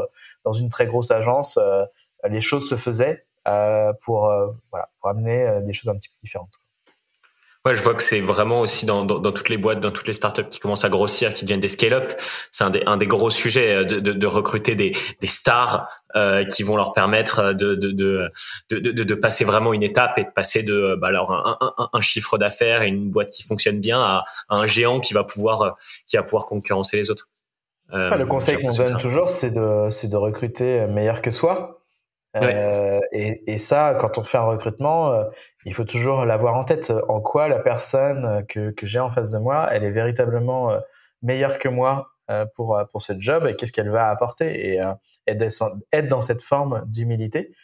dans 0.44 0.52
une 0.52 0.68
très 0.68 0.86
grosse 0.86 1.10
agence, 1.10 1.58
les 2.28 2.40
choses 2.40 2.68
se 2.68 2.76
faisaient 2.76 3.26
pour, 4.02 4.30
voilà, 4.70 4.88
pour 5.00 5.10
amener 5.10 5.62
des 5.62 5.72
choses 5.72 5.88
un 5.88 5.96
petit 5.96 6.10
peu 6.10 6.18
différentes. 6.22 6.65
Ouais, 7.66 7.74
je 7.74 7.82
vois 7.82 7.94
que 7.94 8.02
c'est 8.04 8.20
vraiment 8.20 8.60
aussi 8.60 8.86
dans, 8.86 9.04
dans, 9.04 9.18
dans, 9.18 9.32
toutes 9.32 9.48
les 9.48 9.56
boîtes, 9.56 9.80
dans 9.80 9.90
toutes 9.90 10.06
les 10.06 10.12
startups 10.12 10.46
qui 10.48 10.60
commencent 10.60 10.84
à 10.84 10.88
grossir, 10.88 11.34
qui 11.34 11.44
deviennent 11.44 11.58
des 11.58 11.66
scale-up. 11.66 12.12
C'est 12.52 12.62
un 12.62 12.70
des, 12.70 12.84
un 12.86 12.96
des 12.96 13.08
gros 13.08 13.28
sujets 13.28 13.74
euh, 13.74 13.84
de, 13.84 13.98
de, 13.98 14.12
de 14.12 14.26
recruter 14.28 14.76
des, 14.76 14.92
des 15.20 15.26
stars 15.26 15.88
euh, 16.14 16.44
qui 16.44 16.62
vont 16.62 16.76
leur 16.76 16.92
permettre 16.92 17.54
de, 17.54 17.74
de, 17.74 17.90
de, 17.90 18.30
de, 18.70 18.78
de, 18.78 19.14
passer 19.16 19.44
vraiment 19.44 19.72
une 19.72 19.82
étape 19.82 20.16
et 20.16 20.22
de 20.22 20.30
passer 20.30 20.62
de 20.62 20.94
bah, 20.94 21.08
alors 21.08 21.32
un, 21.32 21.58
un, 21.60 21.88
un 21.92 22.00
chiffre 22.00 22.38
d'affaires 22.38 22.82
et 22.82 22.86
une 22.86 23.10
boîte 23.10 23.30
qui 23.30 23.42
fonctionne 23.42 23.80
bien 23.80 24.00
à, 24.00 24.22
un 24.48 24.68
géant 24.68 25.00
qui 25.00 25.12
va 25.12 25.24
pouvoir 25.24 25.74
qui 26.06 26.14
va 26.16 26.22
pouvoir 26.22 26.46
concurrencer 26.46 26.96
les 26.96 27.10
autres. 27.10 27.28
Euh, 27.92 28.16
le 28.16 28.26
conseil 28.26 28.62
qu'on 28.62 28.68
donne 28.68 28.96
toujours, 28.98 29.28
c'est 29.28 29.50
de, 29.50 29.88
c'est 29.90 30.08
de 30.08 30.16
recruter 30.16 30.86
meilleur 30.86 31.20
que 31.20 31.32
soi. 31.32 31.82
Euh, 32.42 33.00
et, 33.12 33.52
et, 33.52 33.58
ça, 33.58 33.96
quand 34.00 34.18
on 34.18 34.24
fait 34.24 34.38
un 34.38 34.44
recrutement, 34.44 35.12
euh, 35.12 35.24
il 35.64 35.74
faut 35.74 35.84
toujours 35.84 36.24
l'avoir 36.24 36.56
en 36.56 36.64
tête. 36.64 36.92
En 37.08 37.20
quoi 37.20 37.48
la 37.48 37.58
personne 37.58 38.44
que, 38.48 38.70
que 38.70 38.86
j'ai 38.86 38.98
en 38.98 39.10
face 39.10 39.32
de 39.32 39.38
moi, 39.38 39.68
elle 39.70 39.84
est 39.84 39.90
véritablement 39.90 40.70
euh, 40.70 40.80
meilleure 41.22 41.58
que 41.58 41.68
moi 41.68 42.10
pour, 42.56 42.76
pour 42.90 43.02
ce 43.02 43.12
job 43.20 43.46
et 43.46 43.54
qu'est-ce 43.54 43.70
qu'elle 43.70 43.90
va 43.90 44.08
apporter. 44.10 44.74
Et 44.74 44.80
être 45.28 46.08
dans 46.08 46.20
cette 46.20 46.42
forme 46.42 46.82
d'humilité, 46.88 47.54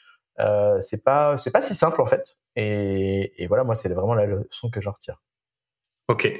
c'est 0.78 1.02
pas 1.02 1.36
c'est 1.36 1.50
pas 1.50 1.62
si 1.62 1.74
simple 1.74 2.00
en 2.00 2.06
fait. 2.06 2.38
Et, 2.54 3.42
et 3.42 3.48
voilà, 3.48 3.64
moi, 3.64 3.74
c'est 3.74 3.92
vraiment 3.92 4.14
la 4.14 4.26
leçon 4.26 4.70
que 4.70 4.80
j'en 4.80 4.92
retire. 4.92 5.20
Ok. 6.06 6.32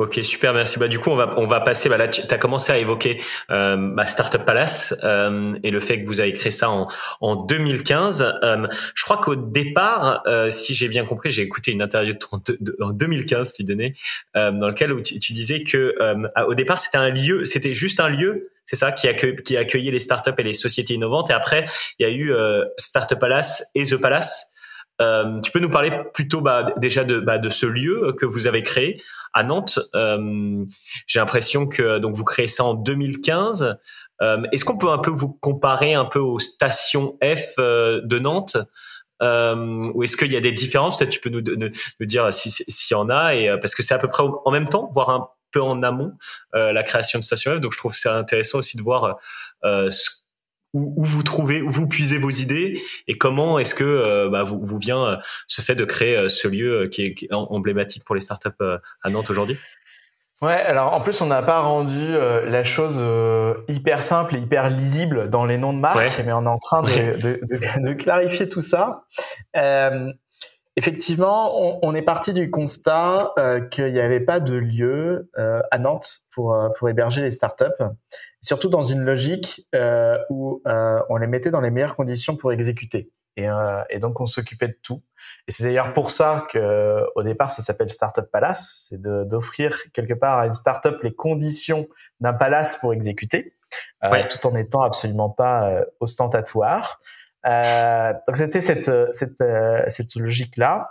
Ok, 0.00 0.18
super, 0.22 0.54
merci. 0.54 0.78
Bah, 0.78 0.88
du 0.88 0.98
coup, 0.98 1.10
on 1.10 1.14
va, 1.14 1.34
on 1.36 1.46
va 1.46 1.60
passer. 1.60 1.90
Bah, 1.90 1.98
là, 1.98 2.08
tu 2.08 2.22
as 2.22 2.38
commencé 2.38 2.72
à 2.72 2.78
évoquer 2.78 3.20
euh, 3.50 3.76
bah, 3.76 4.06
Startup 4.06 4.42
Palace 4.42 4.94
euh, 5.04 5.58
et 5.62 5.70
le 5.70 5.78
fait 5.78 6.02
que 6.02 6.06
vous 6.06 6.22
avez 6.22 6.32
créé 6.32 6.50
ça 6.50 6.70
en, 6.70 6.88
en 7.20 7.36
2015. 7.36 8.38
Euh, 8.42 8.66
je 8.94 9.04
crois 9.04 9.18
qu'au 9.18 9.36
départ, 9.36 10.22
euh, 10.26 10.50
si 10.50 10.72
j'ai 10.72 10.88
bien 10.88 11.04
compris, 11.04 11.28
j'ai 11.30 11.42
écouté 11.42 11.72
une 11.72 11.82
interview 11.82 12.14
en 12.80 12.90
2015, 12.92 13.52
tu 13.52 13.64
donnais, 13.64 13.92
euh, 14.38 14.52
dans 14.52 14.68
lequel 14.68 14.96
tu, 15.02 15.20
tu 15.20 15.34
disais 15.34 15.64
que 15.64 15.94
euh, 16.00 16.46
au 16.46 16.54
départ, 16.54 16.78
c'était 16.78 16.96
un 16.96 17.10
lieu, 17.10 17.44
c'était 17.44 17.74
juste 17.74 18.00
un 18.00 18.08
lieu, 18.08 18.48
c'est 18.64 18.76
ça, 18.76 18.92
qui, 18.92 19.06
accueille, 19.06 19.36
qui 19.36 19.58
accueillait 19.58 19.92
les 19.92 20.00
startups 20.00 20.32
et 20.38 20.44
les 20.44 20.54
sociétés 20.54 20.94
innovantes. 20.94 21.28
Et 21.28 21.34
après, 21.34 21.66
il 21.98 22.08
y 22.08 22.10
a 22.10 22.10
eu 22.10 22.32
Startup 22.78 23.18
Palace 23.18 23.64
et 23.74 23.84
The 23.84 23.96
Palace. 23.96 24.46
Tu 24.98 25.50
peux 25.52 25.60
nous 25.60 25.68
parler 25.68 25.92
plutôt 26.14 26.40
bah, 26.40 26.72
déjà 26.78 27.04
de, 27.04 27.20
bah, 27.20 27.36
de 27.36 27.50
ce 27.50 27.66
lieu 27.66 28.14
que 28.18 28.24
vous 28.24 28.46
avez 28.46 28.62
créé 28.62 29.02
à 29.32 29.42
Nantes. 29.44 29.78
Euh, 29.94 30.64
J'ai 31.06 31.20
l'impression 31.20 31.66
que 31.66 31.98
donc 31.98 32.14
vous 32.14 32.24
créez 32.24 32.48
ça 32.48 32.64
en 32.64 32.74
2015. 32.74 33.78
Euh, 34.22 34.42
Est-ce 34.52 34.64
qu'on 34.64 34.78
peut 34.78 34.90
un 34.90 34.98
peu 34.98 35.10
vous 35.10 35.32
comparer 35.32 35.94
un 35.94 36.04
peu 36.04 36.18
aux 36.18 36.38
stations 36.38 37.16
F 37.22 37.54
euh, 37.58 38.00
de 38.04 38.18
Nantes? 38.18 38.56
Euh, 39.22 39.90
ou 39.94 40.02
est-ce 40.02 40.16
qu'il 40.16 40.32
y 40.32 40.36
a 40.36 40.40
des 40.40 40.52
différences? 40.52 41.02
Tu 41.10 41.20
peux 41.20 41.28
nous, 41.28 41.42
nous, 41.42 41.70
nous 42.00 42.06
dire 42.06 42.32
s'il 42.32 42.52
si 42.52 42.94
y 42.94 42.96
en 42.96 43.10
a, 43.10 43.34
et 43.34 43.54
parce 43.60 43.74
que 43.74 43.82
c'est 43.82 43.94
à 43.94 43.98
peu 43.98 44.08
près 44.08 44.24
en 44.44 44.50
même 44.50 44.68
temps, 44.68 44.90
voire 44.92 45.10
un 45.10 45.28
peu 45.50 45.62
en 45.62 45.82
amont, 45.82 46.12
euh, 46.54 46.72
la 46.72 46.82
création 46.82 47.18
de 47.18 47.24
Station 47.24 47.56
F. 47.56 47.60
Donc 47.60 47.72
je 47.72 47.78
trouve 47.78 47.94
c'est 47.94 48.08
intéressant 48.08 48.58
aussi 48.58 48.76
de 48.76 48.82
voir 48.82 49.18
euh, 49.64 49.90
ce 49.90 50.10
où, 50.74 50.94
où, 50.96 51.04
vous 51.04 51.22
trouvez, 51.22 51.62
où 51.62 51.70
vous 51.70 51.86
puisez 51.86 52.18
vos 52.18 52.30
idées 52.30 52.80
et 53.08 53.18
comment 53.18 53.58
est-ce 53.58 53.74
que 53.74 53.84
euh, 53.84 54.30
bah, 54.30 54.44
vous, 54.44 54.60
vous, 54.62 54.78
vient 54.78 55.04
euh, 55.06 55.16
ce 55.46 55.62
fait 55.62 55.74
de 55.74 55.84
créer 55.84 56.16
euh, 56.16 56.28
ce 56.28 56.48
lieu 56.48 56.88
qui 56.88 57.06
est, 57.06 57.14
qui 57.14 57.26
est 57.26 57.32
emblématique 57.32 58.04
pour 58.04 58.14
les 58.14 58.20
startups 58.20 58.48
à 59.02 59.10
Nantes 59.10 59.30
aujourd'hui? 59.30 59.58
Ouais, 60.42 60.52
alors 60.52 60.94
en 60.94 61.02
plus 61.02 61.20
on 61.20 61.26
n'a 61.26 61.42
pas 61.42 61.60
rendu 61.60 62.12
la 62.12 62.64
chose 62.64 62.98
hyper 63.68 64.02
simple 64.02 64.36
et 64.36 64.38
hyper 64.38 64.70
lisible 64.70 65.28
dans 65.28 65.44
les 65.44 65.58
noms 65.58 65.74
de 65.74 65.78
marques, 65.78 66.22
mais 66.24 66.32
on 66.32 66.44
est 66.44 66.48
en 66.48 66.58
train 66.58 66.80
de, 66.82 67.20
de, 67.20 67.40
de, 67.42 67.88
de 67.88 67.92
clarifier 67.92 68.48
tout 68.48 68.62
ça. 68.62 69.04
Euh, 69.56 70.10
effectivement, 70.80 71.52
on, 71.60 71.78
on, 71.82 71.94
est 71.94 72.02
parti 72.02 72.32
du 72.32 72.50
constat 72.50 73.32
euh, 73.38 73.60
qu'il 73.60 73.92
n'y 73.92 74.00
avait 74.00 74.20
pas 74.20 74.40
de 74.40 74.54
lieu 74.54 75.30
euh, 75.38 75.60
à 75.70 75.78
Nantes 75.78 76.20
pour, 76.34 76.56
pour 76.78 76.88
héberger 76.88 77.22
les 77.22 77.30
startups 77.30 77.64
surtout 78.40 78.68
dans 78.68 78.84
une 78.84 79.00
logique 79.00 79.66
euh, 79.74 80.18
où 80.30 80.62
euh, 80.66 81.00
on 81.08 81.16
les 81.16 81.26
mettait 81.26 81.50
dans 81.50 81.60
les 81.60 81.70
meilleures 81.70 81.96
conditions 81.96 82.36
pour 82.36 82.52
exécuter. 82.52 83.10
Et, 83.36 83.48
euh, 83.48 83.82
et 83.90 83.98
donc 83.98 84.20
on 84.20 84.26
s'occupait 84.26 84.68
de 84.68 84.76
tout. 84.82 85.02
Et 85.46 85.52
c'est 85.52 85.64
d'ailleurs 85.64 85.92
pour 85.92 86.10
ça 86.10 86.46
que 86.50 87.04
au 87.14 87.22
départ 87.22 87.52
ça 87.52 87.62
s'appelle 87.62 87.90
Startup 87.90 88.24
Palace, 88.24 88.88
c'est 88.88 89.00
d'offrir 89.00 89.76
quelque 89.92 90.14
part 90.14 90.38
à 90.38 90.46
une 90.46 90.54
startup 90.54 91.00
les 91.02 91.14
conditions 91.14 91.86
d'un 92.20 92.32
palace 92.32 92.78
pour 92.78 92.92
exécuter, 92.92 93.54
euh, 94.04 94.10
ouais. 94.10 94.28
tout 94.28 94.44
en 94.46 94.56
étant 94.56 94.82
absolument 94.82 95.30
pas 95.30 95.70
euh, 95.70 95.84
ostentatoire. 96.00 97.00
Euh, 97.46 98.12
donc 98.26 98.36
c'était 98.36 98.60
cette 98.60 98.90
cette, 99.14 99.42
cette 99.88 100.14
logique 100.14 100.56
là. 100.56 100.90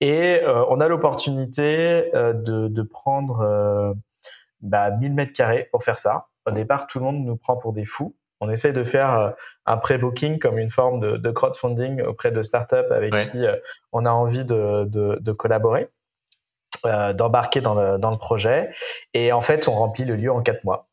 Et 0.00 0.40
on 0.68 0.80
a 0.80 0.88
l'opportunité 0.88 2.10
de, 2.12 2.66
de 2.66 2.82
prendre 2.82 3.94
bah, 4.60 4.90
1000 4.90 5.14
mètres 5.14 5.32
carrés 5.32 5.68
pour 5.70 5.84
faire 5.84 5.98
ça. 5.98 6.26
Au 6.46 6.50
départ, 6.50 6.86
tout 6.86 6.98
le 6.98 7.04
monde 7.04 7.24
nous 7.24 7.36
prend 7.36 7.56
pour 7.56 7.72
des 7.72 7.84
fous. 7.84 8.16
On 8.40 8.50
essaie 8.50 8.72
de 8.72 8.82
faire 8.82 9.20
euh, 9.20 9.30
un 9.66 9.76
pré-booking 9.76 10.40
comme 10.40 10.58
une 10.58 10.72
forme 10.72 10.98
de, 10.98 11.16
de, 11.16 11.30
crowdfunding 11.30 12.02
auprès 12.02 12.32
de 12.32 12.42
startups 12.42 12.90
avec 12.90 13.12
ouais. 13.14 13.24
qui 13.26 13.46
euh, 13.46 13.54
on 13.92 14.04
a 14.04 14.10
envie 14.10 14.44
de, 14.44 14.84
de, 14.84 15.18
de 15.20 15.32
collaborer, 15.32 15.90
euh, 16.84 17.12
d'embarquer 17.12 17.60
dans 17.60 17.74
le, 17.74 17.98
dans 17.98 18.10
le 18.10 18.16
projet. 18.16 18.74
Et 19.14 19.30
en 19.30 19.42
fait, 19.42 19.68
on 19.68 19.72
remplit 19.72 20.04
le 20.04 20.16
lieu 20.16 20.32
en 20.32 20.42
quatre 20.42 20.64
mois. 20.64 20.88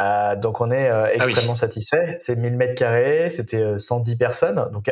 Euh, 0.00 0.36
donc 0.36 0.60
on 0.60 0.70
est 0.70 0.88
euh, 0.90 1.06
extrêmement 1.06 1.50
ah 1.50 1.52
oui. 1.52 1.56
satisfait. 1.56 2.16
C'est 2.20 2.36
1000 2.36 2.56
mètres 2.56 2.74
carrés, 2.74 3.30
c'était 3.30 3.78
110 3.78 4.16
personnes. 4.16 4.68
Donc 4.72 4.90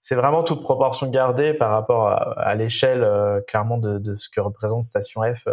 c'est 0.00 0.14
vraiment 0.14 0.42
toute 0.42 0.62
proportion 0.62 1.08
gardée 1.08 1.54
par 1.54 1.70
rapport 1.70 2.08
à, 2.08 2.38
à 2.40 2.54
l'échelle 2.54 3.06
clairement 3.46 3.78
de, 3.78 3.98
de, 3.98 4.16
ce 4.16 4.28
que 4.28 4.40
représente 4.40 4.84
Station 4.84 5.22
F 5.22 5.46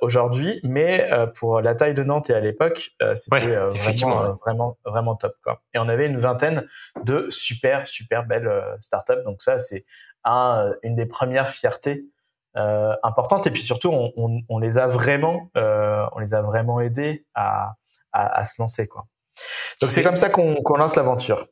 aujourd'hui, 0.00 0.60
mais 0.62 1.10
pour 1.34 1.60
la 1.60 1.74
taille 1.74 1.92
de 1.92 2.02
Nantes 2.02 2.30
et 2.30 2.34
à 2.34 2.40
l'époque, 2.40 2.92
c'était 3.14 3.56
vraiment, 3.56 4.38
vraiment, 4.42 4.78
vraiment 4.86 5.16
top. 5.16 5.34
Quoi. 5.44 5.60
Et 5.74 5.78
on 5.78 5.88
avait 5.88 6.06
une 6.06 6.18
vingtaine 6.18 6.66
de 7.04 7.26
super, 7.28 7.86
super 7.86 8.24
belles 8.24 8.50
startups. 8.80 9.22
Donc 9.26 9.42
ça, 9.42 9.58
c'est 9.58 9.84
un, 10.24 10.72
une 10.82 10.94
des 10.94 11.04
premières 11.04 11.50
fiertés 11.50 12.06
importantes. 12.54 13.46
Et 13.46 13.50
puis 13.50 13.62
surtout, 13.62 13.90
on, 13.90 14.12
on, 14.16 14.40
on 14.48 14.58
les 14.58 14.78
a 14.78 14.86
vraiment, 14.86 15.50
on 15.54 16.18
les 16.20 16.32
a 16.32 16.40
vraiment 16.40 16.80
aidés 16.80 17.26
à, 17.34 17.74
à, 18.16 18.40
à 18.40 18.44
se 18.44 18.60
lancer. 18.60 18.86
Quoi. 18.88 19.04
Donc 19.80 19.92
c'est 19.92 20.02
comme 20.02 20.16
ça 20.16 20.30
qu'on 20.30 20.76
lance 20.76 20.96
l'aventure. 20.96 21.46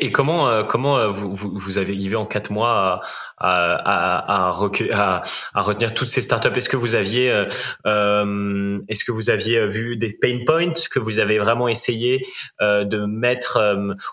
Et 0.00 0.12
comment 0.12 0.48
euh, 0.48 0.62
comment 0.62 0.98
euh, 0.98 1.08
vous, 1.08 1.32
vous, 1.32 1.50
vous 1.50 1.78
avez 1.78 1.92
arrivé 1.92 2.16
en 2.16 2.26
quatre 2.26 2.50
mois 2.50 2.70
à 2.70 3.02
à, 3.40 3.74
à, 3.74 4.48
à, 4.50 5.22
à 5.54 5.62
retenir 5.62 5.94
toutes 5.94 6.08
ces 6.08 6.20
startups? 6.20 6.50
Est-ce 6.54 6.68
que 6.68 6.76
vous 6.76 6.94
aviez 6.94 7.30
euh, 7.30 7.46
euh, 7.86 8.78
est-ce 8.88 9.04
que 9.04 9.12
vous 9.12 9.30
aviez 9.30 9.66
vu 9.66 9.96
des 9.96 10.12
pain 10.12 10.38
points 10.46 10.72
que 10.90 10.98
vous 10.98 11.18
avez 11.18 11.38
vraiment 11.38 11.68
essayé 11.68 12.26
euh, 12.60 12.84
de 12.84 13.04
mettre 13.06 13.58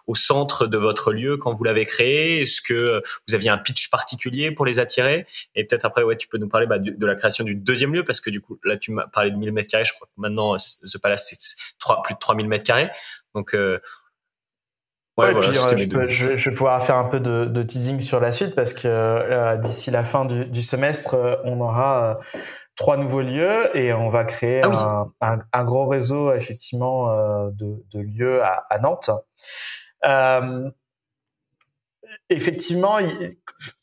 au 0.07 0.15
centre 0.15 0.65
de 0.65 0.77
votre 0.77 1.11
lieu 1.11 1.37
quand 1.37 1.53
vous 1.53 1.63
l'avez 1.63 1.85
créé? 1.85 2.41
Est-ce 2.41 2.61
que 2.61 3.01
vous 3.27 3.35
aviez 3.35 3.49
un 3.49 3.57
pitch 3.57 3.89
particulier 3.89 4.51
pour 4.51 4.65
les 4.65 4.79
attirer? 4.79 5.25
Et 5.55 5.65
peut-être 5.65 5.85
après 5.85 6.03
ouais 6.03 6.15
tu 6.15 6.27
peux 6.27 6.37
nous 6.37 6.49
parler 6.49 6.67
bah, 6.67 6.79
de, 6.79 7.05
la 7.05 7.15
création 7.15 7.43
du 7.43 7.55
deuxième 7.55 7.93
lieu 7.93 8.03
parce 8.03 8.21
que 8.21 8.29
du 8.29 8.41
coup 8.41 8.59
là 8.63 8.77
tu 8.77 8.91
m'as 8.91 9.07
parlé 9.07 9.31
de 9.31 9.37
1000 9.37 9.51
mètres 9.51 9.69
carrés. 9.69 9.85
Je 9.85 9.93
crois 9.93 10.07
que 10.07 10.21
maintenant 10.21 10.55
The 10.57 10.97
Palace 10.97 11.35
c'est 11.37 11.77
plus 12.03 12.13
de 12.13 12.19
3000 12.19 12.47
mètres 12.47 12.65
carrés. 12.65 12.89
Donc 13.35 13.55
Ouais, 15.17 15.33
puis, 15.33 15.49
euh, 15.49 15.77
je, 15.77 15.87
peux, 15.87 16.07
je, 16.07 16.37
je, 16.37 16.49
vais 16.49 16.55
pouvoir 16.55 16.83
faire 16.83 16.97
un 16.97 17.05
peu 17.05 17.19
de, 17.19 17.45
de 17.45 17.63
teasing 17.63 18.01
sur 18.01 18.19
la 18.19 18.31
suite 18.31 18.53
parce 18.53 18.73
que 18.75 18.87
euh, 18.87 19.57
d'ici 19.57 19.89
la 19.89 20.05
fin 20.05 20.25
du, 20.25 20.45
du 20.45 20.61
semestre, 20.61 21.15
euh, 21.15 21.35
on 21.43 21.59
aura 21.59 22.19
trois 22.75 22.97
nouveaux 22.97 23.21
lieux 23.21 23.75
et 23.75 23.93
on 23.93 24.09
va 24.09 24.25
créer 24.25 24.61
ah 24.63 25.09
un, 25.21 25.33
un, 25.33 25.39
un, 25.51 25.63
gros 25.63 25.87
réseau 25.87 26.31
effectivement 26.33 27.07
de, 27.49 27.83
de 27.91 27.99
lieux 27.99 28.43
à, 28.43 28.65
à 28.69 28.77
Nantes. 28.77 29.09
effectivement, 32.29 32.99
il, 32.99 33.37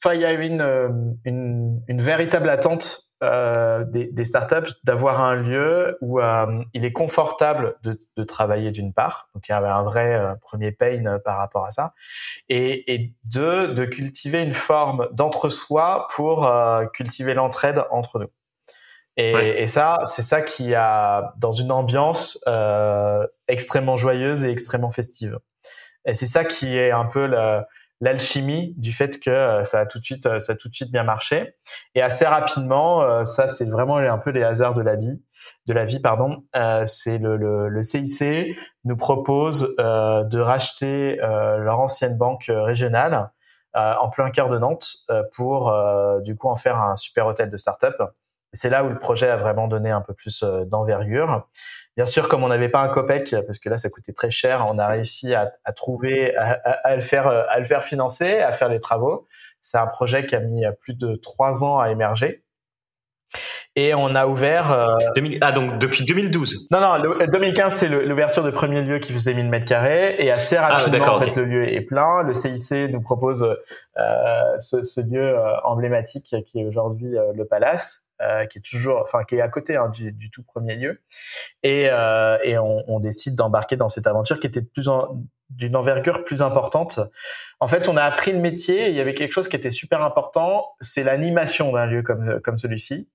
enfin, 0.05 0.15
il 0.15 0.21
y 0.21 0.25
avait 0.25 0.47
une, 0.47 1.17
une, 1.25 1.83
une 1.89 2.01
véritable 2.01 2.49
attente 2.49 3.04
euh, 3.25 3.85
des, 3.85 4.07
des, 4.07 4.25
startups 4.25 4.73
d'avoir 4.85 5.21
un 5.21 5.35
lieu 5.35 5.99
où 6.01 6.21
euh, 6.21 6.63
il 6.75 6.85
est 6.85 6.93
confortable 6.93 7.77
de, 7.83 7.99
de 8.17 8.25
travailler 8.25 8.71
d'une 8.71 8.93
part, 8.93 9.29
donc 9.35 9.49
il 9.49 9.53
y 9.53 9.55
avait 9.55 9.69
un 9.69 9.83
vrai 9.83 10.15
euh, 10.15 10.35
premier 10.41 10.73
pain 10.73 11.19
par 11.25 11.39
rapport 11.39 11.65
à 11.65 11.71
ça, 11.71 11.95
et, 12.49 12.95
et 12.95 13.15
deux, 13.25 13.69
de 13.69 13.85
cultiver 13.85 14.43
une 14.43 14.55
forme 14.55 15.09
d'entre-soi 15.13 16.09
pour 16.15 16.51
cultiver 16.93 17.35
l'entraide 17.35 17.83
entre 17.91 18.19
nous. 18.19 18.31
Et, 19.17 19.63
et 19.63 19.67
ça, 19.69 20.01
c'est 20.05 20.23
ça 20.23 20.43
qui 20.43 20.75
a 20.75 21.35
dans 21.39 21.53
une 21.53 21.71
ambiance 21.71 22.39
extrêmement 23.49 23.97
joyeuse 23.97 24.45
et 24.45 24.51
extrêmement 24.51 24.91
festive. 24.91 25.39
Et 26.07 26.15
c'est 26.15 26.27
ça 26.27 26.45
qui 26.45 26.77
est 26.77 26.91
un 26.91 27.07
peu 27.07 27.27
la, 27.27 27.67
l'alchimie 28.05 28.75
du 28.77 28.93
fait 28.93 29.19
que 29.19 29.31
euh, 29.31 29.65
ça 29.65 29.81
a 29.81 29.87
tout 29.87 29.99
de 29.99 30.05
suite 30.05 30.27
euh, 30.27 30.39
ça 30.39 30.53
a 30.53 30.57
tout 30.57 30.69
de 30.69 30.75
suite 30.75 30.93
bien 30.93 31.05
marché. 31.05 31.57
Et 31.95 32.03
assez 32.03 32.27
rapidement 32.27 33.03
euh, 33.03 33.25
ça 33.25 33.49
c'est 33.49 33.65
vraiment 33.65 33.97
un 33.97 34.19
peu 34.19 34.31
les 34.31 34.45
hasards 34.45 34.75
de 34.75 34.83
la 34.83 34.95
vie 34.95 35.23
de 35.67 35.73
la 35.73 35.85
vie 35.85 36.01
pardon 36.01 36.45
c'est 36.87 37.19
le, 37.19 37.37
le, 37.37 37.69
le, 37.69 37.83
CIC 37.83 38.57
nous 38.85 38.97
propose 38.97 39.75
de 39.77 40.39
racheter 40.39 41.17
leur 41.17 41.81
ancienne 41.81 42.17
banque 42.17 42.47
régionale 42.49 43.31
en 43.75 44.09
plein 44.09 44.31
cœur 44.31 44.49
de 44.49 44.59
Nantes 44.59 45.05
pour 45.37 45.75
du 46.23 46.35
coup 46.35 46.49
en 46.49 46.57
faire 46.57 46.81
un 46.81 46.97
super 46.97 47.27
hôtel 47.27 47.51
de 47.51 47.59
start-up 47.59 47.97
c'est 48.55 48.71
là 48.71 48.85
où 48.85 48.89
le 48.89 48.99
projet 48.99 49.29
a 49.29 49.37
vraiment 49.37 49.69
donné 49.69 49.91
un 49.91 50.01
peu 50.01 50.15
plus 50.15 50.43
d'envergure. 50.67 51.47
Bien 51.97 52.07
sûr, 52.07 52.29
comme 52.29 52.43
on 52.43 52.49
n'avait 52.49 52.69
pas 52.69 52.81
un 52.81 52.89
copec, 52.89 53.35
parce 53.47 53.59
que 53.59 53.69
là, 53.69 53.77
ça 53.77 53.91
coûtait 53.91 54.13
très 54.13 54.31
cher, 54.31 54.67
on 54.69 54.79
a 54.79 54.87
réussi 54.87 55.35
à, 55.35 55.53
à 55.65 55.73
trouver, 55.73 56.35
à, 56.37 56.53
à, 56.85 56.97
le 56.97 57.03
faire, 57.03 57.27
à 57.27 57.59
le 57.59 57.65
faire 57.67 57.85
financer, 57.85 58.41
à 58.41 58.53
faire 58.53 58.69
les 58.69 58.81
travaux. 58.81 59.27
C'est 59.61 59.79
un 59.79 59.87
projet 59.87 60.27
qui 60.27 60.35
a 60.35 60.41
mis 60.41 60.65
plus 60.81 60.95
de 60.95 61.15
trois 61.17 61.63
ans 61.63 61.79
à 61.79 61.91
émerger. 61.91 62.45
Et 63.77 63.93
on 63.95 64.15
a 64.15 64.27
ouvert. 64.27 64.73
Euh... 64.73 64.97
ah, 65.41 65.53
donc 65.53 65.79
depuis 65.79 66.05
2012 66.05 66.69
Non, 66.71 66.81
non, 66.81 67.17
le, 67.19 67.27
2015, 67.27 67.75
c'est 67.75 67.89
l'ouverture 67.89 68.45
de 68.45 68.51
premier 68.51 68.83
lieu 68.83 68.99
qui 69.01 69.13
faisait 69.13 69.35
1000 69.35 69.49
mètres 69.49 69.65
carrés. 69.65 70.15
Et 70.19 70.31
assez 70.31 70.57
ah, 70.57 70.69
rapidement, 70.69 71.15
en 71.15 71.19
fait, 71.19 71.35
le 71.35 71.45
lieu 71.45 71.73
est 71.73 71.81
plein. 71.81 72.23
Le 72.23 72.35
CIC 72.35 72.93
nous 72.93 73.01
propose 73.01 73.43
euh, 73.43 74.61
ce, 74.61 74.85
ce, 74.85 75.01
lieu 75.01 75.37
euh, 75.37 75.61
emblématique 75.65 76.37
qui 76.47 76.61
est 76.61 76.65
aujourd'hui 76.65 77.19
euh, 77.19 77.33
le 77.35 77.45
Palace. 77.45 78.04
Euh, 78.23 78.47
qui 78.47 78.59
est 78.59 78.63
toujours, 78.63 79.01
enfin, 79.01 79.25
qui 79.25 79.35
est 79.35 79.41
à 79.41 79.49
côté 79.49 79.75
hein, 79.75 79.89
du, 79.89 80.13
du, 80.13 80.31
tout 80.31 80.45
premier 80.45 80.77
lieu, 80.77 81.03
et, 81.65 81.89
euh, 81.91 82.39
et 82.45 82.57
on, 82.59 82.85
on, 82.87 83.01
décide 83.01 83.35
d'embarquer 83.35 83.75
dans 83.75 83.89
cette 83.89 84.07
aventure 84.07 84.39
qui 84.39 84.47
était 84.47 84.63
plus 84.63 84.89
d'une 85.51 85.75
envergure 85.75 86.25
plus 86.25 86.41
importante. 86.41 87.01
En 87.59 87.67
fait, 87.67 87.89
on 87.89 87.97
a 87.97 88.05
appris 88.05 88.31
le 88.31 88.39
métier. 88.39 88.89
Il 88.89 88.95
y 88.95 89.01
avait 89.01 89.15
quelque 89.15 89.33
chose 89.33 89.49
qui 89.49 89.57
était 89.57 89.73
super 89.73 90.01
important, 90.01 90.77
c'est 90.81 91.03
l'animation 91.03 91.73
d'un 91.73 91.87
lieu 91.87 92.03
comme 92.03 92.41
comme 92.43 92.57
celui-ci. 92.57 93.11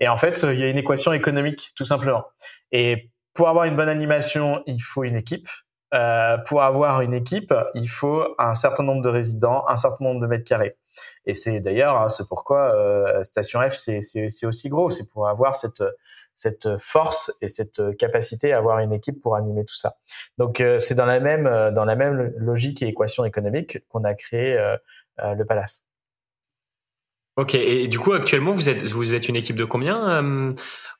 Et 0.00 0.08
en 0.08 0.18
fait, 0.18 0.38
il 0.42 0.60
y 0.60 0.64
a 0.64 0.68
une 0.68 0.76
équation 0.76 1.14
économique 1.14 1.70
tout 1.74 1.86
simplement. 1.86 2.26
Et 2.72 3.10
pour 3.32 3.48
avoir 3.48 3.64
une 3.64 3.74
bonne 3.74 3.88
animation, 3.88 4.62
il 4.66 4.82
faut 4.82 5.04
une 5.04 5.16
équipe. 5.16 5.48
Euh, 5.94 6.36
pour 6.46 6.62
avoir 6.62 7.00
une 7.00 7.14
équipe, 7.14 7.54
il 7.74 7.88
faut 7.88 8.34
un 8.38 8.54
certain 8.54 8.82
nombre 8.82 9.02
de 9.02 9.08
résidents, 9.08 9.64
un 9.68 9.76
certain 9.76 10.04
nombre 10.04 10.20
de 10.20 10.26
mètres 10.26 10.44
carrés. 10.44 10.76
Et 11.26 11.34
c'est 11.34 11.60
d'ailleurs, 11.60 11.96
hein, 12.00 12.08
c'est 12.08 12.28
pourquoi 12.28 12.74
euh, 12.74 13.24
Station 13.24 13.60
F, 13.68 13.76
c'est 13.76 14.46
aussi 14.46 14.68
gros, 14.68 14.90
c'est 14.90 15.08
pour 15.10 15.28
avoir 15.28 15.56
cette 15.56 15.82
cette 16.34 16.78
force 16.78 17.30
et 17.42 17.48
cette 17.48 17.96
capacité 17.98 18.54
à 18.54 18.58
avoir 18.58 18.78
une 18.78 18.92
équipe 18.92 19.20
pour 19.20 19.36
animer 19.36 19.64
tout 19.64 19.74
ça. 19.74 19.96
Donc 20.38 20.60
euh, 20.60 20.78
c'est 20.78 20.94
dans 20.94 21.06
la 21.06 21.20
même 21.20 21.44
dans 21.74 21.84
la 21.84 21.96
même 21.96 22.32
logique 22.36 22.82
et 22.82 22.88
équation 22.88 23.24
économique 23.24 23.86
qu'on 23.88 24.04
a 24.04 24.14
créé 24.14 24.56
le 25.18 25.44
Palace. 25.44 25.86
Ok, 27.36 27.54
et 27.54 27.88
du 27.88 27.98
coup 27.98 28.12
actuellement 28.12 28.52
vous 28.52 28.68
êtes 28.68 28.82
vous 28.82 29.14
êtes 29.14 29.26
une 29.26 29.36
équipe 29.36 29.56
de 29.56 29.64
combien 29.64 30.22
euh, 30.22 30.52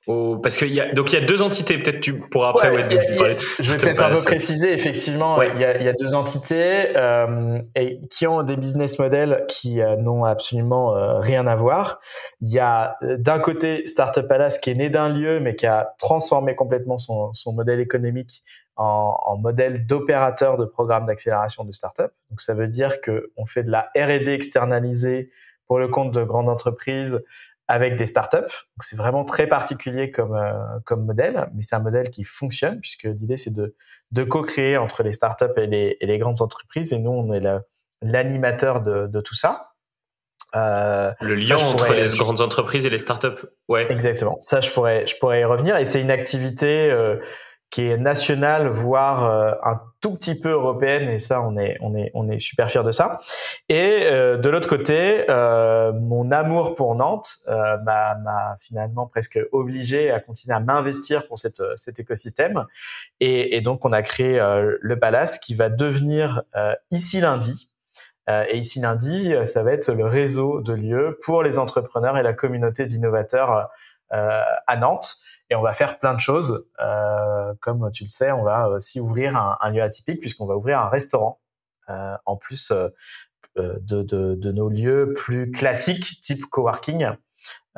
au... 0.06 0.38
Parce 0.38 0.56
qu'il 0.56 0.72
y 0.72 0.80
a 0.80 0.90
donc 0.94 1.12
il 1.12 1.20
y 1.20 1.22
a 1.22 1.26
deux 1.26 1.42
entités. 1.42 1.76
Peut-être 1.76 2.00
tu 2.00 2.18
pourras 2.18 2.48
après 2.48 2.70
ouais, 2.70 2.82
parler. 3.16 3.36
Je 3.60 3.70
vais 3.70 3.76
peut-être 3.76 4.02
un 4.02 4.14
peu 4.14 4.20
préciser. 4.24 4.72
Effectivement, 4.72 5.36
ouais. 5.36 5.48
il, 5.54 5.60
y 5.60 5.64
a, 5.64 5.76
il, 5.76 5.84
y 5.84 5.88
a, 5.88 5.92
deux 5.92 6.14
entités 6.14 6.96
euh, 6.96 7.58
et 7.76 8.00
qui 8.10 8.26
ont 8.26 8.42
des 8.42 8.56
business 8.56 8.98
models 8.98 9.44
qui 9.46 9.82
euh, 9.82 9.96
n'ont 9.96 10.24
absolument 10.24 10.96
euh, 10.96 11.18
rien 11.18 11.46
à 11.46 11.54
voir. 11.54 12.00
Il 12.40 12.50
y 12.50 12.58
a 12.58 12.96
euh, 13.02 13.18
d'un 13.18 13.38
côté 13.38 13.86
Startup 13.86 14.26
Palace 14.26 14.58
qui 14.58 14.70
est 14.70 14.74
né 14.74 14.88
d'un 14.88 15.10
lieu 15.10 15.38
mais 15.38 15.54
qui 15.54 15.66
a 15.66 15.94
transformé 15.98 16.56
complètement 16.56 16.96
son, 16.96 17.34
son 17.34 17.52
modèle 17.52 17.80
économique 17.80 18.42
en, 18.76 19.18
en 19.26 19.36
modèle 19.36 19.86
d'opérateur 19.86 20.56
de 20.56 20.64
programme 20.64 21.04
d'accélération 21.04 21.64
de 21.64 21.72
startup. 21.72 22.10
Donc 22.30 22.40
ça 22.40 22.54
veut 22.54 22.68
dire 22.68 23.02
que 23.02 23.30
on 23.36 23.44
fait 23.44 23.64
de 23.64 23.70
la 23.70 23.90
R&D 23.94 24.32
externalisée 24.32 25.30
pour 25.72 25.78
le 25.78 25.88
compte 25.88 26.12
de 26.12 26.22
grandes 26.22 26.50
entreprises 26.50 27.22
avec 27.66 27.96
des 27.96 28.06
startups. 28.06 28.36
Donc 28.36 28.80
c'est 28.80 28.94
vraiment 28.96 29.24
très 29.24 29.46
particulier 29.46 30.10
comme 30.10 30.34
euh, 30.34 30.52
comme 30.84 31.06
modèle, 31.06 31.48
mais 31.54 31.62
c'est 31.62 31.74
un 31.74 31.80
modèle 31.80 32.10
qui 32.10 32.24
fonctionne 32.24 32.78
puisque 32.78 33.04
l'idée 33.04 33.38
c'est 33.38 33.54
de 33.54 33.74
de 34.10 34.22
co-créer 34.22 34.76
entre 34.76 35.02
les 35.02 35.14
startups 35.14 35.56
et 35.56 35.66
les 35.66 35.96
et 35.98 36.04
les 36.04 36.18
grandes 36.18 36.42
entreprises 36.42 36.92
et 36.92 36.98
nous 36.98 37.10
on 37.10 37.32
est 37.32 37.40
l'animateur 38.02 38.82
de 38.82 39.06
de 39.06 39.20
tout 39.22 39.34
ça. 39.34 39.70
Euh, 40.54 41.10
le 41.22 41.36
lien 41.36 41.56
entre 41.56 41.94
les 41.94 42.18
grandes 42.18 42.42
entreprises 42.42 42.84
et 42.84 42.90
les 42.90 42.98
startups, 42.98 43.46
ouais. 43.68 43.90
Exactement. 43.90 44.36
Ça, 44.40 44.60
je 44.60 44.70
pourrais, 44.70 45.06
je 45.06 45.16
pourrais 45.16 45.40
y 45.40 45.44
revenir. 45.44 45.78
Et 45.78 45.86
c'est 45.86 46.02
une 46.02 46.10
activité 46.10 46.90
euh, 46.90 47.16
qui 47.72 47.88
est 47.88 47.96
nationale, 47.96 48.68
voire 48.68 49.24
euh, 49.24 49.54
un 49.64 49.80
tout 50.02 50.14
petit 50.14 50.38
peu 50.38 50.50
européenne, 50.50 51.08
et 51.08 51.18
ça, 51.18 51.40
on 51.40 51.56
est, 51.56 51.78
on 51.80 51.96
est, 51.96 52.10
on 52.12 52.28
est 52.28 52.38
super 52.38 52.70
fiers 52.70 52.82
de 52.82 52.92
ça. 52.92 53.20
Et 53.70 54.00
euh, 54.02 54.36
de 54.36 54.50
l'autre 54.50 54.68
côté, 54.68 55.24
euh, 55.30 55.90
mon 55.94 56.30
amour 56.32 56.74
pour 56.74 56.94
Nantes 56.94 57.38
euh, 57.48 57.78
m'a 57.78 58.58
finalement 58.60 59.06
presque 59.06 59.40
obligé 59.52 60.10
à 60.10 60.20
continuer 60.20 60.54
à 60.54 60.60
m'investir 60.60 61.26
pour 61.26 61.38
cette, 61.38 61.62
cet 61.76 61.98
écosystème. 61.98 62.66
Et, 63.20 63.56
et, 63.56 63.62
donc, 63.62 63.86
on 63.86 63.92
a 63.92 64.02
créé 64.02 64.38
le 64.80 64.98
Palace, 64.98 65.38
qui 65.38 65.54
va 65.54 65.70
devenir 65.70 66.42
ici 66.90 67.20
lundi. 67.20 67.70
et 68.28 68.58
ici 68.58 68.80
lundi, 68.80 69.34
ça 69.46 69.62
va 69.62 69.72
être 69.72 69.92
le 69.92 70.04
réseau 70.04 70.60
de 70.60 70.74
lieux 70.74 71.18
pour 71.24 71.42
les 71.42 71.58
entrepreneurs 71.58 72.18
et 72.18 72.22
la 72.22 72.34
communauté 72.34 72.84
d'innovateurs 72.84 73.70
à 74.10 74.76
Nantes 74.76 75.16
et 75.52 75.54
on 75.54 75.60
va 75.60 75.74
faire 75.74 75.98
plein 75.98 76.14
de 76.14 76.20
choses. 76.20 76.66
Euh, 76.80 77.52
comme 77.60 77.90
tu 77.92 78.04
le 78.04 78.08
sais, 78.08 78.32
on 78.32 78.42
va 78.42 78.70
aussi 78.70 79.00
ouvrir 79.00 79.36
un, 79.36 79.70
lieu 79.70 79.82
atypique 79.82 80.18
puisqu'on 80.18 80.46
va 80.46 80.56
ouvrir 80.56 80.80
un 80.80 80.88
restaurant 80.88 81.40
euh, 81.90 82.16
en 82.24 82.36
plus 82.36 82.72
euh, 82.72 82.88
de, 83.56 84.50
nos 84.50 84.70
lieux 84.70 85.12
plus 85.14 85.50
classiques, 85.50 86.20
type 86.22 86.46
coworking. 86.46 87.10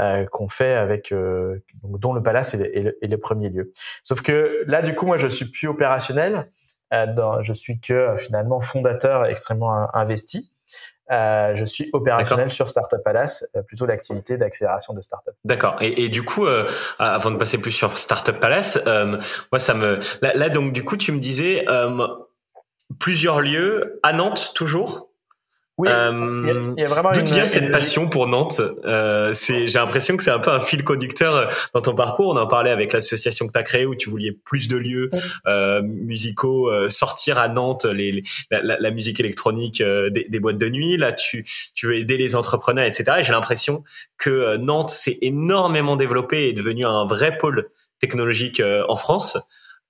Euh, 0.00 0.26
qu'on 0.26 0.48
fait 0.48 0.74
avec 0.74 1.12
euh, 1.12 1.64
dont 1.84 2.12
le 2.12 2.20
palace 2.20 2.54
est, 2.54 2.98
le, 3.00 3.16
premier 3.16 3.48
lieu. 3.48 3.72
Sauf 4.02 4.22
que 4.22 4.64
là, 4.66 4.82
du 4.82 4.96
coup, 4.96 5.06
moi, 5.06 5.18
je 5.18 5.28
suis 5.28 5.44
plus 5.44 5.68
opérationnel. 5.68 6.50
Euh, 6.92 7.42
je 7.42 7.52
suis 7.52 7.78
que 7.78 8.16
finalement 8.16 8.60
fondateur 8.60 9.24
extrêmement 9.24 9.94
investi. 9.94 10.52
Euh, 11.10 11.54
je 11.54 11.64
suis 11.66 11.90
opérationnel 11.92 12.50
sur 12.50 12.68
Startup 12.68 12.98
Palace, 13.04 13.46
euh, 13.56 13.62
plutôt 13.62 13.84
l'activité 13.84 14.38
d'accélération 14.38 14.94
de 14.94 15.02
startup. 15.02 15.34
D'accord. 15.44 15.76
Et, 15.80 16.04
et, 16.04 16.08
du 16.08 16.22
coup, 16.22 16.46
euh, 16.46 16.70
avant 16.98 17.30
de 17.30 17.36
passer 17.36 17.58
plus 17.58 17.72
sur 17.72 17.98
Startup 17.98 18.38
Palace, 18.38 18.80
euh, 18.86 19.18
moi 19.52 19.58
ça 19.58 19.74
me 19.74 20.00
là, 20.22 20.32
là, 20.34 20.48
donc 20.48 20.72
du 20.72 20.82
coup 20.82 20.96
tu 20.96 21.12
me 21.12 21.18
disais 21.18 21.66
plusieurs 22.98 23.40
lieux 23.40 24.00
à 24.02 24.12
Nantes 24.12 24.52
toujours? 24.54 25.10
Oui, 25.76 25.88
euh, 25.90 26.72
il 26.76 26.80
y, 26.80 26.84
a, 26.84 26.88
vraiment 26.88 27.10
D'où 27.10 27.24
vient 27.24 27.48
cette 27.48 27.72
passion 27.72 28.08
pour 28.08 28.28
Nantes? 28.28 28.60
Euh, 28.84 29.32
C'est, 29.34 29.66
j'ai 29.66 29.80
l'impression 29.80 30.16
que 30.16 30.22
c'est 30.22 30.30
un 30.30 30.38
peu 30.38 30.52
un 30.52 30.60
fil 30.60 30.84
conducteur 30.84 31.34
euh, 31.34 31.46
dans 31.74 31.80
ton 31.80 31.96
parcours. 31.96 32.28
On 32.28 32.36
en 32.36 32.46
parlait 32.46 32.70
avec 32.70 32.92
l'association 32.92 33.48
que 33.48 33.52
tu 33.52 33.58
as 33.58 33.64
créée 33.64 33.84
où 33.84 33.96
tu 33.96 34.08
voulais 34.08 34.30
plus 34.30 34.68
de 34.68 34.76
lieux 34.76 35.10
euh, 35.48 35.82
musicaux, 35.82 36.70
euh, 36.70 36.90
sortir 36.90 37.40
à 37.40 37.48
Nantes 37.48 37.86
les, 37.86 38.22
la, 38.52 38.76
la, 38.78 38.90
musique 38.92 39.18
électronique 39.18 39.80
euh, 39.80 40.10
des, 40.10 40.28
des, 40.28 40.38
boîtes 40.38 40.58
de 40.58 40.68
nuit. 40.68 40.96
Là, 40.96 41.12
tu, 41.12 41.44
tu 41.74 41.88
veux 41.88 41.96
aider 41.96 42.18
les 42.18 42.36
entrepreneurs, 42.36 42.84
etc. 42.84 43.16
Et 43.18 43.24
j'ai 43.24 43.32
l'impression 43.32 43.82
que 44.16 44.56
Nantes 44.56 44.90
s'est 44.90 45.18
énormément 45.22 45.96
développé 45.96 46.44
et 46.44 46.48
est 46.50 46.52
devenu 46.52 46.86
un 46.86 47.04
vrai 47.04 47.36
pôle 47.36 47.68
technologique 47.98 48.62
en 48.88 48.96
France. 48.96 49.38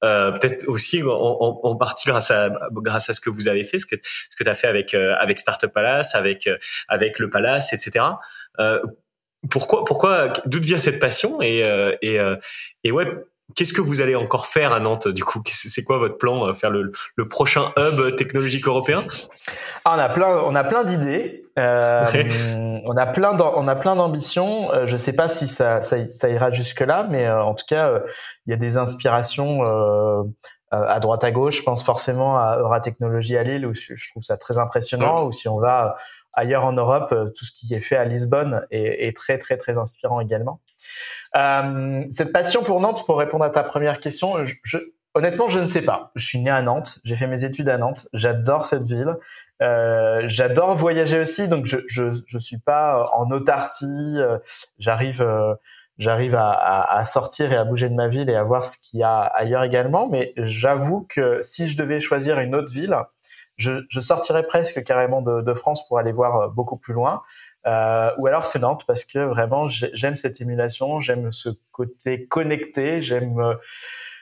Euh, 0.04 0.32
peut-être 0.32 0.68
aussi 0.68 1.02
en, 1.02 1.10
en, 1.10 1.76
partie 1.76 2.06
grâce 2.06 2.30
à 2.30 2.50
grâce 2.72 3.08
à 3.08 3.12
ce 3.14 3.20
que 3.20 3.30
vous 3.30 3.48
avez 3.48 3.64
fait, 3.64 3.78
ce 3.78 3.86
que 3.86 3.96
ce 4.02 4.36
que 4.36 4.44
tu 4.44 4.50
as 4.50 4.54
fait 4.54 4.66
avec 4.66 4.92
euh, 4.92 5.14
avec 5.18 5.38
Startup 5.38 5.72
Palace, 5.72 6.14
avec 6.14 6.46
euh, 6.46 6.58
avec 6.88 7.18
le 7.18 7.30
Palace, 7.30 7.72
etc. 7.72 8.04
pourquoi 9.50 9.84
pourquoi 9.84 10.32
d'où 10.44 10.60
vient 10.60 10.78
cette 10.78 11.00
passion? 11.00 11.40
Et 11.40 11.60
et 12.02 12.18
et 12.84 12.92
ouais 12.92 13.06
Qu'est-ce 13.54 13.72
que 13.72 13.80
vous 13.80 14.00
allez 14.00 14.16
encore 14.16 14.46
faire 14.46 14.72
à 14.72 14.80
Nantes 14.80 15.08
du 15.08 15.22
coup? 15.22 15.42
C'est 15.46 15.84
quoi 15.84 15.98
votre 15.98 16.16
plan 16.16 16.52
Faire 16.54 16.70
le, 16.70 16.90
le, 17.16 17.28
prochain 17.28 17.72
hub 17.76 18.16
technologique 18.16 18.66
européen? 18.66 19.04
Ah, 19.84 19.94
On 19.96 19.98
a 19.98 20.08
plein, 20.08 20.38
on 20.46 20.54
a 20.54 20.64
plein 20.64 20.84
d'idées. 20.84 21.44
Euh, 21.58 22.04
on 22.84 22.96
a 22.96 23.06
plein, 23.06 23.36
on 23.38 23.68
a 23.68 23.76
plein 23.76 23.96
d'ambitions. 23.96 24.72
Euh, 24.72 24.86
je 24.86 24.96
sais 24.96 25.14
pas 25.14 25.28
si 25.28 25.48
ça, 25.48 25.80
ça, 25.80 25.96
ça 26.10 26.28
ira 26.28 26.50
jusque 26.50 26.80
là, 26.80 27.06
mais 27.08 27.26
euh, 27.26 27.42
en 27.42 27.54
tout 27.54 27.64
cas, 27.66 27.88
euh, 27.88 28.00
il 28.46 28.50
y 28.50 28.54
a 28.54 28.56
des 28.56 28.76
inspirations 28.76 29.62
à 30.70 31.00
droite 31.00 31.22
à 31.22 31.30
gauche. 31.30 31.58
Je 31.58 31.62
pense 31.62 31.84
forcément 31.84 32.36
à 32.36 32.58
Euratechnologie 32.58 33.36
à 33.36 33.44
Lille 33.44 33.66
où 33.66 33.74
je 33.74 34.10
trouve 34.10 34.22
ça 34.22 34.36
très 34.36 34.58
impressionnant. 34.58 35.24
Ou 35.26 35.32
si 35.32 35.48
on 35.48 35.58
va 35.58 35.94
ailleurs 36.32 36.64
en 36.64 36.72
Europe, 36.72 37.14
tout 37.36 37.44
ce 37.44 37.52
qui 37.52 37.72
est 37.74 37.80
fait 37.80 37.96
à 37.96 38.04
Lisbonne 38.04 38.66
est, 38.70 39.06
est 39.06 39.16
très 39.16 39.38
très 39.38 39.56
très 39.56 39.78
inspirant 39.78 40.20
également. 40.20 40.60
Euh, 41.36 42.04
cette 42.10 42.32
passion 42.32 42.62
pour 42.62 42.80
Nantes, 42.80 43.04
pour 43.06 43.18
répondre 43.18 43.44
à 43.44 43.50
ta 43.50 43.62
première 43.62 44.00
question, 44.00 44.36
honnêtement, 45.14 45.48
je 45.48 45.60
ne 45.60 45.66
sais 45.66 45.82
pas. 45.82 46.10
Je 46.16 46.24
suis 46.24 46.40
né 46.40 46.50
à 46.50 46.60
Nantes, 46.62 47.00
j'ai 47.04 47.16
fait 47.16 47.26
mes 47.26 47.44
études 47.44 47.68
à 47.68 47.78
Nantes, 47.78 48.08
j'adore 48.12 48.66
cette 48.66 48.82
ville, 48.82 49.16
euh, 49.62 50.22
j'adore 50.26 50.74
voyager 50.74 51.20
aussi, 51.20 51.48
donc 51.48 51.66
je, 51.66 51.78
je 51.86 52.14
je 52.26 52.38
suis 52.38 52.58
pas 52.58 53.06
en 53.14 53.30
autarcie. 53.30 54.16
Euh, 54.18 54.38
j'arrive 54.78 55.22
euh, 55.22 55.54
j'arrive 55.98 56.34
à, 56.36 57.04
sortir 57.04 57.52
et 57.52 57.56
à 57.56 57.64
bouger 57.64 57.88
de 57.88 57.94
ma 57.94 58.08
ville 58.08 58.28
et 58.28 58.34
à 58.34 58.42
voir 58.42 58.64
ce 58.64 58.76
qu'il 58.78 58.98
y 59.00 59.04
a 59.04 59.20
ailleurs 59.20 59.62
également. 59.62 60.08
Mais 60.08 60.32
j'avoue 60.36 61.06
que 61.08 61.40
si 61.40 61.68
je 61.68 61.76
devais 61.76 62.00
choisir 62.00 62.40
une 62.40 62.56
autre 62.56 62.72
ville, 62.72 62.96
je, 63.56 63.78
sortirais 64.00 64.44
presque 64.44 64.82
carrément 64.82 65.22
de, 65.22 65.54
France 65.54 65.86
pour 65.86 65.98
aller 65.98 66.10
voir 66.10 66.50
beaucoup 66.50 66.76
plus 66.76 66.94
loin. 66.94 67.22
Euh, 67.66 68.10
ou 68.18 68.26
alors 68.26 68.44
c'est 68.44 68.58
Nantes 68.58 68.84
parce 68.86 69.04
que 69.04 69.18
vraiment 69.18 69.66
j'aime 69.68 70.16
cette 70.16 70.40
émulation, 70.40 71.00
j'aime 71.00 71.32
ce 71.32 71.48
côté 71.72 72.26
connecté, 72.26 73.00
j'aime 73.00 73.38
euh, 73.40 73.54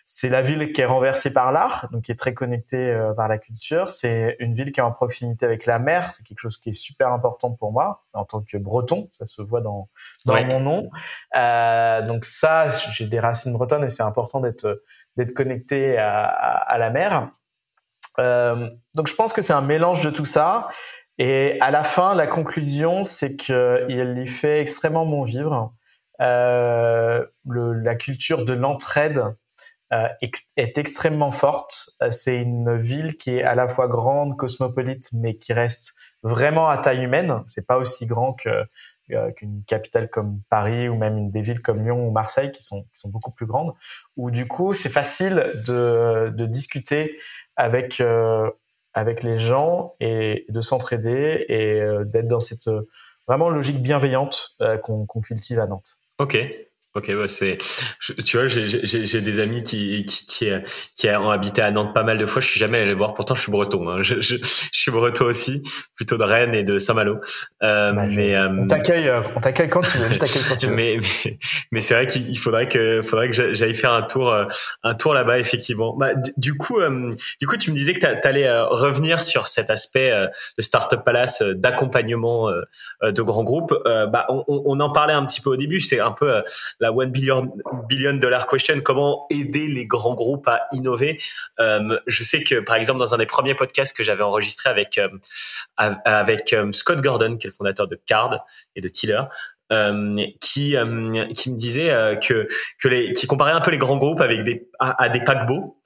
c'est 0.07 0.28
la 0.28 0.43
ville 0.43 0.72
qui 0.72 0.80
est 0.80 0.86
renversée 0.86 1.32
par 1.32 1.53
l'art, 1.53 1.88
donc 1.90 2.03
qui 2.03 2.12
est 2.12 2.16
très 2.16 2.34
connectée 2.34 2.90
euh, 2.90 3.14
par 3.14 3.28
la 3.28 3.38
culture. 3.38 3.90
C'est 3.90 4.36
une 4.40 4.55
ville 4.55 4.70
qui 4.70 4.80
est 4.80 4.82
en 4.82 4.93
proximité 4.93 5.47
avec 5.47 5.64
la 5.64 5.78
mer, 5.78 6.11
c'est 6.11 6.24
quelque 6.24 6.40
chose 6.40 6.57
qui 6.57 6.70
est 6.70 6.74
super 6.74 7.12
important 7.12 7.51
pour 7.51 7.72
moi 7.72 8.05
en 8.12 8.24
tant 8.24 8.43
que 8.43 8.59
breton, 8.59 9.09
ça 9.12 9.26
se 9.26 9.43
voit 9.43 9.61
dans, 9.61 9.88
dans 10.24 10.45
mon 10.45 10.61
nom. 10.61 10.90
Donc 12.07 12.24
ça, 12.24 12.68
j'ai 12.68 13.07
des 13.07 13.20
racines 13.20 13.53
bretonnes 13.53 13.84
et 13.84 13.90
c'est 13.90 14.03
important 14.03 14.40
d'être 14.40 14.82
d'être 15.18 15.34
connecté 15.34 15.99
à, 15.99 16.24
à, 16.24 16.72
à, 16.72 16.78
la 16.78 16.88
mer. 16.90 17.28
Donc 18.18 19.07
je 19.07 19.14
pense 19.14 19.32
que 19.32 19.43
c'est 19.43 19.53
un 19.53 19.61
mélange 19.62 20.03
de 20.03 20.11
tout 20.11 20.24
ça. 20.24 20.68
Et 21.25 21.57
à 21.61 21.70
la 21.70 21.85
fin, 21.85 22.16
la 22.16 22.27
conclusion, 22.27 23.05
c'est 23.05 23.37
qu'il 23.37 24.18
y 24.18 24.27
fait 24.27 24.61
extrêmement 24.61 25.07
bon 25.07 25.23
vivre. 25.23 25.73
Euh, 26.20 27.25
la 27.45 27.95
culture 27.95 28.45
de 28.45 28.53
l'entraide 28.53 29.23
euh, 29.93 30.09
est 30.57 30.79
extrêmement 30.79 31.31
forte. 31.31 31.91
C'est 32.11 32.43
une 32.43 32.77
ville 32.77 33.16
qui 33.16 33.37
est 33.37 33.45
à 33.45 33.55
la 33.55 33.68
fois 33.68 33.87
grande, 33.87 34.37
cosmopolite, 34.37 35.11
mais 35.12 35.37
qui 35.37 35.53
reste 35.53 35.95
vraiment 36.25 36.68
à 36.68 36.77
taille 36.79 37.05
humaine. 37.05 37.45
C'est 37.47 37.68
pas 37.68 37.77
aussi 37.77 38.07
grand 38.07 38.35
euh, 38.49 39.31
qu'une 39.37 39.62
capitale 39.64 40.11
comme 40.11 40.41
Paris 40.51 40.89
ou 40.89 40.97
même 40.97 41.31
des 41.31 41.43
villes 41.43 41.62
comme 41.62 41.85
Lyon 41.85 42.05
ou 42.05 42.11
Marseille 42.11 42.51
qui 42.51 42.64
sont 42.64 42.85
beaucoup 43.12 43.31
plus 43.31 43.47
grandes. 43.47 43.75
Où 44.16 44.33
du 44.33 44.49
coup, 44.49 44.75
c'est 44.75 44.91
facile 44.91 45.53
de 45.68 46.47
discuter 46.47 47.16
avec 47.57 48.01
euh, 48.01 48.51
avec 48.95 49.22
les 49.22 49.38
gens 49.38 49.95
et 50.01 50.47
de 50.49 50.61
s'entraider 50.61 51.47
et 51.49 51.80
euh, 51.80 52.05
d'être 52.05 52.28
dans 52.28 52.40
cette 52.40 52.68
euh, 52.68 52.88
vraiment 53.26 53.49
logique 53.49 53.82
bienveillante 53.82 54.57
euh, 54.61 54.76
qu'on 54.76 55.07
cultive 55.07 55.61
à 55.61 55.66
Nantes. 55.66 55.99
Ok, 56.18 56.36
Ok, 56.95 57.11
bah 57.14 57.26
c'est, 57.26 57.57
tu 58.22 58.36
vois, 58.36 58.47
j'ai 58.49 59.20
des 59.22 59.40
amis 59.40 59.64
qui, 59.64 60.05
qui, 60.05 60.26
qui, 60.26 60.51
qui, 60.95 61.09
ont 61.09 61.30
habité 61.30 61.62
à 61.62 61.70
Nantes 61.70 61.95
pas 61.95 62.03
mal 62.03 62.18
de 62.18 62.26
fois. 62.26 62.43
Je 62.43 62.49
suis 62.49 62.61
jamais 62.61 62.80
allé 62.80 62.88
les 62.88 62.95
voir. 62.95 63.14
Pourtant, 63.14 63.34
je 63.34 63.40
suis 63.40 63.51
breton. 63.51 63.88
Hein. 63.88 64.03
Je, 64.03 64.20
je, 64.20 64.36
je, 64.36 64.68
suis 64.72 64.90
breton 64.90 65.24
aussi, 65.24 65.62
plutôt 65.95 66.18
de 66.18 66.24
Rennes 66.24 66.55
et 66.55 66.64
de 66.64 66.78
Saint-Malo. 66.78 67.18
Euh, 67.62 67.93
bah, 67.95 68.05
mais 68.11 68.36
euh, 68.36 68.51
on 68.51 68.66
t'accueille, 68.66 69.09
euh, 69.09 69.20
on 69.34 69.40
t'accueille 69.40 69.70
quand 69.70 69.80
tu 69.80 69.97
veux. 69.97 70.12
Je 70.12 70.18
t'accueille 70.18 70.43
quand 70.47 70.57
tu 70.57 70.66
veux. 70.66 70.74
mais 70.74 70.99
mais, 71.24 71.38
mais 71.70 71.80
c'est 71.80 71.95
vrai 71.95 72.07
qu'il 72.07 72.38
faudrait 72.38 72.68
que 72.68 73.01
faudrait 73.01 73.30
que 73.30 73.55
j'aille 73.55 73.74
faire 73.74 73.95
un 73.95 74.03
tour 74.03 74.34
un 74.82 74.95
tour 74.95 75.14
là-bas 75.14 75.38
effectivement. 75.38 75.97
Bah, 75.97 76.11
du, 76.36 76.59
coup, 76.59 76.78
du 77.40 77.47
coup, 77.47 77.57
tu 77.57 77.70
me 77.70 77.74
disais 77.74 77.95
que 77.95 78.01
tu 78.01 78.28
allais 78.28 78.53
revenir 78.64 79.22
sur 79.22 79.49
cet 79.49 79.70
aspect 79.70 80.11
de 80.59 80.62
Startup 80.62 81.03
Palace 81.03 81.40
d'accompagnement 81.40 82.51
de 83.03 83.22
grands 83.22 83.45
groupes. 83.45 83.74
bah, 83.86 84.26
on, 84.28 84.45
on, 84.47 84.80
en 84.80 84.93
parlait 84.93 85.14
un 85.14 85.24
petit 85.24 85.40
peu 85.40 85.49
au 85.49 85.57
début. 85.57 85.80
C'est 85.80 86.01
un 86.01 86.12
peu 86.12 86.43
la 86.83 86.93
one 86.93 87.12
billion 87.12 87.49
billion 87.89 88.14
dollar 88.14 88.47
question, 88.47 88.80
comment 88.80 89.24
aider 89.30 89.68
les 89.68 89.87
grands 89.87 90.14
groupes 90.14 90.49
à 90.49 90.66
innover? 90.72 91.20
Euh, 91.61 91.99
je 92.09 92.24
sais 92.24 92.43
que 92.43 92.59
par 92.61 92.74
exemple 92.74 92.99
dans 92.99 93.14
un 93.14 93.18
des 93.18 93.26
premiers 93.26 93.55
podcasts 93.55 93.97
que 93.97 94.03
j'avais 94.03 94.24
enregistré 94.24 94.68
avec 94.68 94.99
euh, 94.99 95.09
avec 95.78 96.53
euh, 96.53 96.72
Scott 96.72 97.01
Gordon, 97.01 97.37
qui 97.37 97.47
est 97.47 97.51
le 97.51 97.55
fondateur 97.55 97.87
de 97.87 97.99
Card 98.05 98.45
et 98.74 98.80
de 98.80 98.89
Tiller, 98.89 99.22
euh, 99.70 100.26
qui 100.41 100.76
euh, 100.76 101.33
qui 101.33 101.53
me 101.53 101.57
disait 101.57 102.18
que 102.20 102.49
que 102.80 102.89
les 102.89 103.12
qui 103.12 103.28
comparait 103.28 103.53
un 103.53 103.61
peu 103.61 103.70
les 103.70 103.78
grands 103.78 103.97
groupes 103.97 104.20
avec 104.20 104.43
des 104.43 104.68
à, 104.80 105.09
des 105.09 105.22
paquebots 105.22 105.78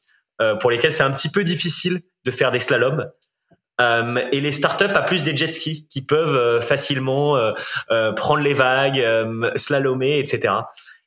pour 0.60 0.70
lesquels 0.70 0.92
c'est 0.92 1.02
un 1.02 1.12
petit 1.12 1.30
peu 1.30 1.44
difficile 1.44 2.00
de 2.24 2.30
faire 2.30 2.50
des 2.50 2.58
slaloms 2.58 3.06
euh, 3.80 4.22
et 4.32 4.40
les 4.40 4.52
startups 4.52 4.84
à 4.94 5.02
plus 5.02 5.24
des 5.24 5.36
jet 5.36 5.50
skis 5.50 5.86
qui 5.88 6.02
peuvent 6.02 6.34
euh, 6.34 6.60
facilement 6.60 7.36
euh, 7.36 8.12
prendre 8.12 8.42
les 8.42 8.54
vagues, 8.54 9.04
slalomer, 9.56 10.18
etc. 10.18 10.54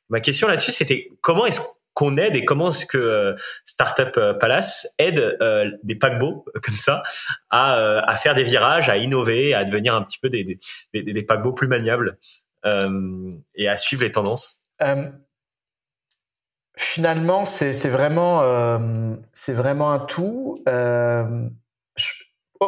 Ma 0.08 0.20
question 0.20 0.48
là-dessus, 0.48 0.72
c'était 0.72 1.08
comment 1.20 1.46
est-ce 1.46 1.60
qu'on 1.94 2.16
aide 2.16 2.36
et 2.36 2.44
comment 2.44 2.68
est-ce 2.68 2.86
que 2.86 3.34
Startup 3.64 4.12
Palace 4.38 4.94
aide 4.98 5.38
des 5.82 5.96
paquebots 5.96 6.44
comme 6.62 6.74
ça 6.74 7.02
à, 7.50 8.16
faire 8.16 8.34
des 8.34 8.44
virages, 8.44 8.88
à 8.88 8.96
innover, 8.96 9.54
à 9.54 9.64
devenir 9.64 9.94
un 9.94 10.02
petit 10.02 10.18
peu 10.18 10.30
des 10.30 11.22
paquebots 11.26 11.52
plus 11.52 11.68
maniables 11.68 12.16
et 12.64 13.68
à 13.68 13.76
suivre 13.76 14.02
les 14.02 14.10
tendances? 14.10 14.66
Finalement, 16.76 17.44
c'est 17.44 17.90
vraiment, 17.90 18.80
c'est 19.32 19.54
vraiment 19.54 19.92
un 19.92 19.98
tout. 19.98 20.56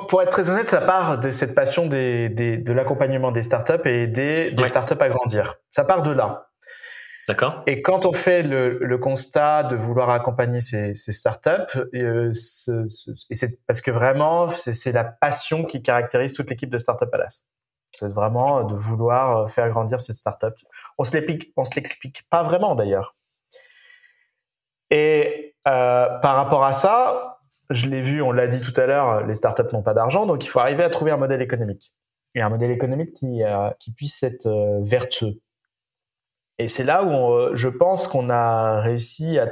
Pour 0.08 0.22
être 0.22 0.30
très 0.30 0.48
honnête, 0.48 0.68
ça 0.68 0.80
part 0.80 1.20
de 1.20 1.30
cette 1.30 1.54
passion 1.54 1.86
des, 1.86 2.30
des, 2.30 2.56
de 2.56 2.72
l'accompagnement 2.72 3.30
des 3.30 3.42
startups 3.42 3.86
et 3.86 4.04
aider 4.04 4.50
des 4.50 4.64
startups 4.64 4.96
à 4.98 5.08
grandir. 5.10 5.56
Ça 5.70 5.84
part 5.84 6.02
de 6.02 6.12
là. 6.12 6.48
D'accord. 7.28 7.62
Et 7.66 7.82
quand 7.82 8.06
on 8.06 8.12
fait 8.12 8.42
le, 8.42 8.78
le, 8.78 8.98
constat 8.98 9.64
de 9.64 9.76
vouloir 9.76 10.10
accompagner 10.10 10.60
ces, 10.60 10.94
ces 10.94 11.12
startups, 11.12 11.78
euh, 11.94 12.32
ce, 12.34 12.88
ce, 12.88 13.10
et 13.30 13.34
c'est 13.34 13.64
parce 13.66 13.80
que 13.80 13.90
vraiment, 13.90 14.48
c'est 14.48 14.92
la 14.92 15.04
passion 15.04 15.64
qui 15.64 15.82
caractérise 15.82 16.32
toute 16.32 16.50
l'équipe 16.50 16.70
de 16.70 16.78
Startup 16.78 17.08
Palace. 17.08 17.44
C'est 17.92 18.12
vraiment 18.12 18.64
de 18.64 18.74
vouloir 18.74 19.50
faire 19.50 19.68
grandir 19.70 20.00
ces 20.00 20.14
startups. 20.14 20.46
On 20.98 21.04
se 21.04 21.14
l'explique, 21.14 21.52
on 21.56 21.64
se 21.64 21.74
l'explique 21.76 22.26
pas 22.28 22.42
vraiment 22.42 22.74
d'ailleurs. 22.74 23.14
Et 24.90 25.54
euh, 25.68 26.18
par 26.18 26.34
rapport 26.36 26.64
à 26.64 26.72
ça, 26.72 27.31
je 27.72 27.88
l'ai 27.88 28.02
vu, 28.02 28.22
on 28.22 28.32
l'a 28.32 28.46
dit 28.46 28.60
tout 28.60 28.78
à 28.80 28.86
l'heure, 28.86 29.26
les 29.26 29.34
startups 29.34 29.72
n'ont 29.72 29.82
pas 29.82 29.94
d'argent, 29.94 30.26
donc 30.26 30.44
il 30.44 30.48
faut 30.48 30.60
arriver 30.60 30.82
à 30.82 30.90
trouver 30.90 31.10
un 31.10 31.16
modèle 31.16 31.42
économique. 31.42 31.92
Et 32.34 32.40
un 32.40 32.48
modèle 32.48 32.70
économique 32.70 33.12
qui, 33.12 33.42
euh, 33.44 33.70
puisse 33.96 34.22
être 34.22 34.46
euh, 34.46 34.80
vertueux. 34.82 35.40
Et 36.58 36.68
c'est 36.68 36.84
là 36.84 37.04
où 37.04 37.32
euh, 37.32 37.52
je 37.54 37.68
pense 37.68 38.08
qu'on 38.08 38.30
a 38.30 38.80
réussi 38.80 39.38
à, 39.38 39.48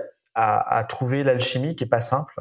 trouver 0.89 1.23
l'alchimie 1.23 1.77
qui 1.77 1.85
est 1.85 1.89
pas 1.89 2.01
simple, 2.01 2.33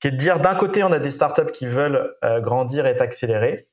qui 0.00 0.08
est 0.08 0.10
de 0.10 0.16
dire 0.16 0.40
d'un 0.40 0.54
côté 0.54 0.82
on 0.84 0.92
a 0.92 0.98
des 0.98 1.10
startups 1.10 1.50
qui 1.52 1.66
veulent 1.66 2.14
grandir 2.40 2.84
et 2.84 2.98
accélérer, 3.00 3.68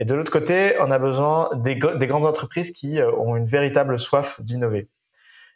Et 0.00 0.06
de 0.06 0.14
l'autre 0.14 0.32
côté, 0.32 0.74
on 0.80 0.90
a 0.90 0.98
besoin 0.98 1.50
des 1.56 1.76
grandes 1.76 2.24
entreprises 2.24 2.70
qui 2.70 2.98
ont 3.02 3.36
une 3.36 3.44
véritable 3.44 3.98
soif 3.98 4.40
d'innover. 4.40 4.88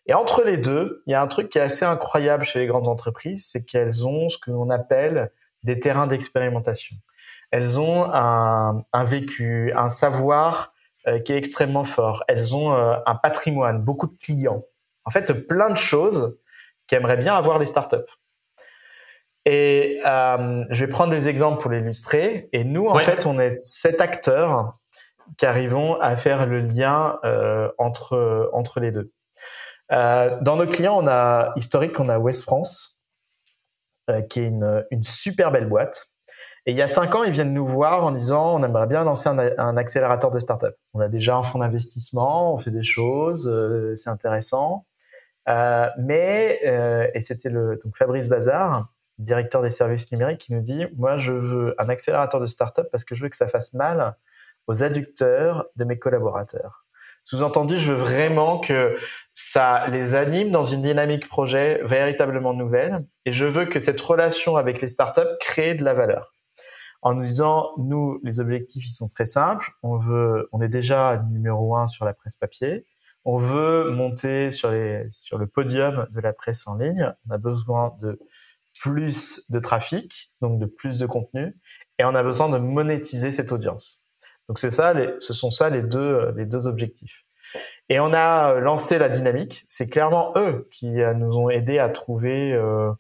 Et 0.06 0.14
entre 0.14 0.42
les 0.42 0.56
deux, 0.56 1.02
il 1.06 1.12
y 1.12 1.14
a 1.14 1.22
un 1.22 1.28
truc 1.28 1.48
qui 1.48 1.58
est 1.58 1.62
assez 1.62 1.84
incroyable 1.84 2.44
chez 2.44 2.58
les 2.58 2.66
grandes 2.66 2.88
entreprises, 2.88 3.48
c'est 3.50 3.64
qu'elles 3.64 4.06
ont 4.06 4.28
ce 4.28 4.38
que 4.38 4.50
l'on 4.50 4.70
appelle 4.70 5.30
des 5.62 5.78
terrains 5.78 6.08
d'expérimentation. 6.08 6.96
Elles 7.52 7.78
ont 7.78 8.12
un, 8.12 8.84
un, 8.92 9.04
vécu, 9.04 9.72
un 9.76 9.88
savoir 9.88 10.72
euh, 11.06 11.18
qui 11.18 11.32
est 11.32 11.36
extrêmement 11.36 11.84
fort. 11.84 12.24
Elles 12.28 12.54
ont 12.54 12.74
euh, 12.74 12.96
un 13.06 13.14
patrimoine, 13.14 13.82
beaucoup 13.82 14.06
de 14.06 14.16
clients. 14.18 14.64
En 15.04 15.10
fait, 15.10 15.32
plein 15.46 15.70
de 15.70 15.76
choses 15.76 16.36
qu'aimeraient 16.86 17.16
bien 17.16 17.34
avoir 17.34 17.58
les 17.58 17.66
startups. 17.66 17.96
Et 19.44 20.00
euh, 20.06 20.64
je 20.70 20.84
vais 20.84 20.90
prendre 20.90 21.10
des 21.10 21.28
exemples 21.28 21.60
pour 21.60 21.70
l'illustrer. 21.70 22.48
Et 22.52 22.64
nous, 22.64 22.86
en 22.86 22.98
fait, 22.98 23.26
on 23.26 23.38
est 23.40 23.60
sept 23.60 24.00
acteurs 24.00 24.78
qui 25.36 25.46
arrivons 25.46 26.00
à 26.00 26.16
faire 26.16 26.46
le 26.46 26.60
lien 26.60 27.18
entre 27.78 28.50
entre 28.52 28.78
les 28.78 28.92
deux. 28.92 29.10
Euh, 29.92 30.38
dans 30.40 30.56
nos 30.56 30.66
clients, 30.66 30.98
on 31.02 31.06
a 31.06 31.52
historique, 31.56 31.98
on 32.00 32.08
a 32.08 32.18
West 32.18 32.42
France, 32.42 33.02
euh, 34.10 34.22
qui 34.22 34.40
est 34.40 34.46
une, 34.46 34.84
super 35.02 35.52
belle 35.52 35.68
boîte. 35.68 36.08
Et 36.64 36.70
il 36.70 36.76
y 36.76 36.82
a 36.82 36.86
cinq 36.86 37.14
ans, 37.14 37.24
ils 37.24 37.32
viennent 37.32 37.52
nous 37.52 37.66
voir 37.66 38.04
en 38.04 38.12
disant 38.12 38.54
on 38.54 38.62
aimerait 38.62 38.86
bien 38.86 39.02
lancer 39.04 39.28
un, 39.28 39.76
accélérateur 39.76 40.30
de 40.30 40.38
start-up. 40.38 40.76
On 40.94 41.00
a 41.00 41.08
déjà 41.08 41.36
un 41.36 41.42
fonds 41.42 41.58
d'investissement, 41.58 42.54
on 42.54 42.58
fait 42.58 42.70
des 42.70 42.84
choses, 42.84 43.48
euh, 43.48 43.96
c'est 43.96 44.10
intéressant. 44.10 44.86
Mais 45.98 46.60
et 47.14 47.20
c'était 47.20 47.50
le 47.50 47.80
donc 47.84 47.96
Fabrice 47.96 48.28
Bazar, 48.28 48.92
directeur 49.18 49.60
des 49.60 49.70
services 49.70 50.10
numériques, 50.12 50.40
qui 50.42 50.52
nous 50.52 50.62
dit 50.62 50.86
moi 50.96 51.18
je 51.18 51.32
veux 51.32 51.74
un 51.78 51.88
accélérateur 51.88 52.40
de 52.40 52.46
start-up 52.46 52.88
parce 52.92 53.04
que 53.04 53.16
je 53.16 53.24
veux 53.24 53.28
que 53.28 53.36
ça 53.36 53.48
fasse 53.48 53.74
mal 53.74 54.14
aux 54.68 54.84
adducteurs 54.84 55.66
de 55.74 55.84
mes 55.84 55.98
collaborateurs. 55.98 56.86
Sous-entendu, 57.24 57.76
je 57.76 57.92
veux 57.92 57.98
vraiment 57.98 58.58
que 58.58 58.96
ça 59.34 59.86
les 59.88 60.14
anime 60.14 60.50
dans 60.50 60.64
une 60.64 60.82
dynamique 60.82 61.28
projet 61.28 61.80
véritablement 61.84 62.52
nouvelle 62.52 63.04
et 63.24 63.32
je 63.32 63.46
veux 63.46 63.66
que 63.66 63.80
cette 63.80 64.00
relation 64.00 64.56
avec 64.56 64.80
les 64.80 64.88
startups 64.88 65.36
crée 65.40 65.74
de 65.74 65.84
la 65.84 65.94
valeur. 65.94 66.32
En 67.00 67.14
nous 67.14 67.24
disant, 67.24 67.70
nous, 67.78 68.20
les 68.22 68.38
objectifs, 68.38 68.86
ils 68.86 68.92
sont 68.92 69.08
très 69.08 69.26
simples. 69.26 69.72
On 69.82 69.96
veut, 69.96 70.48
on 70.52 70.60
est 70.60 70.68
déjà 70.68 71.22
numéro 71.30 71.76
un 71.76 71.86
sur 71.86 72.04
la 72.04 72.14
presse 72.14 72.34
papier. 72.34 72.86
On 73.24 73.38
veut 73.38 73.90
monter 73.90 74.50
sur 74.50 74.70
sur 75.10 75.38
le 75.38 75.46
podium 75.46 76.06
de 76.10 76.20
la 76.20 76.32
presse 76.32 76.66
en 76.66 76.76
ligne. 76.76 77.12
On 77.28 77.32
a 77.32 77.38
besoin 77.38 77.96
de 78.02 78.18
plus 78.80 79.44
de 79.50 79.58
trafic, 79.58 80.32
donc 80.40 80.58
de 80.58 80.66
plus 80.66 80.98
de 80.98 81.06
contenu, 81.06 81.54
et 81.98 82.04
on 82.04 82.14
a 82.14 82.22
besoin 82.22 82.48
de 82.48 82.58
monétiser 82.58 83.30
cette 83.30 83.52
audience. 83.52 84.01
Donc 84.48 84.58
c'est 84.58 84.70
ça, 84.70 84.92
ce 85.20 85.32
sont 85.32 85.50
ça 85.50 85.70
les 85.70 85.82
deux, 85.82 86.32
les 86.36 86.46
deux 86.46 86.66
objectifs. 86.66 87.24
Et 87.88 88.00
on 88.00 88.12
a 88.12 88.54
lancé 88.54 88.98
la 88.98 89.08
dynamique. 89.08 89.64
C'est 89.68 89.88
clairement 89.88 90.32
eux 90.36 90.68
qui 90.70 91.00
euh, 91.00 91.14
nous 91.14 91.36
ont 91.36 91.50
aidés 91.50 91.78
à 91.78 91.88
trouver 91.88 92.52
euh, 92.52 92.90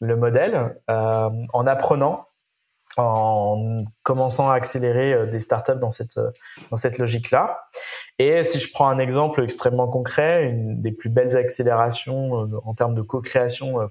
le 0.00 0.16
modèle 0.16 0.76
euh, 0.90 1.30
en 1.52 1.66
apprenant, 1.66 2.26
en 2.96 3.76
commençant 4.02 4.50
à 4.50 4.54
accélérer 4.54 5.12
euh, 5.12 5.26
des 5.26 5.40
startups 5.40 5.78
dans 5.80 5.90
cette 5.90 6.18
dans 6.70 6.76
cette 6.76 6.98
logique-là. 6.98 7.58
Et 8.18 8.42
si 8.44 8.58
je 8.58 8.72
prends 8.72 8.88
un 8.88 8.98
exemple 8.98 9.42
extrêmement 9.42 9.88
concret, 9.88 10.44
une 10.44 10.82
des 10.82 10.92
plus 10.92 11.10
belles 11.10 11.36
accélérations 11.36 12.32
en 12.64 12.74
termes 12.74 12.94
de 12.94 13.02
co-création 13.02 13.88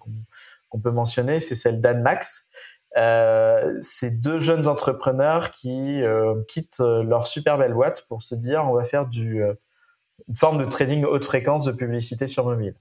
qu'on 0.70 0.80
peut 0.80 0.91
mentionner, 0.91 1.39
c'est 1.39 1.55
celle 1.55 1.82
d'Anmax, 1.82 2.49
euh, 2.97 3.77
c'est 3.81 4.19
deux 4.19 4.39
jeunes 4.39 4.67
entrepreneurs 4.67 5.51
qui 5.51 6.01
euh, 6.01 6.41
quittent 6.47 6.79
leur 6.79 7.27
super 7.27 7.57
belle 7.57 7.73
boîte 7.73 8.05
pour 8.07 8.21
se 8.21 8.35
dire 8.35 8.65
on 8.65 8.73
va 8.73 8.83
faire 8.83 9.05
du, 9.05 9.43
euh, 9.43 9.53
une 10.27 10.35
forme 10.35 10.57
de 10.57 10.65
trading 10.65 11.05
haute 11.05 11.25
fréquence 11.25 11.65
de 11.65 11.71
publicité 11.71 12.27
sur 12.27 12.45
mobile. 12.45 12.75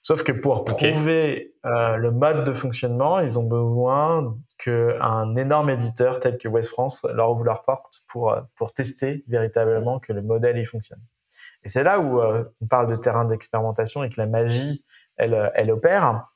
Sauf 0.00 0.22
que 0.22 0.32
pour 0.32 0.64
prouver 0.64 1.54
euh, 1.64 1.96
le 1.96 2.10
mode 2.10 2.44
de 2.44 2.52
fonctionnement, 2.52 3.20
ils 3.20 3.38
ont 3.38 3.42
besoin 3.42 4.36
qu'un 4.58 5.34
énorme 5.34 5.70
éditeur 5.70 6.20
tel 6.20 6.36
que 6.36 6.46
West 6.46 6.68
France 6.68 7.06
leur 7.14 7.30
ouvre 7.30 7.44
leur 7.44 7.64
porte 7.64 8.02
pour, 8.06 8.36
pour 8.54 8.74
tester 8.74 9.24
véritablement 9.28 9.98
que 9.98 10.12
le 10.12 10.20
modèle 10.20 10.58
y 10.58 10.66
fonctionne. 10.66 11.00
Et 11.64 11.70
c'est 11.70 11.82
là 11.82 11.98
où 11.98 12.20
on 12.20 12.66
parle 12.66 12.90
de 12.90 12.96
terrain 12.96 13.24
d'expérimentation 13.24 14.04
et 14.04 14.10
que 14.10 14.20
la 14.20 14.26
magie, 14.26 14.84
elle, 15.16 15.50
elle 15.54 15.70
opère 15.70 16.33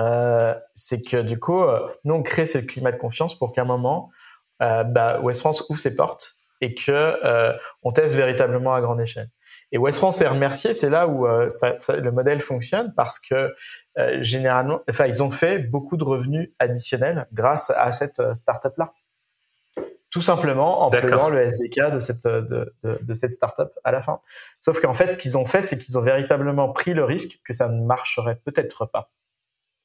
euh, 0.00 0.54
c'est 0.74 1.02
que 1.02 1.22
du 1.22 1.38
coup, 1.38 1.62
euh, 1.62 1.88
nous 2.04 2.14
on 2.14 2.22
crée 2.22 2.46
ce 2.46 2.58
climat 2.58 2.92
de 2.92 2.96
confiance 2.96 3.38
pour 3.38 3.52
qu'à 3.52 3.62
un 3.62 3.66
moment, 3.66 4.10
euh, 4.62 4.84
bah, 4.84 5.20
West 5.20 5.40
France 5.40 5.64
ouvre 5.68 5.80
ses 5.80 5.94
portes 5.96 6.34
et 6.60 6.74
que 6.74 6.90
euh, 6.92 7.52
on 7.82 7.92
teste 7.92 8.14
véritablement 8.14 8.74
à 8.74 8.80
grande 8.80 9.00
échelle. 9.00 9.28
Et 9.72 9.78
West 9.78 9.98
France 9.98 10.20
est 10.20 10.28
remercié, 10.28 10.72
c'est 10.72 10.90
là 10.90 11.08
où 11.08 11.26
euh, 11.26 11.48
ça, 11.48 11.78
ça, 11.78 11.96
le 11.96 12.12
modèle 12.12 12.40
fonctionne 12.40 12.92
parce 12.96 13.18
que 13.18 13.54
généralement, 14.20 14.80
enfin 14.88 15.06
ils 15.06 15.22
ont 15.22 15.30
fait 15.30 15.58
beaucoup 15.58 15.96
de 15.96 16.04
revenus 16.04 16.50
additionnels 16.58 17.28
grâce 17.32 17.70
à 17.70 17.92
cette 17.92 18.20
startup 18.34 18.76
là. 18.76 18.92
Tout 20.10 20.20
simplement 20.20 20.82
en 20.82 20.90
prenant 20.90 21.28
le 21.28 21.40
SDK 21.42 21.92
de 21.92 22.00
cette 22.00 22.24
de, 22.24 22.72
de, 22.84 22.98
de 23.02 23.14
cette 23.14 23.32
startup 23.32 23.70
à 23.82 23.90
la 23.90 24.00
fin. 24.00 24.20
Sauf 24.60 24.80
qu'en 24.80 24.94
fait, 24.94 25.08
ce 25.08 25.16
qu'ils 25.16 25.36
ont 25.36 25.44
fait, 25.44 25.62
c'est 25.62 25.76
qu'ils 25.76 25.98
ont 25.98 26.02
véritablement 26.02 26.72
pris 26.72 26.94
le 26.94 27.04
risque 27.04 27.40
que 27.44 27.52
ça 27.52 27.68
ne 27.68 27.84
marcherait 27.84 28.40
peut-être 28.44 28.86
pas. 28.86 29.10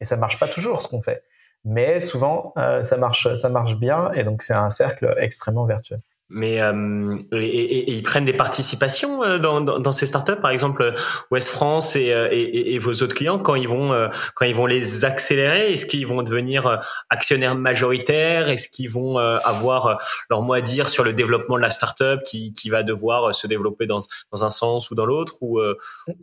Et 0.02 0.06
ça 0.06 0.18
marche 0.18 0.40
pas 0.40 0.48
toujours 0.48 0.82
ce 0.82 0.88
qu'on 0.88 1.02
fait, 1.02 1.24
mais 1.66 2.00
souvent 2.00 2.54
euh, 2.58 2.84
ça 2.84 2.98
marche, 2.98 3.34
ça 3.36 3.50
marche 3.50 3.76
bien, 3.76 4.12
et 4.14 4.24
donc 4.24 4.42
c'est 4.42 4.54
un 4.54 4.70
cercle 4.70 5.14
extrêmement 5.18 5.66
vertueux. 5.66 6.00
Mais 6.32 6.62
euh, 6.62 7.18
et, 7.32 7.38
et, 7.38 7.90
et, 7.90 7.92
ils 7.92 8.04
prennent 8.04 8.26
des 8.26 8.34
participations 8.34 9.24
euh, 9.24 9.40
dans, 9.40 9.62
dans, 9.62 9.80
dans, 9.80 9.92
ces 9.92 10.06
startups, 10.06 10.40
par 10.40 10.52
exemple 10.52 10.94
West 11.32 11.50
France 11.50 11.96
et, 11.96 12.14
euh, 12.14 12.28
et, 12.32 12.78
vos 12.78 12.92
autres 12.92 13.16
clients 13.16 13.40
quand 13.40 13.56
ils 13.56 13.68
vont 13.68 13.94
euh, 13.94 14.10
quand 14.36 14.46
ils 14.46 14.54
vont 14.54 14.68
les 14.68 15.06
accélérer. 15.06 15.74
Est-ce 15.74 15.88
qu'ils 15.88 16.06
vont 16.06 16.22
devenir 16.22 16.82
actionnaires 17.10 17.56
majoritaires? 17.56 18.48
Est-ce 18.48 18.70
qu'ils 18.70 18.92
vont 18.92 19.18
avoir 19.18 20.00
leur 20.30 20.44
mot 20.44 20.54
à 20.54 20.62
dire 20.62 20.88
sur 20.88 21.04
le 21.04 21.14
développement 21.14 21.58
de 21.58 21.64
la 21.64 21.72
startup 21.72 22.22
qui, 22.24 22.54
qui 22.54 22.70
va 22.70 22.84
devoir 22.84 23.34
se 23.34 23.48
développer 23.48 23.88
dans, 23.88 24.00
dans 24.32 24.44
un 24.44 24.52
sens 24.52 24.92
ou 24.92 24.96
dans 24.96 25.06
l'autre? 25.06 25.38
Ou, 25.42 25.60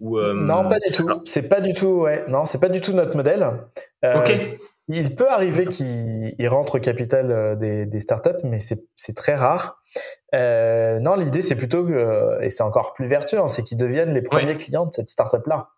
ou 0.01 0.21
non 0.21 0.69
pas 0.69 0.79
du 0.79 0.93
tout. 0.93 1.09
C'est 1.25 1.49
pas 1.49 1.61
du 1.61 1.75
tout 1.75 2.03
ouais 2.03 2.25
non 2.29 2.45
c'est 2.47 2.61
pas 2.61 2.69
du 2.69 2.81
tout 2.81 2.93
notre 2.93 3.17
modèle. 3.17 3.45
ok. 4.05 4.35
Il 4.89 5.17
peut 5.17 5.29
arriver 5.29 5.67
qu'ils 5.67 6.49
rentrent 6.49 6.77
au 6.77 6.81
capital 6.81 7.59
des, 7.59 7.87
des 7.87 8.01
startups, 8.01 8.39
mais 8.45 8.61
c'est 8.61 9.15
très 9.17 9.35
rare. 9.35 9.81
Euh, 10.37 10.99
non, 11.01 11.15
l'idée 11.17 11.43
c'est 11.43 11.55
plutôt 11.57 11.87
que, 11.87 12.39
et 12.43 12.51
c'est 12.51 12.63
encore 12.63 12.93
plus 12.93 13.07
vertueux, 13.07 13.39
hein, 13.39 13.49
c'est 13.49 13.63
qu'ils 13.63 13.79
deviennent 13.79 14.13
les 14.13 14.23
premiers 14.23 14.57
clients 14.57 14.87
de 14.87 14.93
cette 14.93 15.09
startup 15.09 15.47
là. 15.47 15.71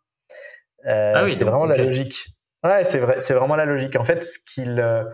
Euh, 0.86 1.12
ah 1.14 1.24
oui, 1.24 1.30
c'est 1.34 1.44
vraiment 1.44 1.66
la 1.66 1.76
logique. 1.76 2.28
Ouais, 2.64 2.84
c'est 2.84 2.98
vrai, 2.98 3.20
c'est 3.20 3.34
vraiment 3.34 3.56
la 3.56 3.64
logique. 3.64 3.96
En 3.96 4.04
fait, 4.04 4.24
ce 4.24 4.38
qu'ils 4.38 4.80
euh, 4.80 5.04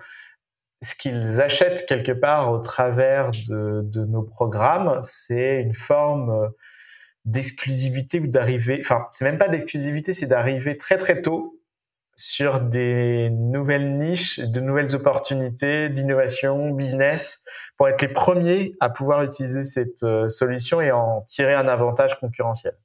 ce 0.82 0.94
qu'ils 0.94 1.40
achètent 1.40 1.86
quelque 1.86 2.12
part 2.12 2.52
au 2.52 2.58
travers 2.58 3.30
de, 3.48 3.82
de 3.82 4.04
nos 4.04 4.22
programmes, 4.22 5.00
c'est 5.02 5.60
une 5.60 5.74
forme 5.74 6.30
euh, 6.30 6.48
d'exclusivité 7.24 8.20
ou 8.20 8.26
d'arriver. 8.26 8.78
Enfin, 8.80 9.06
c'est 9.10 9.24
même 9.24 9.38
pas 9.38 9.48
d'exclusivité, 9.48 10.12
c'est 10.12 10.26
d'arriver 10.26 10.76
très 10.78 10.96
très 10.96 11.22
tôt 11.22 11.60
sur 12.16 12.60
des 12.60 13.30
nouvelles 13.30 13.98
niches, 13.98 14.38
de 14.38 14.60
nouvelles 14.60 14.94
opportunités 14.94 15.88
d'innovation, 15.88 16.70
business, 16.70 17.44
pour 17.76 17.88
être 17.88 18.02
les 18.02 18.08
premiers 18.08 18.76
à 18.80 18.88
pouvoir 18.88 19.22
utiliser 19.22 19.64
cette 19.64 20.02
euh, 20.02 20.28
solution 20.28 20.80
et 20.80 20.92
en 20.92 21.22
tirer 21.22 21.54
un 21.54 21.68
avantage 21.68 22.18
concurrentiel. 22.20 22.76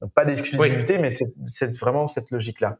Donc 0.00 0.12
pas 0.12 0.24
d'exclusivité, 0.24 0.98
mais 0.98 1.08
c'est 1.10 1.78
vraiment 1.78 2.06
cette 2.06 2.30
logique-là. 2.30 2.78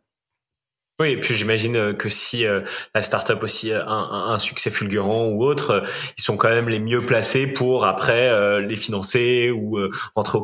Oui, 0.99 1.11
et 1.11 1.20
puis 1.20 1.34
j'imagine 1.34 1.76
euh, 1.76 1.92
que 1.92 2.09
si 2.09 2.47
euh, 2.47 2.62
la 2.94 3.03
startup 3.03 3.42
aussi 3.42 3.70
a 3.70 3.86
un, 3.86 4.32
un, 4.32 4.38
succès 4.38 4.70
fulgurant 4.70 5.26
ou 5.26 5.44
autre, 5.44 5.70
euh, 5.70 5.80
ils 6.16 6.22
sont 6.22 6.38
quand 6.38 6.49
même 6.49 6.70
les 6.70 6.80
mieux 6.80 7.03
placés 7.03 7.47
pour 7.47 7.84
après 7.84 8.30
les 8.62 8.76
financer 8.76 9.51
ou 9.51 9.78
rentrer 10.14 10.38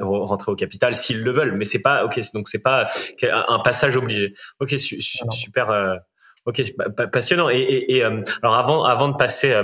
au 0.00 0.24
rentrer 0.24 0.52
au 0.52 0.54
capital 0.54 0.94
s'ils 0.94 1.22
le 1.24 1.32
veulent. 1.32 1.56
Mais 1.58 1.64
c'est 1.64 1.80
pas 1.82 2.04
ok, 2.04 2.20
donc 2.32 2.48
c'est 2.48 2.62
pas 2.62 2.88
un 3.22 3.58
passage 3.58 3.96
obligé. 3.96 4.34
Ok, 4.60 4.70
su, 4.78 5.00
super. 5.00 5.98
Ok, 6.46 6.62
passionnant. 7.12 7.50
Et, 7.50 7.58
et, 7.58 7.96
et 7.96 8.02
alors 8.04 8.54
avant, 8.54 8.84
avant 8.84 9.08
de 9.08 9.16
passer, 9.16 9.54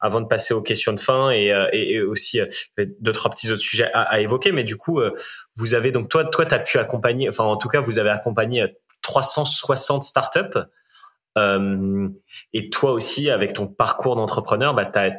avant 0.00 0.20
de 0.20 0.26
passer 0.26 0.54
aux 0.54 0.62
questions 0.62 0.92
de 0.92 1.00
fin 1.00 1.30
et, 1.30 1.52
et, 1.72 2.00
aussi 2.00 2.40
deux 2.78 3.12
trois 3.12 3.30
petits 3.30 3.52
autres 3.52 3.60
sujets 3.60 3.90
à, 3.92 4.02
à, 4.02 4.20
évoquer, 4.20 4.52
mais 4.52 4.64
du 4.64 4.76
coup, 4.76 5.00
vous 5.56 5.74
avez 5.74 5.92
donc 5.92 6.08
toi, 6.08 6.24
toi, 6.24 6.46
t'as 6.46 6.58
pu 6.58 6.78
accompagner, 6.78 7.28
enfin 7.28 7.44
en 7.44 7.56
tout 7.56 7.68
cas, 7.68 7.80
vous 7.80 7.98
avez 7.98 8.10
accompagné 8.10 8.66
360 9.04 10.02
startups. 10.02 10.58
Euh, 11.36 12.08
et 12.52 12.70
toi 12.70 12.92
aussi, 12.92 13.28
avec 13.28 13.54
ton 13.54 13.66
parcours 13.66 14.14
d'entrepreneur, 14.14 14.72
bah, 14.72 14.84
tu 14.84 14.98
as, 14.98 15.12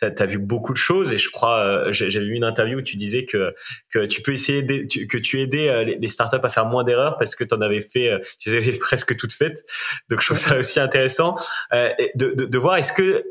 as, 0.00 0.26
vu 0.26 0.38
beaucoup 0.38 0.72
de 0.72 0.78
choses. 0.78 1.12
Et 1.12 1.18
je 1.18 1.28
crois, 1.30 1.58
euh, 1.58 1.92
j'avais 1.92 2.24
vu 2.24 2.34
une 2.34 2.44
interview 2.44 2.78
où 2.78 2.82
tu 2.82 2.96
disais 2.96 3.24
que, 3.24 3.54
que 3.92 4.06
tu 4.06 4.22
peux 4.22 4.32
essayer, 4.32 4.64
que 4.86 5.18
tu 5.18 5.40
aidais 5.40 5.68
euh, 5.68 5.84
les, 5.84 6.08
startups 6.08 6.38
à 6.42 6.48
faire 6.48 6.66
moins 6.66 6.84
d'erreurs 6.84 7.18
parce 7.18 7.34
que 7.34 7.44
tu 7.44 7.54
en 7.54 7.60
avais 7.60 7.80
fait, 7.80 8.10
euh, 8.10 8.18
tu 8.38 8.50
les 8.50 8.56
avais 8.56 8.72
presque 8.78 9.16
toutes 9.16 9.32
faites. 9.32 9.64
Donc 10.08 10.20
je 10.20 10.26
trouve 10.26 10.38
ça 10.38 10.58
aussi 10.58 10.78
intéressant 10.78 11.36
de, 11.72 12.34
de, 12.34 12.44
de 12.44 12.58
voir 12.58 12.76
est-ce 12.76 12.92
que 12.92 13.24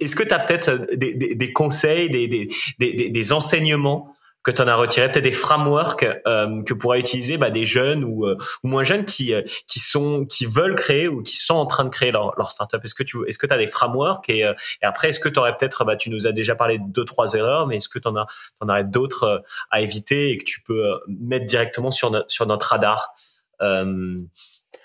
est-ce 0.00 0.14
que 0.14 0.22
tu 0.22 0.32
as 0.32 0.38
peut-être 0.38 0.94
des, 0.94 1.14
des, 1.14 1.34
des, 1.34 1.52
conseils, 1.52 2.08
des, 2.08 2.48
des 2.78 3.32
enseignements 3.32 4.14
que 4.42 4.50
tu 4.50 4.60
en 4.62 4.68
as 4.68 4.74
retiré 4.74 5.10
peut-être 5.10 5.24
des 5.24 5.32
frameworks 5.32 6.06
euh, 6.26 6.62
que 6.64 6.74
pourraient 6.74 7.00
utiliser 7.00 7.38
bah, 7.38 7.50
des 7.50 7.64
jeunes 7.64 8.04
ou, 8.04 8.26
euh, 8.26 8.36
ou 8.64 8.68
moins 8.68 8.84
jeunes 8.84 9.04
qui 9.04 9.34
euh, 9.34 9.42
qui 9.66 9.78
sont 9.78 10.24
qui 10.26 10.46
veulent 10.46 10.74
créer 10.74 11.08
ou 11.08 11.22
qui 11.22 11.36
sont 11.36 11.54
en 11.54 11.66
train 11.66 11.84
de 11.84 11.90
créer 11.90 12.10
leur, 12.10 12.34
leur 12.36 12.50
startup 12.50 12.80
est-ce 12.84 12.94
que 12.94 13.02
tu 13.02 13.18
est-ce 13.28 13.38
que 13.38 13.46
tu 13.46 13.54
as 13.54 13.58
des 13.58 13.66
frameworks 13.66 14.28
et, 14.28 14.44
euh, 14.44 14.54
et 14.82 14.86
après 14.86 15.10
est-ce 15.10 15.20
que 15.20 15.28
tu 15.28 15.38
aurais 15.38 15.56
peut-être 15.56 15.84
bah 15.84 15.96
tu 15.96 16.10
nous 16.10 16.26
as 16.26 16.32
déjà 16.32 16.54
parlé 16.54 16.78
de 16.78 16.84
deux 16.86 17.04
trois 17.04 17.34
erreurs 17.34 17.66
mais 17.66 17.76
est-ce 17.76 17.88
que 17.88 17.98
tu 17.98 18.08
en 18.08 18.16
as 18.16 18.26
t'en 18.58 18.68
aurais 18.68 18.84
d'autres 18.84 19.42
à 19.70 19.80
éviter 19.80 20.30
et 20.30 20.38
que 20.38 20.44
tu 20.44 20.62
peux 20.62 20.98
mettre 21.06 21.46
directement 21.46 21.90
sur 21.90 22.10
notre 22.10 22.30
sur 22.30 22.46
notre 22.46 22.68
radar 22.68 23.14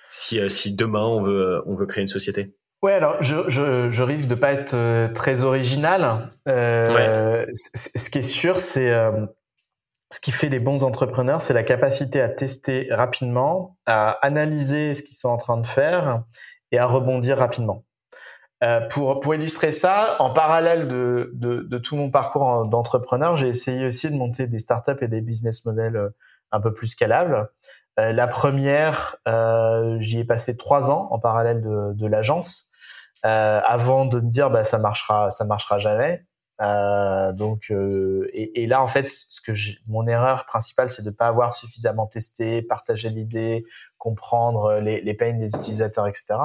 si 0.09 0.49
si 0.49 0.75
demain 0.75 1.03
on 1.03 1.21
veut 1.21 1.63
on 1.65 1.75
veut 1.75 1.85
créer 1.85 2.01
une 2.01 2.07
société? 2.07 2.53
Ouais, 2.83 2.93
alors 2.93 3.17
je, 3.21 3.37
je, 3.47 3.89
je, 3.89 4.03
risque 4.03 4.27
de 4.27 4.35
pas 4.35 4.53
être 4.53 5.11
très 5.13 5.41
original. 5.41 6.31
Euh, 6.47 6.93
ouais. 6.93 7.47
Ce 7.53 8.09
qui 8.11 8.19
est 8.19 8.21
sûr, 8.21 8.59
c'est 8.59 8.93
ce 10.11 10.19
qui 10.19 10.31
fait 10.31 10.49
les 10.49 10.59
bons 10.59 10.83
entrepreneurs, 10.83 11.41
c'est 11.41 11.53
la 11.53 11.63
capacité 11.63 12.21
à 12.21 12.29
tester 12.29 12.87
rapidement, 12.91 13.77
à 13.85 14.11
analyser 14.25 14.95
ce 14.95 15.03
qu'ils 15.03 15.17
sont 15.17 15.29
en 15.29 15.37
train 15.37 15.57
de 15.57 15.67
faire 15.67 16.23
et 16.71 16.79
à 16.79 16.85
rebondir 16.85 17.37
rapidement. 17.37 17.83
Euh, 18.63 18.81
pour, 18.87 19.19
pour 19.19 19.35
illustrer 19.35 19.71
ça, 19.71 20.15
en 20.19 20.31
parallèle 20.33 20.87
de, 20.87 21.31
de, 21.35 21.77
tout 21.77 21.95
mon 21.95 22.09
parcours 22.09 22.67
d'entrepreneur, 22.67 23.37
j'ai 23.37 23.49
essayé 23.49 23.85
aussi 23.85 24.09
de 24.09 24.15
monter 24.15 24.47
des 24.47 24.59
startups 24.59 24.97
et 25.01 25.07
des 25.07 25.21
business 25.21 25.63
models 25.65 25.95
euh, 25.95 26.09
un 26.51 26.59
peu 26.59 26.73
plus 26.73 26.87
scalables. 26.87 27.49
Euh, 27.99 28.13
la 28.13 28.27
première, 28.27 29.17
j'y 29.99 30.19
ai 30.19 30.23
passé 30.23 30.57
trois 30.57 30.89
ans 30.89 31.07
en 31.11 31.19
parallèle 31.19 31.61
de, 31.61 31.93
de 31.93 32.07
l'agence, 32.07 32.71
avant 33.23 34.05
de 34.05 34.21
me 34.21 34.29
dire 34.29 34.49
bah 34.49 34.63
ça 34.63 34.77
marchera, 34.77 35.29
ça 35.31 35.43
marchera 35.43 35.77
jamais. 35.77 36.23
Euh, 36.59 37.33
donc, 37.33 37.67
euh, 37.69 38.29
et, 38.33 38.63
et, 38.63 38.67
là, 38.67 38.81
en 38.81 38.87
fait, 38.87 39.07
ce 39.07 39.41
que 39.41 39.51
mon 39.87 40.07
erreur 40.07 40.45
principale, 40.45 40.89
c'est 40.89 41.03
de 41.03 41.09
ne 41.09 41.13
pas 41.13 41.27
avoir 41.27 41.53
suffisamment 41.55 42.07
testé, 42.07 42.61
partagé 42.61 43.09
l'idée, 43.09 43.63
comprendre 43.97 44.79
les, 44.79 45.01
les 45.01 45.13
pains 45.13 45.33
des 45.33 45.47
utilisateurs, 45.47 46.07
etc. 46.07 46.35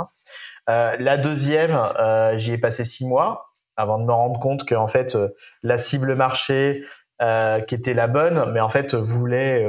Euh, 0.69 0.97
la 0.99 1.17
deuxième, 1.17 1.73
euh, 1.75 2.37
j'y 2.37 2.53
ai 2.53 2.59
passé 2.59 2.85
six 2.85 3.07
mois 3.07 3.47
avant 3.77 3.99
de 3.99 4.05
me 4.05 4.13
rendre 4.13 4.39
compte 4.39 4.65
que, 4.65 4.75
en 4.75 4.87
fait, 4.87 5.15
euh, 5.15 5.29
la 5.63 5.79
cible 5.79 6.15
marché 6.15 6.85
qui 7.69 7.77
était 7.77 7.95
la 7.95 8.09
bonne, 8.09 8.51
mais 8.51 8.59
en 8.59 8.69
fait 8.69 8.97
voulait 8.97 9.65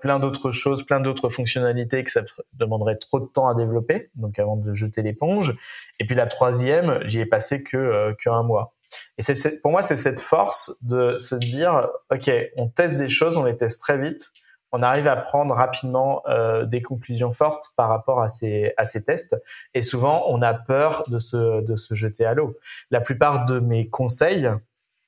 plein 0.00 0.20
d'autres 0.20 0.52
choses, 0.52 0.86
plein 0.86 1.00
d'autres 1.00 1.28
fonctionnalités 1.28 2.04
que 2.04 2.10
ça 2.12 2.22
demanderait 2.52 2.94
trop 2.94 3.18
de 3.18 3.26
temps 3.26 3.48
à 3.48 3.56
développer, 3.56 4.12
donc 4.14 4.38
avant 4.38 4.54
de 4.56 4.72
jeter 4.74 5.02
l'éponge. 5.02 5.56
Et 5.98 6.06
puis 6.06 6.14
la 6.14 6.28
troisième, 6.28 7.00
j'y 7.02 7.18
ai 7.18 7.26
passé 7.26 7.64
que, 7.64 8.14
que 8.22 8.30
un 8.30 8.44
mois. 8.44 8.76
Et 9.18 9.22
c'est, 9.22 9.60
pour 9.60 9.70
moi, 9.70 9.82
c'est 9.82 9.96
cette 9.96 10.20
force 10.20 10.76
de 10.82 11.18
se 11.18 11.34
dire, 11.34 11.88
OK, 12.10 12.30
on 12.56 12.68
teste 12.68 12.96
des 12.96 13.08
choses, 13.08 13.36
on 13.36 13.44
les 13.44 13.56
teste 13.56 13.80
très 13.80 13.98
vite, 13.98 14.30
on 14.72 14.82
arrive 14.82 15.08
à 15.08 15.16
prendre 15.16 15.54
rapidement 15.54 16.22
euh, 16.28 16.64
des 16.64 16.82
conclusions 16.82 17.32
fortes 17.32 17.64
par 17.76 17.88
rapport 17.88 18.20
à 18.20 18.28
ces, 18.28 18.72
à 18.76 18.86
ces 18.86 19.02
tests. 19.02 19.36
Et 19.74 19.82
souvent, 19.82 20.24
on 20.28 20.42
a 20.42 20.54
peur 20.54 21.04
de 21.08 21.18
se, 21.18 21.62
de 21.62 21.76
se 21.76 21.94
jeter 21.94 22.26
à 22.26 22.34
l'eau. 22.34 22.56
La 22.90 23.00
plupart 23.00 23.44
de 23.46 23.60
mes 23.60 23.88
conseils, 23.88 24.50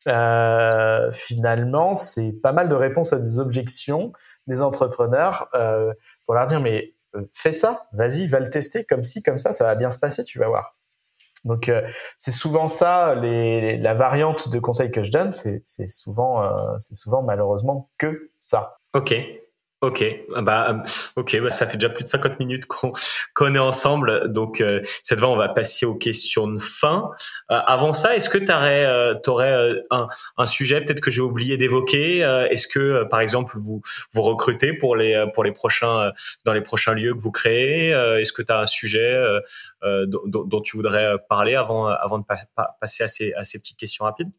euh, 0.08 1.12
finalement, 1.12 1.94
c'est 1.94 2.32
pas 2.32 2.52
mal 2.52 2.68
de 2.68 2.74
réponses 2.74 3.12
à 3.12 3.18
des 3.18 3.38
objections 3.38 4.12
des 4.46 4.62
entrepreneurs 4.62 5.48
euh, 5.54 5.92
pour 6.24 6.34
leur 6.34 6.46
dire, 6.46 6.60
mais 6.60 6.94
fais 7.32 7.52
ça, 7.52 7.86
vas-y, 7.92 8.26
va 8.26 8.40
le 8.40 8.48
tester 8.48 8.84
comme 8.84 9.04
ci, 9.04 9.22
comme 9.22 9.38
ça, 9.38 9.52
ça 9.52 9.64
va 9.64 9.74
bien 9.74 9.90
se 9.90 9.98
passer, 9.98 10.24
tu 10.24 10.38
vas 10.38 10.48
voir. 10.48 10.79
Donc 11.44 11.68
euh, 11.68 11.82
c'est 12.18 12.32
souvent 12.32 12.68
ça, 12.68 13.14
les, 13.14 13.78
la 13.78 13.94
variante 13.94 14.50
de 14.50 14.58
conseil 14.58 14.90
que 14.90 15.02
je 15.02 15.10
donne, 15.10 15.32
c'est 15.32 15.62
souvent, 15.88 16.42
euh, 16.42 16.54
c'est 16.78 16.94
souvent 16.94 17.22
malheureusement 17.22 17.90
que 17.98 18.30
ça. 18.38 18.78
Ok, 18.94 19.14
Ok, 19.82 20.04
bah 20.42 20.84
ok, 21.16 21.40
bah, 21.40 21.50
ça 21.50 21.64
fait 21.64 21.78
déjà 21.78 21.88
plus 21.88 22.04
de 22.04 22.08
50 22.10 22.38
minutes 22.38 22.66
qu'on 22.66 22.92
qu'on 23.34 23.54
est 23.54 23.58
ensemble, 23.58 24.30
donc 24.30 24.60
euh, 24.60 24.82
cette 24.84 25.18
fois 25.18 25.30
on 25.30 25.36
va 25.36 25.48
passer 25.48 25.86
aux 25.86 25.94
questions 25.94 26.48
de 26.48 26.58
fin. 26.58 27.10
Euh, 27.50 27.60
avant 27.66 27.94
ça, 27.94 28.14
est-ce 28.14 28.28
que 28.28 28.36
tu 28.36 28.52
aurais, 28.52 28.84
euh, 28.84 29.14
aurais 29.26 29.52
euh, 29.52 29.80
un, 29.90 30.08
un, 30.36 30.44
sujet 30.44 30.82
peut-être 30.82 31.00
que 31.00 31.10
j'ai 31.10 31.22
oublié 31.22 31.56
d'évoquer 31.56 32.18
Est-ce 32.50 32.68
que 32.68 33.04
par 33.04 33.20
exemple 33.20 33.56
vous 33.56 33.80
vous 34.12 34.20
recrutez 34.20 34.74
pour 34.74 34.96
les 34.96 35.24
pour 35.32 35.44
les 35.44 35.52
prochains 35.52 36.12
dans 36.44 36.52
les 36.52 36.60
prochains 36.60 36.92
lieux 36.92 37.14
que 37.14 37.20
vous 37.20 37.32
créez 37.32 37.88
Est-ce 37.88 38.34
que 38.34 38.42
tu 38.42 38.52
as 38.52 38.60
un 38.60 38.66
sujet 38.66 39.18
dont, 39.82 40.20
dont, 40.26 40.60
tu 40.60 40.76
voudrais 40.76 41.16
parler 41.30 41.54
avant 41.54 41.86
avant 41.86 42.18
de 42.18 42.24
passer 42.78 43.02
à 43.02 43.08
ces 43.08 43.32
à 43.32 43.44
ces 43.44 43.58
petites 43.58 43.78
questions 43.78 44.04
rapides? 44.04 44.30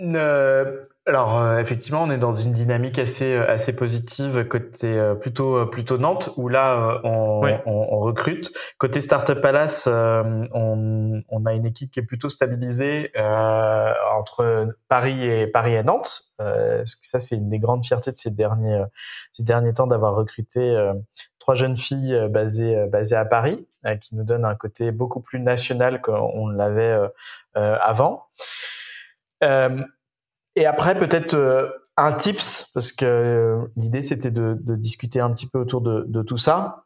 Euh, 0.00 0.84
alors 1.08 1.38
euh, 1.38 1.58
effectivement, 1.58 2.02
on 2.02 2.10
est 2.10 2.18
dans 2.18 2.34
une 2.34 2.52
dynamique 2.52 2.98
assez 2.98 3.34
euh, 3.34 3.48
assez 3.48 3.74
positive 3.74 4.46
côté 4.46 5.14
plutôt 5.20 5.66
plutôt 5.66 5.98
Nantes 5.98 6.30
où 6.36 6.48
là 6.48 7.00
on, 7.04 7.42
on, 7.44 7.60
on, 7.66 7.98
recrute. 8.00 8.52
Côté 8.78 9.00
Startup 9.00 9.40
Palace, 9.40 9.88
on, 9.88 11.22
on, 11.28 11.46
a 11.46 11.52
une 11.54 11.66
équipe 11.66 11.90
qui 11.90 12.00
est 12.00 12.04
plutôt 12.04 12.28
stabilisée 12.28 13.12
entre 13.16 14.68
Paris 14.88 15.24
et 15.24 15.46
Paris 15.46 15.74
et 15.74 15.82
Nantes. 15.82 16.32
ça 16.84 17.20
c'est 17.20 17.36
une 17.36 17.48
des 17.48 17.58
grandes 17.58 17.84
fiertés 17.84 18.10
de 18.10 18.16
ces 18.16 18.30
derniers 18.30 18.82
ces 19.32 19.42
derniers 19.42 19.74
temps 19.74 19.86
d'avoir 19.86 20.14
recruté 20.14 20.76
trois 21.38 21.54
jeunes 21.54 21.76
filles 21.76 22.28
basées 22.30 22.86
basées 22.90 23.16
à 23.16 23.24
Paris 23.24 23.66
qui 24.00 24.14
nous 24.14 24.24
donnent 24.24 24.44
un 24.44 24.54
côté 24.54 24.92
beaucoup 24.92 25.20
plus 25.20 25.40
national 25.40 26.00
qu'on 26.00 26.48
l'avait 26.48 26.98
avant. 27.54 28.26
Euh, 29.44 29.84
et 30.58 30.66
après, 30.66 30.98
peut-être 30.98 31.34
euh, 31.34 31.68
un 31.96 32.12
tips, 32.12 32.70
parce 32.74 32.90
que 32.90 33.04
euh, 33.04 33.72
l'idée 33.76 34.02
c'était 34.02 34.32
de, 34.32 34.58
discuter 34.76 35.20
un 35.20 35.30
petit 35.30 35.46
peu 35.46 35.60
autour 35.60 35.80
de, 35.80 36.04
de 36.08 36.22
tout 36.22 36.36
ça, 36.36 36.84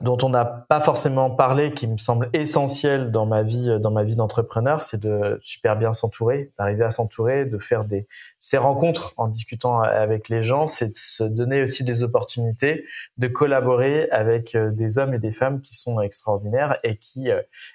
dont 0.00 0.18
on 0.22 0.28
n'a 0.28 0.44
pas 0.44 0.80
forcément 0.80 1.30
parlé, 1.30 1.72
qui 1.72 1.88
me 1.88 1.96
semble 1.96 2.28
essentiel 2.34 3.10
dans 3.10 3.24
ma 3.24 3.42
vie, 3.42 3.80
dans 3.80 3.90
ma 3.90 4.04
vie 4.04 4.14
d'entrepreneur, 4.14 4.82
c'est 4.82 5.00
de 5.00 5.38
super 5.40 5.76
bien 5.76 5.94
s'entourer, 5.94 6.50
d'arriver 6.58 6.84
à 6.84 6.90
s'entourer, 6.90 7.46
de 7.46 7.58
faire 7.58 7.84
des 7.84 8.06
ces 8.38 8.58
rencontres 8.58 9.14
en 9.16 9.26
discutant 9.26 9.80
avec 9.80 10.28
les 10.28 10.42
gens, 10.42 10.66
c'est 10.66 10.88
de 10.88 10.96
se 10.96 11.24
donner 11.24 11.62
aussi 11.62 11.82
des 11.82 12.04
opportunités 12.04 12.84
de 13.16 13.26
collaborer 13.26 14.08
avec 14.10 14.56
des 14.56 14.98
hommes 14.98 15.14
et 15.14 15.18
des 15.18 15.32
femmes 15.32 15.62
qui 15.62 15.74
sont 15.74 16.00
extraordinaires 16.00 16.78
et 16.84 16.96
qui 16.98 17.30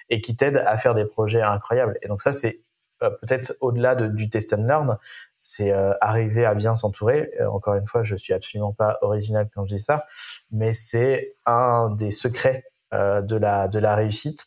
et 0.08 0.20
qui 0.20 0.36
t'aident 0.36 0.62
à 0.64 0.78
faire 0.78 0.94
des 0.94 1.04
projets 1.04 1.42
incroyables. 1.42 1.98
Et 2.02 2.08
donc 2.08 2.22
ça 2.22 2.32
c'est 2.32 2.60
euh, 2.60 2.63
peut-être 3.10 3.54
au-delà 3.60 3.94
de, 3.94 4.06
du 4.06 4.30
test 4.30 4.52
and 4.52 4.64
learn, 4.64 4.98
c'est 5.36 5.72
euh, 5.72 5.92
arriver 6.00 6.44
à 6.44 6.54
bien 6.54 6.76
s'entourer. 6.76 7.30
Euh, 7.40 7.48
encore 7.48 7.74
une 7.74 7.86
fois, 7.86 8.02
je 8.02 8.16
suis 8.16 8.32
absolument 8.32 8.72
pas 8.72 8.98
original 9.02 9.48
quand 9.54 9.66
je 9.66 9.76
dis 9.76 9.82
ça, 9.82 10.04
mais 10.50 10.72
c'est 10.72 11.34
un 11.46 11.90
des 11.90 12.10
secrets 12.10 12.64
de 12.92 13.34
la 13.34 13.66
de 13.66 13.80
la 13.80 13.96
réussite 13.96 14.46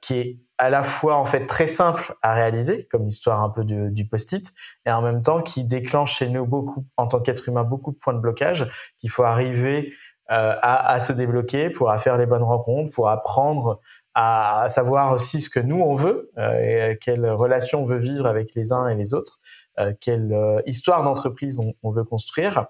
qui 0.00 0.18
est 0.18 0.38
à 0.56 0.70
la 0.70 0.82
fois 0.82 1.16
en 1.16 1.26
fait 1.26 1.44
très 1.44 1.66
simple 1.66 2.14
à 2.22 2.32
réaliser, 2.32 2.86
comme 2.86 3.04
l'histoire 3.04 3.42
un 3.42 3.50
peu 3.50 3.62
du, 3.62 4.08
post-it, 4.08 4.54
et 4.86 4.90
en 4.90 5.02
même 5.02 5.20
temps 5.20 5.42
qui 5.42 5.64
déclenche 5.64 6.16
chez 6.16 6.30
nous 6.30 6.46
beaucoup, 6.46 6.86
en 6.96 7.06
tant 7.06 7.20
qu'être 7.20 7.46
humain, 7.46 7.64
beaucoup 7.64 7.92
de 7.92 7.98
points 7.98 8.14
de 8.14 8.20
blocage 8.20 8.70
qu'il 8.98 9.10
faut 9.10 9.24
arriver 9.24 9.92
à, 10.28 10.92
à, 10.92 11.00
se 11.00 11.12
débloquer 11.12 11.68
pour 11.68 11.94
faire 12.00 12.16
les 12.16 12.24
bonnes 12.24 12.42
rencontres, 12.42 12.94
pour 12.94 13.10
apprendre 13.10 13.80
à 14.20 14.68
savoir 14.68 15.12
aussi 15.12 15.40
ce 15.40 15.48
que 15.48 15.60
nous 15.60 15.80
on 15.80 15.94
veut, 15.94 16.32
euh, 16.38 16.96
quelle 17.00 17.30
relation 17.30 17.84
on 17.84 17.86
veut 17.86 17.98
vivre 17.98 18.26
avec 18.26 18.56
les 18.56 18.72
uns 18.72 18.88
et 18.88 18.96
les 18.96 19.14
autres, 19.14 19.38
euh, 19.78 19.92
quelle 20.00 20.32
euh, 20.32 20.60
histoire 20.66 21.04
d'entreprise 21.04 21.60
on, 21.84 21.90
veut 21.92 22.02
construire. 22.02 22.66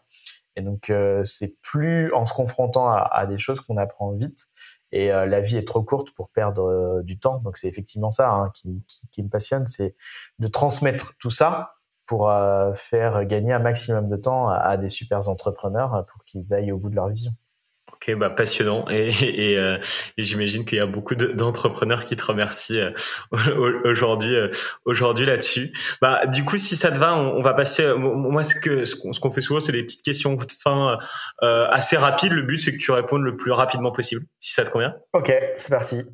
Et 0.57 0.61
donc 0.61 0.93
c'est 1.23 1.57
plus 1.63 2.13
en 2.13 2.27
se 2.27 2.35
confrontant 2.35 2.91
à, 2.91 3.27
des 3.27 3.39
choses 3.39 3.61
qu'on 3.61 3.77
apprend 3.77 4.11
vite. 4.11 4.49
Et 4.91 5.07
la 5.07 5.41
vie 5.41 5.57
est 5.57 5.67
trop 5.67 5.85
courte 5.85 6.11
pour 6.11 6.31
perdre 6.31 7.01
du 7.03 7.17
temps. 7.17 7.39
Donc 7.39 7.59
c'est 7.59 7.69
effectivement 7.69 8.11
ça 8.11 8.33
hein, 8.33 8.51
qui, 8.53 9.23
me 9.23 9.29
passionne, 9.29 9.67
c'est 9.67 9.95
de 10.41 10.49
transmettre 10.49 11.13
tout 11.21 11.31
ça 11.31 11.75
pour 12.07 12.29
faire 12.75 13.25
gagner 13.25 13.53
un 13.53 13.61
maximum 13.61 14.09
de 14.09 14.17
temps 14.17 14.49
à, 14.49 14.57
à 14.57 14.77
des 14.77 14.89
super 14.89 15.29
entrepreneurs 15.29 16.05
pour 16.13 16.25
qu'ils 16.25 16.53
aillent 16.53 16.73
au 16.73 16.79
bout 16.79 16.91
de 16.91 16.97
leur 16.97 17.09
vision. 17.09 17.31
Ok, 18.01 18.15
bah 18.15 18.31
passionnant 18.31 18.85
et, 18.91 19.09
et, 19.23 19.59
euh, 19.59 19.77
et 20.17 20.23
j'imagine 20.23 20.65
qu'il 20.65 20.79
y 20.79 20.81
a 20.81 20.87
beaucoup 20.87 21.17
d'entrepreneurs 21.17 22.05
qui 22.05 22.15
te 22.15 22.25
remercient 22.25 22.81
euh, 22.81 23.81
aujourd'hui 23.85 24.37
euh, 24.37 24.49
aujourd'hui 24.85 25.27
là-dessus. 25.27 25.73
Bah 26.01 26.27
du 26.27 26.45
coup, 26.45 26.59
si 26.59 26.77
ça 26.77 26.93
te 26.93 26.99
va, 26.99 27.17
on, 27.17 27.43
va 27.43 27.55
passer. 27.55 27.93
Moi, 27.95 28.45
ce 28.45 28.55
que 28.55 28.85
ce 28.85 28.95
qu'on 28.95 29.31
fait 29.33 29.41
souvent, 29.41 29.59
c'est 29.59 29.73
des 29.73 29.83
petites 29.83 30.05
questions 30.05 30.35
de 30.35 30.53
fin 30.53 30.99
assez 31.41 31.97
rapides. 31.97 32.33
Le 32.33 32.43
but, 32.43 32.59
c'est 32.59 32.73
que 32.73 32.79
tu 32.79 32.93
répondes 32.93 33.23
le 33.23 33.37
plus 33.37 33.51
rapidement 33.51 33.91
possible, 33.91 34.25
si 34.39 34.53
ça 34.53 34.65
te 34.65 34.71
convient. 34.71 34.95
Ok, 35.13 35.33
c'est 35.59 35.71
parti. 35.71 36.05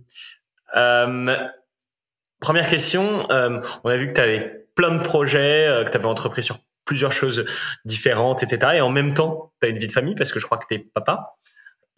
première 2.41 2.69
question. 2.69 3.27
on 3.31 3.91
a 3.91 3.97
vu 3.97 4.09
que 4.09 4.15
tu 4.15 4.21
avais 4.23 4.67
plein 4.75 4.97
de 4.97 5.03
projets, 5.03 5.83
que 5.85 5.91
tu 5.91 5.97
avais 5.97 6.07
entrepris 6.07 6.43
sur 6.43 6.59
plusieurs 6.87 7.13
choses 7.13 7.45
différentes, 7.85 8.43
etc. 8.43 8.73
Et 8.77 8.81
en 8.81 8.91
même 8.91 9.13
temps, 9.15 9.53
tu 9.61 9.67
as 9.67 9.71
une 9.71 9.79
vie 9.79 9.87
de 9.87 9.93
famille 9.93 10.15
parce 10.15 10.33
que 10.33 10.41
je 10.41 10.47
crois 10.47 10.59
que 10.59 10.67
tu 10.67 10.75
es 10.75 10.79
papa. 10.79 11.37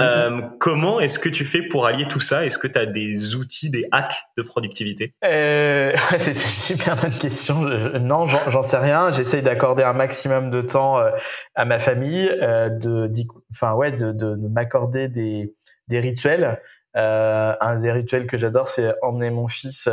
Euh, 0.02 0.42
comment 0.58 1.00
est-ce 1.00 1.18
que 1.18 1.30
tu 1.30 1.44
fais 1.44 1.62
pour 1.62 1.86
allier 1.86 2.06
tout 2.06 2.20
ça? 2.20 2.44
Est-ce 2.44 2.58
que 2.58 2.66
tu 2.66 2.78
as 2.78 2.86
des 2.86 3.34
outils, 3.34 3.70
des 3.70 3.88
hacks 3.92 4.24
de 4.36 4.42
productivité? 4.42 5.14
Euh, 5.24 5.94
C'est 6.18 6.32
une 6.32 6.36
super 6.36 6.96
bonne 6.96 7.16
question. 7.16 7.60
non, 7.60 8.26
j'en 8.26 8.62
sais 8.62 8.76
rien. 8.76 9.10
J'essaye 9.10 9.42
d'accorder 9.42 9.82
un 9.82 9.94
maximum 9.94 10.50
de 10.50 10.60
temps 10.60 10.98
euh, 10.98 11.10
à 11.54 11.64
ma 11.64 11.78
famille, 11.78 12.28
euh, 12.42 12.68
de, 12.68 13.10
enfin 13.50 13.72
ouais, 13.72 13.92
de, 13.92 14.12
de, 14.12 14.34
de 14.34 14.48
m'accorder 14.48 15.08
des, 15.08 15.54
rituels. 15.90 16.60
Un 16.94 17.78
des 17.78 17.92
rituels 17.92 18.26
que 18.26 18.38
j'adore, 18.38 18.68
c'est 18.68 18.94
emmener 19.02 19.30
mon 19.30 19.48
fils 19.48 19.88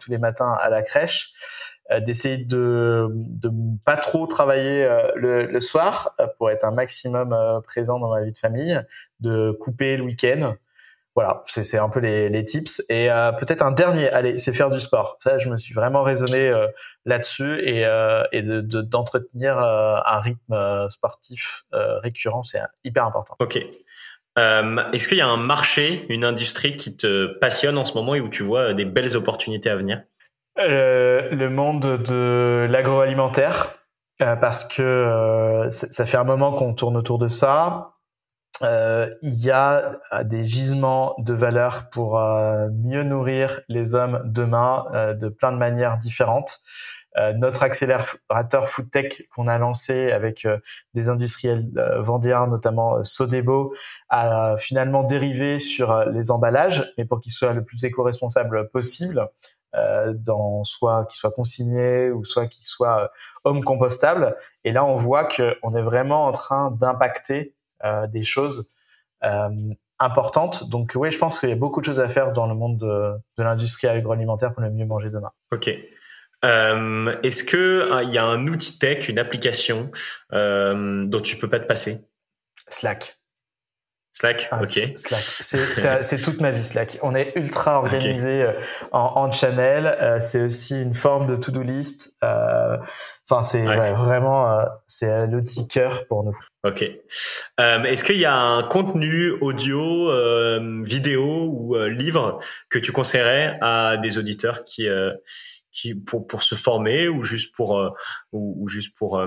tous 0.00 0.10
les 0.10 0.18
matins 0.18 0.56
à 0.60 0.68
la 0.68 0.82
crèche. 0.82 1.32
D'essayer 2.06 2.38
de 2.38 3.08
de 3.12 3.50
pas 3.84 3.98
trop 3.98 4.26
travailler 4.26 4.88
le, 5.16 5.60
soir 5.60 6.16
pour 6.38 6.50
être 6.50 6.64
un 6.64 6.70
maximum 6.70 7.36
présent 7.64 7.98
dans 7.98 8.08
ma 8.08 8.22
vie 8.22 8.32
de 8.32 8.38
famille, 8.38 8.80
de 9.24 9.50
couper 9.60 9.96
le 9.96 10.04
week-end. 10.04 10.54
Voilà, 11.16 11.42
c'est 11.46 11.78
un 11.78 11.88
peu 11.88 12.00
les, 12.00 12.28
les 12.28 12.44
tips. 12.44 12.82
Et 12.88 13.08
peut-être 13.38 13.62
un 13.62 13.70
dernier, 13.72 14.10
allez, 14.10 14.36
c'est 14.38 14.52
faire 14.52 14.70
du 14.70 14.80
sport. 14.80 15.16
Ça, 15.20 15.38
je 15.38 15.48
me 15.48 15.58
suis 15.58 15.72
vraiment 15.72 16.02
raisonné 16.02 16.52
là-dessus 17.04 17.60
et, 17.60 17.86
et 18.32 18.42
d'entretenir 18.42 19.56
de, 19.56 20.08
un 20.08 20.20
rythme 20.20 20.88
sportif 20.90 21.66
récurrent, 21.72 22.42
c'est 22.42 22.60
hyper 22.82 23.06
important. 23.06 23.36
Ok. 23.38 23.58
Euh, 24.36 24.82
Est-ce 24.92 25.06
qu'il 25.06 25.18
y 25.18 25.20
a 25.20 25.28
un 25.28 25.36
marché, 25.36 26.06
une 26.08 26.24
industrie 26.24 26.74
qui 26.74 26.96
te 26.96 27.26
passionne 27.26 27.78
en 27.78 27.84
ce 27.84 27.94
moment 27.94 28.16
et 28.16 28.20
où 28.20 28.28
tu 28.28 28.42
vois 28.42 28.74
des 28.74 28.84
belles 28.84 29.16
opportunités 29.16 29.70
à 29.70 29.76
venir? 29.76 30.02
Euh, 30.58 31.30
le 31.30 31.50
monde 31.50 32.02
de 32.02 32.66
l'agroalimentaire, 32.68 33.76
euh, 34.22 34.36
parce 34.36 34.64
que 34.64 34.82
euh, 34.82 35.70
ça 35.70 36.06
fait 36.06 36.16
un 36.16 36.24
moment 36.24 36.52
qu'on 36.52 36.74
tourne 36.74 36.96
autour 36.96 37.18
de 37.18 37.28
ça. 37.28 37.93
Euh, 38.62 39.12
il 39.22 39.34
y 39.34 39.50
a 39.50 39.98
des 40.22 40.44
gisements 40.44 41.14
de 41.18 41.34
valeur 41.34 41.90
pour 41.90 42.18
mieux 42.72 43.02
nourrir 43.02 43.60
les 43.68 43.94
hommes 43.94 44.22
demain 44.24 45.14
de 45.18 45.28
plein 45.28 45.52
de 45.52 45.56
manières 45.56 45.98
différentes. 45.98 46.60
notre 47.36 47.62
accélérateur 47.64 48.68
FoodTech 48.68 49.28
qu'on 49.34 49.48
a 49.48 49.58
lancé 49.58 50.12
avec 50.12 50.46
des 50.94 51.08
industriels 51.08 51.64
vendéens, 51.98 52.46
notamment 52.46 53.02
Sodebo, 53.02 53.74
a 54.08 54.56
finalement 54.56 55.02
dérivé 55.02 55.58
sur 55.58 56.04
les 56.04 56.30
emballages, 56.30 56.92
mais 56.96 57.04
pour 57.04 57.20
qu'ils 57.20 57.32
soient 57.32 57.54
le 57.54 57.64
plus 57.64 57.84
éco-responsables 57.84 58.70
possible. 58.70 59.28
Euh, 59.76 60.12
dans 60.14 60.62
soit 60.62 61.04
qui 61.06 61.16
soit 61.16 61.32
consigné 61.32 62.10
ou 62.12 62.24
soit 62.24 62.46
qui 62.46 62.64
soit 62.64 63.02
euh, 63.02 63.08
homme 63.44 63.64
compostable. 63.64 64.36
Et 64.62 64.70
là, 64.70 64.84
on 64.84 64.96
voit 64.96 65.24
qu'on 65.24 65.74
est 65.74 65.82
vraiment 65.82 66.26
en 66.26 66.32
train 66.32 66.70
d'impacter 66.70 67.40
euh, 67.40 67.63
des 68.08 68.22
choses 68.22 68.68
importantes. 69.98 70.68
Donc 70.70 70.92
oui, 70.94 71.10
je 71.10 71.18
pense 71.18 71.38
qu'il 71.38 71.48
y 71.48 71.52
a 71.52 71.56
beaucoup 71.56 71.80
de 71.80 71.86
choses 71.86 72.00
à 72.00 72.08
faire 72.08 72.32
dans 72.32 72.46
le 72.46 72.54
monde 72.54 72.78
de, 72.78 73.14
de 73.38 73.42
l'industrie 73.42 73.86
agroalimentaire 73.86 74.52
pour 74.52 74.62
le 74.62 74.70
mieux 74.70 74.86
manger 74.86 75.10
demain. 75.10 75.30
Ok. 75.52 75.70
Euh, 76.44 77.16
Est-ce 77.22 77.44
que 77.44 78.02
il 78.02 78.10
y 78.10 78.18
a 78.18 78.24
un 78.24 78.46
outil 78.48 78.78
tech, 78.78 79.08
une 79.08 79.18
application 79.18 79.90
euh, 80.32 81.02
dont 81.04 81.20
tu 81.20 81.36
peux 81.36 81.48
pas 81.48 81.60
te 81.60 81.66
passer? 81.66 82.00
Slack. 82.68 83.18
Slack, 84.14 84.46
ah, 84.52 84.62
ok. 84.62 84.78
C'est 85.10 86.22
toute 86.22 86.40
ma 86.40 86.52
vie 86.52 86.62
Slack. 86.62 86.98
On 87.02 87.16
est 87.16 87.32
ultra 87.34 87.80
organisé 87.80 88.42
euh, 88.42 88.52
en, 88.92 89.10
en, 89.16 89.32
channel. 89.32 89.86
Euh, 89.86 90.20
c'est 90.20 90.40
aussi 90.40 90.80
une 90.80 90.94
forme 90.94 91.26
de 91.26 91.34
to-do 91.34 91.62
list. 91.62 92.16
Euh, 92.22 92.76
enfin, 93.28 93.42
c'est 93.42 93.64
vraiment 93.64 94.64
c'est 94.86 95.26
l'outil 95.26 95.66
cœur 95.66 96.06
pour 96.06 96.22
nous. 96.22 96.36
Ok. 96.62 96.82
Est-ce 97.58 98.04
qu'il 98.04 98.18
y 98.18 98.24
a 98.24 98.36
un 98.36 98.62
contenu 98.62 99.32
audio, 99.40 99.82
vidéo 100.84 101.48
ou 101.52 101.76
livre 101.86 102.38
que 102.70 102.78
tu 102.78 102.92
conseillerais 102.92 103.58
à 103.62 103.96
des 103.96 104.16
auditeurs 104.16 104.62
qui 104.62 104.88
qui 105.72 105.96
pour 105.96 106.28
pour 106.28 106.44
se 106.44 106.54
former 106.54 107.08
ou 107.08 107.24
juste 107.24 107.52
pour 107.52 107.72
ou, 108.30 108.62
ou 108.62 108.68
juste 108.68 108.96
pour 108.96 109.20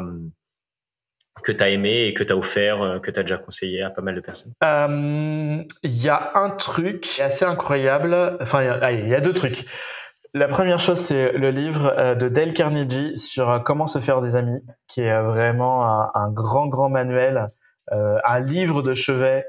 que 1.43 1.51
tu 1.51 1.63
as 1.63 1.69
aimé 1.69 2.05
et 2.05 2.13
que 2.13 2.23
tu 2.23 2.33
as 2.33 2.37
offert, 2.37 2.81
euh, 2.81 2.99
que 2.99 3.11
tu 3.11 3.19
as 3.19 3.23
déjà 3.23 3.37
conseillé 3.37 3.81
à 3.83 3.89
pas 3.89 4.01
mal 4.01 4.15
de 4.15 4.21
personnes 4.21 4.53
euh, 4.63 5.63
Il 5.83 6.01
y 6.03 6.09
a 6.09 6.31
un 6.35 6.49
truc 6.51 7.19
assez 7.23 7.45
incroyable. 7.45 8.37
Enfin, 8.41 8.63
il 8.91 9.07
y, 9.07 9.15
a 9.15 9.21
deux 9.21 9.33
trucs. 9.33 9.65
La 10.33 10.47
première 10.47 10.79
chose, 10.79 10.99
c'est 10.99 11.33
le 11.33 11.49
livre 11.51 11.93
euh, 11.97 12.15
de 12.15 12.29
Dale 12.29 12.53
Carnegie 12.53 13.17
sur 13.17 13.61
comment 13.65 13.87
se 13.87 13.99
faire 13.99 14.21
des 14.21 14.35
amis, 14.35 14.61
qui 14.87 15.01
est 15.01 15.21
vraiment 15.21 15.83
un, 16.15 16.31
grand, 16.31 16.67
grand 16.67 16.89
manuel, 16.89 17.47
un 17.91 18.39
livre 18.39 18.81
de 18.81 18.93
chevet 18.93 19.45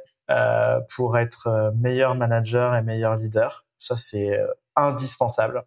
pour 0.94 1.18
être 1.18 1.72
meilleur 1.76 2.14
manager 2.14 2.76
et 2.76 2.82
meilleur 2.82 3.16
leader. 3.16 3.64
Ça, 3.78 3.96
c'est 3.96 4.38
indispensable. 4.76 5.64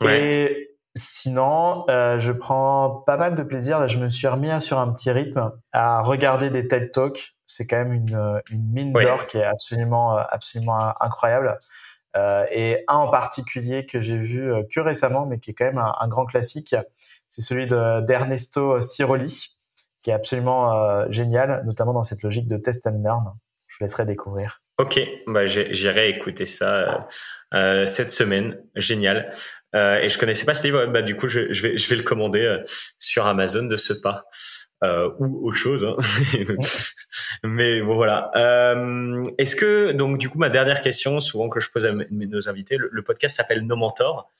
Ouais. 0.00 0.20
Et 0.20 0.73
Sinon, 0.96 1.84
euh, 1.90 2.20
je 2.20 2.30
prends 2.30 3.02
pas 3.04 3.16
mal 3.16 3.34
de 3.34 3.42
plaisir. 3.42 3.80
Là, 3.80 3.88
je 3.88 3.98
me 3.98 4.08
suis 4.08 4.28
remis 4.28 4.62
sur 4.62 4.78
un 4.78 4.92
petit 4.92 5.10
rythme 5.10 5.50
à 5.72 6.02
regarder 6.02 6.50
des 6.50 6.68
TED 6.68 6.92
Talks. 6.92 7.34
C'est 7.46 7.66
quand 7.66 7.78
même 7.78 7.92
une, 7.92 8.14
euh, 8.14 8.40
une 8.52 8.70
mine 8.70 8.92
d'or 8.92 9.26
qui 9.26 9.38
est 9.38 9.44
absolument, 9.44 10.16
euh, 10.16 10.22
absolument 10.30 10.78
incroyable. 11.00 11.58
Euh, 12.16 12.46
et 12.52 12.84
un 12.86 12.98
en 12.98 13.10
particulier 13.10 13.86
que 13.86 14.00
j'ai 14.00 14.16
vu 14.16 14.52
que 14.72 14.78
récemment, 14.78 15.26
mais 15.26 15.40
qui 15.40 15.50
est 15.50 15.54
quand 15.54 15.64
même 15.64 15.78
un, 15.78 16.08
grand 16.08 16.26
classique, 16.26 16.76
c'est 17.28 17.40
celui 17.40 17.66
d'Ernesto 17.66 18.80
Stiroli, 18.80 19.48
qui 20.00 20.10
est 20.10 20.14
absolument 20.14 21.10
génial, 21.10 21.64
notamment 21.66 21.92
dans 21.92 22.04
cette 22.04 22.22
logique 22.22 22.46
de 22.46 22.56
test 22.56 22.86
and 22.86 23.02
learn. 23.02 23.32
Je 23.66 23.78
vous 23.78 23.84
laisserai 23.84 24.06
découvrir. 24.06 24.63
Ok, 24.78 25.00
bah, 25.28 25.46
j'irai 25.46 26.08
écouter 26.10 26.46
ça 26.46 27.06
euh, 27.54 27.86
cette 27.86 28.10
semaine. 28.10 28.60
Génial. 28.74 29.32
Euh, 29.76 30.00
et 30.00 30.08
je 30.08 30.18
connaissais 30.18 30.44
pas 30.44 30.54
ce 30.54 30.64
livre. 30.64 30.86
Bah, 30.86 31.02
du 31.02 31.16
coup, 31.16 31.28
je, 31.28 31.52
je, 31.52 31.62
vais, 31.62 31.78
je 31.78 31.88
vais 31.88 31.96
le 31.96 32.02
commander 32.02 32.42
euh, 32.42 32.58
sur 32.98 33.26
Amazon 33.26 33.64
de 33.64 33.76
ce 33.76 33.92
pas 33.92 34.26
euh, 34.84 35.10
ou 35.18 35.48
autre 35.48 35.56
chose. 35.56 35.84
Hein. 35.84 35.96
Mais 37.44 37.80
bon, 37.80 37.94
voilà. 37.94 38.30
Euh, 38.36 39.22
Est-ce 39.38 39.56
que 39.56 39.92
donc 39.92 40.18
du 40.18 40.28
coup 40.28 40.38
ma 40.38 40.50
dernière 40.50 40.80
question, 40.80 41.20
souvent 41.20 41.48
que 41.48 41.60
je 41.60 41.70
pose 41.70 41.86
à 41.86 41.92
nos 42.10 42.48
invités, 42.48 42.76
le, 42.78 43.02
podcast 43.02 43.36
s'appelle 43.36 43.66
Nos 43.66 43.76
mentors. 43.76 44.30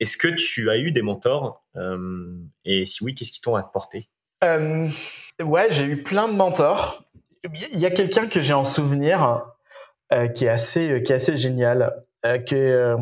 Est-ce 0.00 0.16
que 0.16 0.28
tu 0.28 0.70
as 0.70 0.78
eu 0.78 0.92
des 0.92 1.02
mentors 1.02 1.64
euh, 1.76 2.36
Et 2.64 2.84
si 2.84 3.04
oui, 3.04 3.14
qu'est-ce 3.14 3.32
qui 3.32 3.40
t'ont 3.40 3.56
apporté? 3.56 4.04
Ouais, 4.42 5.68
j'ai 5.70 5.84
eu 5.84 6.02
plein 6.02 6.28
de 6.28 6.34
mentors. 6.34 7.04
Il 7.44 7.78
y 7.78 7.86
a 7.86 7.90
quelqu'un 7.90 8.26
que 8.26 8.40
j'ai 8.40 8.54
en 8.54 8.64
souvenir 8.64 9.44
qui 10.34 10.44
est 10.44 10.48
assez 10.48 11.02
qui 11.02 11.12
est 11.12 11.16
assez 11.16 11.36
génial 11.36 12.04
euh, 12.24 12.38
qui 12.38 12.54
euh, 12.54 12.96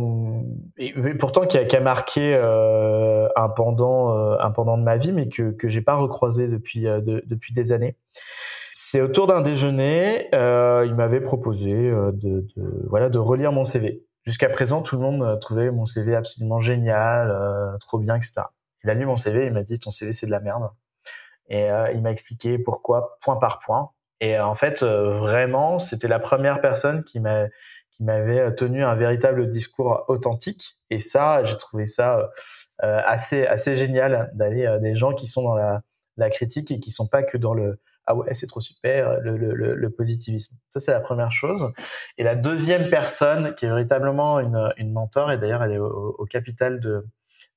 et, 0.78 0.94
pourtant 1.14 1.46
qui 1.46 1.58
a, 1.58 1.66
qui 1.66 1.76
a 1.76 1.80
marqué 1.80 2.34
euh, 2.34 3.28
un 3.36 3.50
pendant 3.50 4.16
euh, 4.16 4.38
un 4.40 4.50
pendant 4.50 4.78
de 4.78 4.82
ma 4.82 4.96
vie, 4.96 5.12
mais 5.12 5.28
que 5.28 5.50
que 5.50 5.68
j'ai 5.68 5.82
pas 5.82 5.96
recroisé 5.96 6.48
depuis 6.48 6.84
de, 6.84 7.22
depuis 7.26 7.52
des 7.52 7.72
années. 7.72 7.96
C'est 8.72 9.02
autour 9.02 9.26
d'un 9.26 9.42
déjeuner, 9.42 10.28
il 10.32 10.94
m'avait 10.94 11.20
proposé 11.20 11.74
de, 11.74 12.12
de, 12.56 12.86
voilà 12.88 13.10
de 13.10 13.18
relire 13.18 13.52
mon 13.52 13.64
CV. 13.64 14.06
Jusqu'à 14.24 14.48
présent, 14.48 14.80
tout 14.80 14.96
le 14.96 15.02
monde 15.02 15.38
trouvait 15.40 15.70
mon 15.70 15.84
CV 15.84 16.14
absolument 16.14 16.60
génial, 16.60 17.76
trop 17.80 17.98
bien, 17.98 18.16
etc. 18.16 18.42
Il 18.84 18.90
a 18.90 18.94
lu 18.94 19.04
mon 19.04 19.16
CV, 19.16 19.46
il 19.46 19.52
m'a 19.52 19.64
dit 19.64 19.78
ton 19.78 19.90
CV 19.90 20.14
c'est 20.14 20.26
de 20.26 20.30
la 20.30 20.40
merde, 20.40 20.70
et 21.50 21.68
il 21.92 22.00
m'a 22.00 22.10
expliqué 22.10 22.58
pourquoi 22.58 23.18
point 23.20 23.36
par 23.36 23.58
point. 23.58 23.90
Et 24.20 24.38
en 24.38 24.54
fait, 24.54 24.82
vraiment, 24.82 25.78
c'était 25.78 26.08
la 26.08 26.18
première 26.18 26.60
personne 26.60 27.04
qui 27.04 27.20
m'a 27.20 27.46
qui 28.00 28.04
m'avait 28.04 28.40
euh, 28.40 28.50
tenu 28.50 28.84
un 28.84 28.94
véritable 28.94 29.50
discours 29.50 30.04
authentique. 30.08 30.78
Et 30.88 31.00
ça, 31.00 31.44
j'ai 31.44 31.56
trouvé 31.56 31.86
ça 31.86 32.30
euh, 32.82 33.00
assez 33.04 33.46
assez 33.46 33.76
génial 33.76 34.30
d'aller 34.34 34.66
euh, 34.66 34.78
des 34.78 34.94
gens 34.96 35.12
qui 35.12 35.26
sont 35.26 35.42
dans 35.42 35.54
la, 35.54 35.82
la 36.16 36.30
critique 36.30 36.70
et 36.70 36.80
qui 36.80 36.90
sont 36.92 37.08
pas 37.08 37.22
que 37.22 37.36
dans 37.36 37.52
le 37.52 37.78
ah 38.06 38.14
ouais 38.14 38.32
c'est 38.32 38.46
trop 38.46 38.60
super 38.60 39.20
le, 39.20 39.36
le, 39.36 39.74
le, 39.74 39.90
positivisme. 39.90 40.56
Ça 40.68 40.80
c'est 40.80 40.92
la 40.92 41.00
première 41.00 41.30
chose. 41.30 41.70
Et 42.16 42.24
la 42.24 42.34
deuxième 42.34 42.88
personne 42.90 43.54
qui 43.54 43.66
est 43.66 43.68
véritablement 43.68 44.40
une, 44.40 44.72
une 44.78 44.92
mentor 44.92 45.30
et 45.30 45.38
d'ailleurs 45.38 45.62
elle 45.62 45.72
est 45.72 45.78
au, 45.78 46.16
au 46.18 46.24
capital 46.24 46.80
de, 46.80 47.06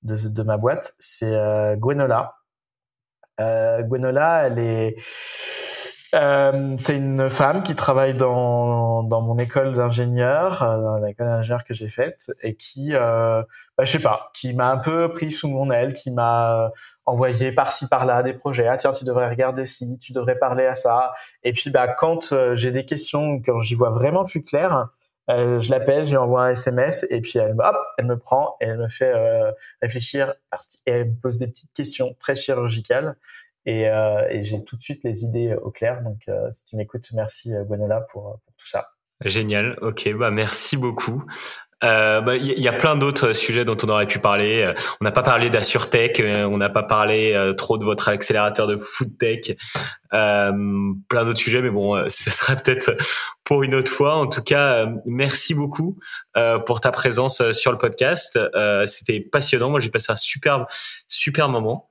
de, 0.04 0.16
de 0.30 0.44
ma 0.44 0.58
boîte, 0.58 0.94
c'est 1.00 1.34
euh, 1.34 1.76
Gwenola. 1.76 2.36
Euh, 3.40 3.82
Gwenola, 3.82 4.48
elle 4.48 4.60
est 4.60 4.96
euh, 6.14 6.76
c'est 6.78 6.96
une 6.96 7.30
femme 7.30 7.64
qui 7.64 7.76
travaille 7.76 8.14
dans, 8.14 9.04
dans 9.04 9.22
mon 9.22 9.38
école 9.38 9.76
d'ingénieur, 9.76 10.64
euh, 10.64 10.82
dans 10.82 10.98
l'école 10.98 11.28
d'ingénieur 11.28 11.64
que 11.64 11.74
j'ai 11.74 11.90
faite, 11.90 12.32
et 12.42 12.56
qui, 12.56 12.92
euh, 12.94 13.42
bah, 13.78 13.84
je 13.84 13.92
sais 13.92 14.04
pas, 14.04 14.32
qui 14.34 14.54
m'a 14.54 14.70
un 14.72 14.78
peu 14.78 15.12
pris 15.14 15.32
sous 15.32 15.48
mon 15.48 15.72
aile, 15.72 15.94
qui 15.94 16.12
m'a 16.12 16.72
envoyé 17.06 17.52
par-ci 17.52 17.88
par-là 17.88 18.24
des 18.24 18.34
projets. 18.34 18.68
Ah 18.68 18.78
tiens, 18.78 18.92
tu 18.92 19.04
devrais 19.04 19.30
regarder 19.30 19.66
ci, 19.66 19.98
tu 20.00 20.14
devrais 20.14 20.38
parler 20.38 20.66
à 20.66 20.76
ça. 20.76 21.14
Et 21.44 21.54
puis 21.54 21.70
bah 21.70 21.88
quand 21.88 22.32
euh, 22.32 22.56
j'ai 22.56 22.72
des 22.72 22.86
questions, 22.86 23.42
quand 23.42 23.60
j'y 23.60 23.76
vois 23.76 23.92
vraiment 23.92 24.26
plus 24.26 24.44
clair, 24.44 24.88
euh, 25.30 25.60
je 25.60 25.72
l'appelle, 25.72 26.06
je 26.06 26.12
lui 26.12 26.18
envoie 26.18 26.44
un 26.44 26.50
SMS 26.52 27.06
et 27.10 27.22
puis 27.22 27.40
elle, 27.40 27.56
hop, 27.58 27.78
elle 27.98 28.06
me 28.06 28.18
prend 28.18 28.58
et 28.60 28.66
elle 28.66 28.78
me 28.78 28.90
fait 28.90 29.14
euh, 29.14 29.52
réfléchir 29.82 30.34
et 30.86 30.92
elle 30.92 31.10
me 31.10 31.16
pose 31.16 31.38
des 31.40 31.48
petites 31.48 31.74
questions 31.74 32.14
très 32.20 32.36
chirurgicales 32.36 33.16
et, 33.66 33.90
euh, 33.90 34.28
et 34.30 34.44
j'ai 34.44 34.64
tout 34.64 34.76
de 34.76 34.82
suite 34.82 35.04
les 35.04 35.24
idées 35.24 35.56
au 35.62 35.72
clair. 35.72 36.02
Donc, 36.04 36.20
euh, 36.28 36.50
si 36.54 36.66
tu 36.66 36.76
m'écoutes, 36.76 37.08
merci 37.14 37.54
euh, 37.54 37.64
Gwenola 37.64 38.02
pour, 38.12 38.40
pour, 38.46 38.54
tout 38.58 38.68
ça. 38.68 38.90
Génial. 39.24 39.78
Ok, 39.82 40.12
bah 40.16 40.32
merci 40.32 40.76
beaucoup. 40.76 41.24
Euh, 41.84 42.22
bah, 42.22 42.38
il 42.38 42.60
y, 42.60 42.68
a 42.70 42.74
plein 42.74 42.96
d'autres 42.96 43.34
sujets 43.34 43.66
dont 43.66 43.76
on 43.84 43.90
aurait 43.90 44.08
pu 44.08 44.20
parler. 44.20 44.64
Euh, 44.64 44.74
on 45.02 45.04
n'a 45.04 45.12
pas 45.12 45.22
parlé 45.22 45.50
d'AssureTech, 45.50 46.20
euh, 46.22 46.46
on 46.46 46.58
n'a 46.58 46.70
pas 46.70 46.84
parlé 46.84 47.54
trop 47.58 47.78
de 47.78 47.84
votre 47.84 48.08
accélérateur 48.08 48.68
de 48.68 48.78
FoodTech, 48.78 49.58
euh, 50.14 50.52
plein 51.10 51.26
d'autres 51.26 51.40
sujets, 51.40 51.62
mais 51.62 51.70
bon, 51.70 52.08
ce 52.08 52.30
sera 52.30 52.56
peut-être 52.56 52.96
pour 53.44 53.64
une 53.64 53.76
autre 53.76 53.92
fois. 53.92 54.16
En 54.16 54.28
tout 54.28 54.42
cas, 54.42 54.88
merci 55.06 55.54
beaucoup 55.54 55.98
euh, 56.38 56.58
pour 56.60 56.80
ta 56.80 56.92
présence 56.92 57.52
sur 57.52 57.72
le 57.74 57.78
podcast. 57.78 58.40
Euh, 58.56 58.86
C'était 58.86 59.20
passionnant. 59.20 59.70
Moi, 59.70 59.82
j'ai 59.82 59.90
passé 59.90 60.12
un 60.12 60.16
super, 60.16 60.66
super 61.08 61.50
moment. 61.50 61.90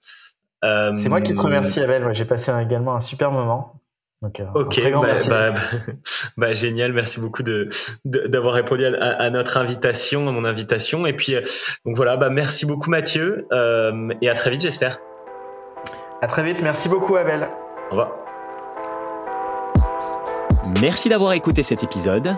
C'est 0.62 1.08
moi 1.08 1.20
qui 1.20 1.32
te 1.34 1.40
remercie, 1.40 1.80
Abel. 1.80 2.02
Moi, 2.02 2.12
j'ai 2.12 2.24
passé 2.24 2.52
également 2.60 2.94
un 2.94 3.00
super 3.00 3.30
moment. 3.30 3.82
Euh, 4.24 4.44
ok, 4.54 4.80
bah, 4.92 5.14
bah, 5.28 5.54
bah, 6.36 6.54
génial, 6.54 6.92
merci 6.92 7.20
beaucoup 7.20 7.42
de 7.42 7.68
d'avoir 8.04 8.54
répondu 8.54 8.84
à, 8.84 9.30
notre 9.30 9.56
invitation, 9.56 10.28
à 10.28 10.32
mon 10.32 10.44
invitation. 10.44 11.06
Et 11.06 11.12
puis 11.12 11.34
euh, 11.34 11.42
donc 11.84 11.96
voilà, 11.96 12.16
bah 12.16 12.30
merci 12.30 12.64
beaucoup 12.64 12.90
Mathieu 12.90 13.46
euh, 13.52 14.10
et 14.20 14.28
à 14.28 14.34
très 14.34 14.50
vite 14.50 14.60
j'espère. 14.60 14.98
À 16.20 16.28
très 16.28 16.44
vite, 16.44 16.58
merci 16.62 16.88
beaucoup 16.88 17.16
Abel. 17.16 17.48
Au 17.88 17.90
revoir. 17.90 18.12
Merci 20.80 21.08
d'avoir 21.08 21.32
écouté 21.32 21.64
cet 21.64 21.82
épisode. 21.82 22.30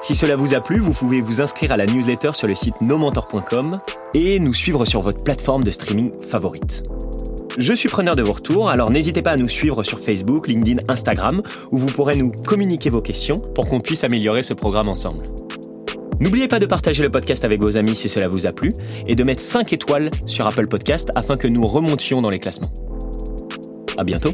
Si 0.00 0.14
cela 0.14 0.36
vous 0.36 0.54
a 0.54 0.60
plu, 0.60 0.78
vous 0.78 0.92
pouvez 0.92 1.20
vous 1.20 1.40
inscrire 1.40 1.72
à 1.72 1.76
la 1.76 1.86
newsletter 1.86 2.32
sur 2.34 2.46
le 2.46 2.54
site 2.54 2.80
nomentor.com 2.80 3.80
et 4.12 4.38
nous 4.38 4.54
suivre 4.54 4.84
sur 4.84 5.00
votre 5.00 5.24
plateforme 5.24 5.64
de 5.64 5.70
streaming 5.72 6.12
favorite. 6.20 6.84
Je 7.56 7.72
suis 7.72 7.88
preneur 7.88 8.16
de 8.16 8.22
vos 8.22 8.32
retours, 8.32 8.68
alors 8.68 8.90
n'hésitez 8.90 9.22
pas 9.22 9.30
à 9.30 9.36
nous 9.36 9.48
suivre 9.48 9.84
sur 9.84 10.00
Facebook, 10.00 10.48
LinkedIn, 10.48 10.82
Instagram, 10.88 11.40
où 11.70 11.78
vous 11.78 11.86
pourrez 11.86 12.16
nous 12.16 12.32
communiquer 12.32 12.90
vos 12.90 13.00
questions 13.00 13.36
pour 13.36 13.68
qu'on 13.68 13.80
puisse 13.80 14.02
améliorer 14.02 14.42
ce 14.42 14.54
programme 14.54 14.88
ensemble. 14.88 15.22
N'oubliez 16.18 16.48
pas 16.48 16.58
de 16.58 16.66
partager 16.66 17.02
le 17.04 17.10
podcast 17.10 17.44
avec 17.44 17.60
vos 17.60 17.76
amis 17.76 17.94
si 17.94 18.08
cela 18.08 18.26
vous 18.26 18.46
a 18.46 18.52
plu 18.52 18.72
et 19.06 19.14
de 19.14 19.22
mettre 19.22 19.42
5 19.42 19.72
étoiles 19.72 20.10
sur 20.26 20.46
Apple 20.46 20.66
Podcast 20.66 21.10
afin 21.14 21.36
que 21.36 21.46
nous 21.46 21.66
remontions 21.66 22.22
dans 22.22 22.30
les 22.30 22.40
classements. 22.40 22.72
À 23.96 24.02
bientôt! 24.02 24.32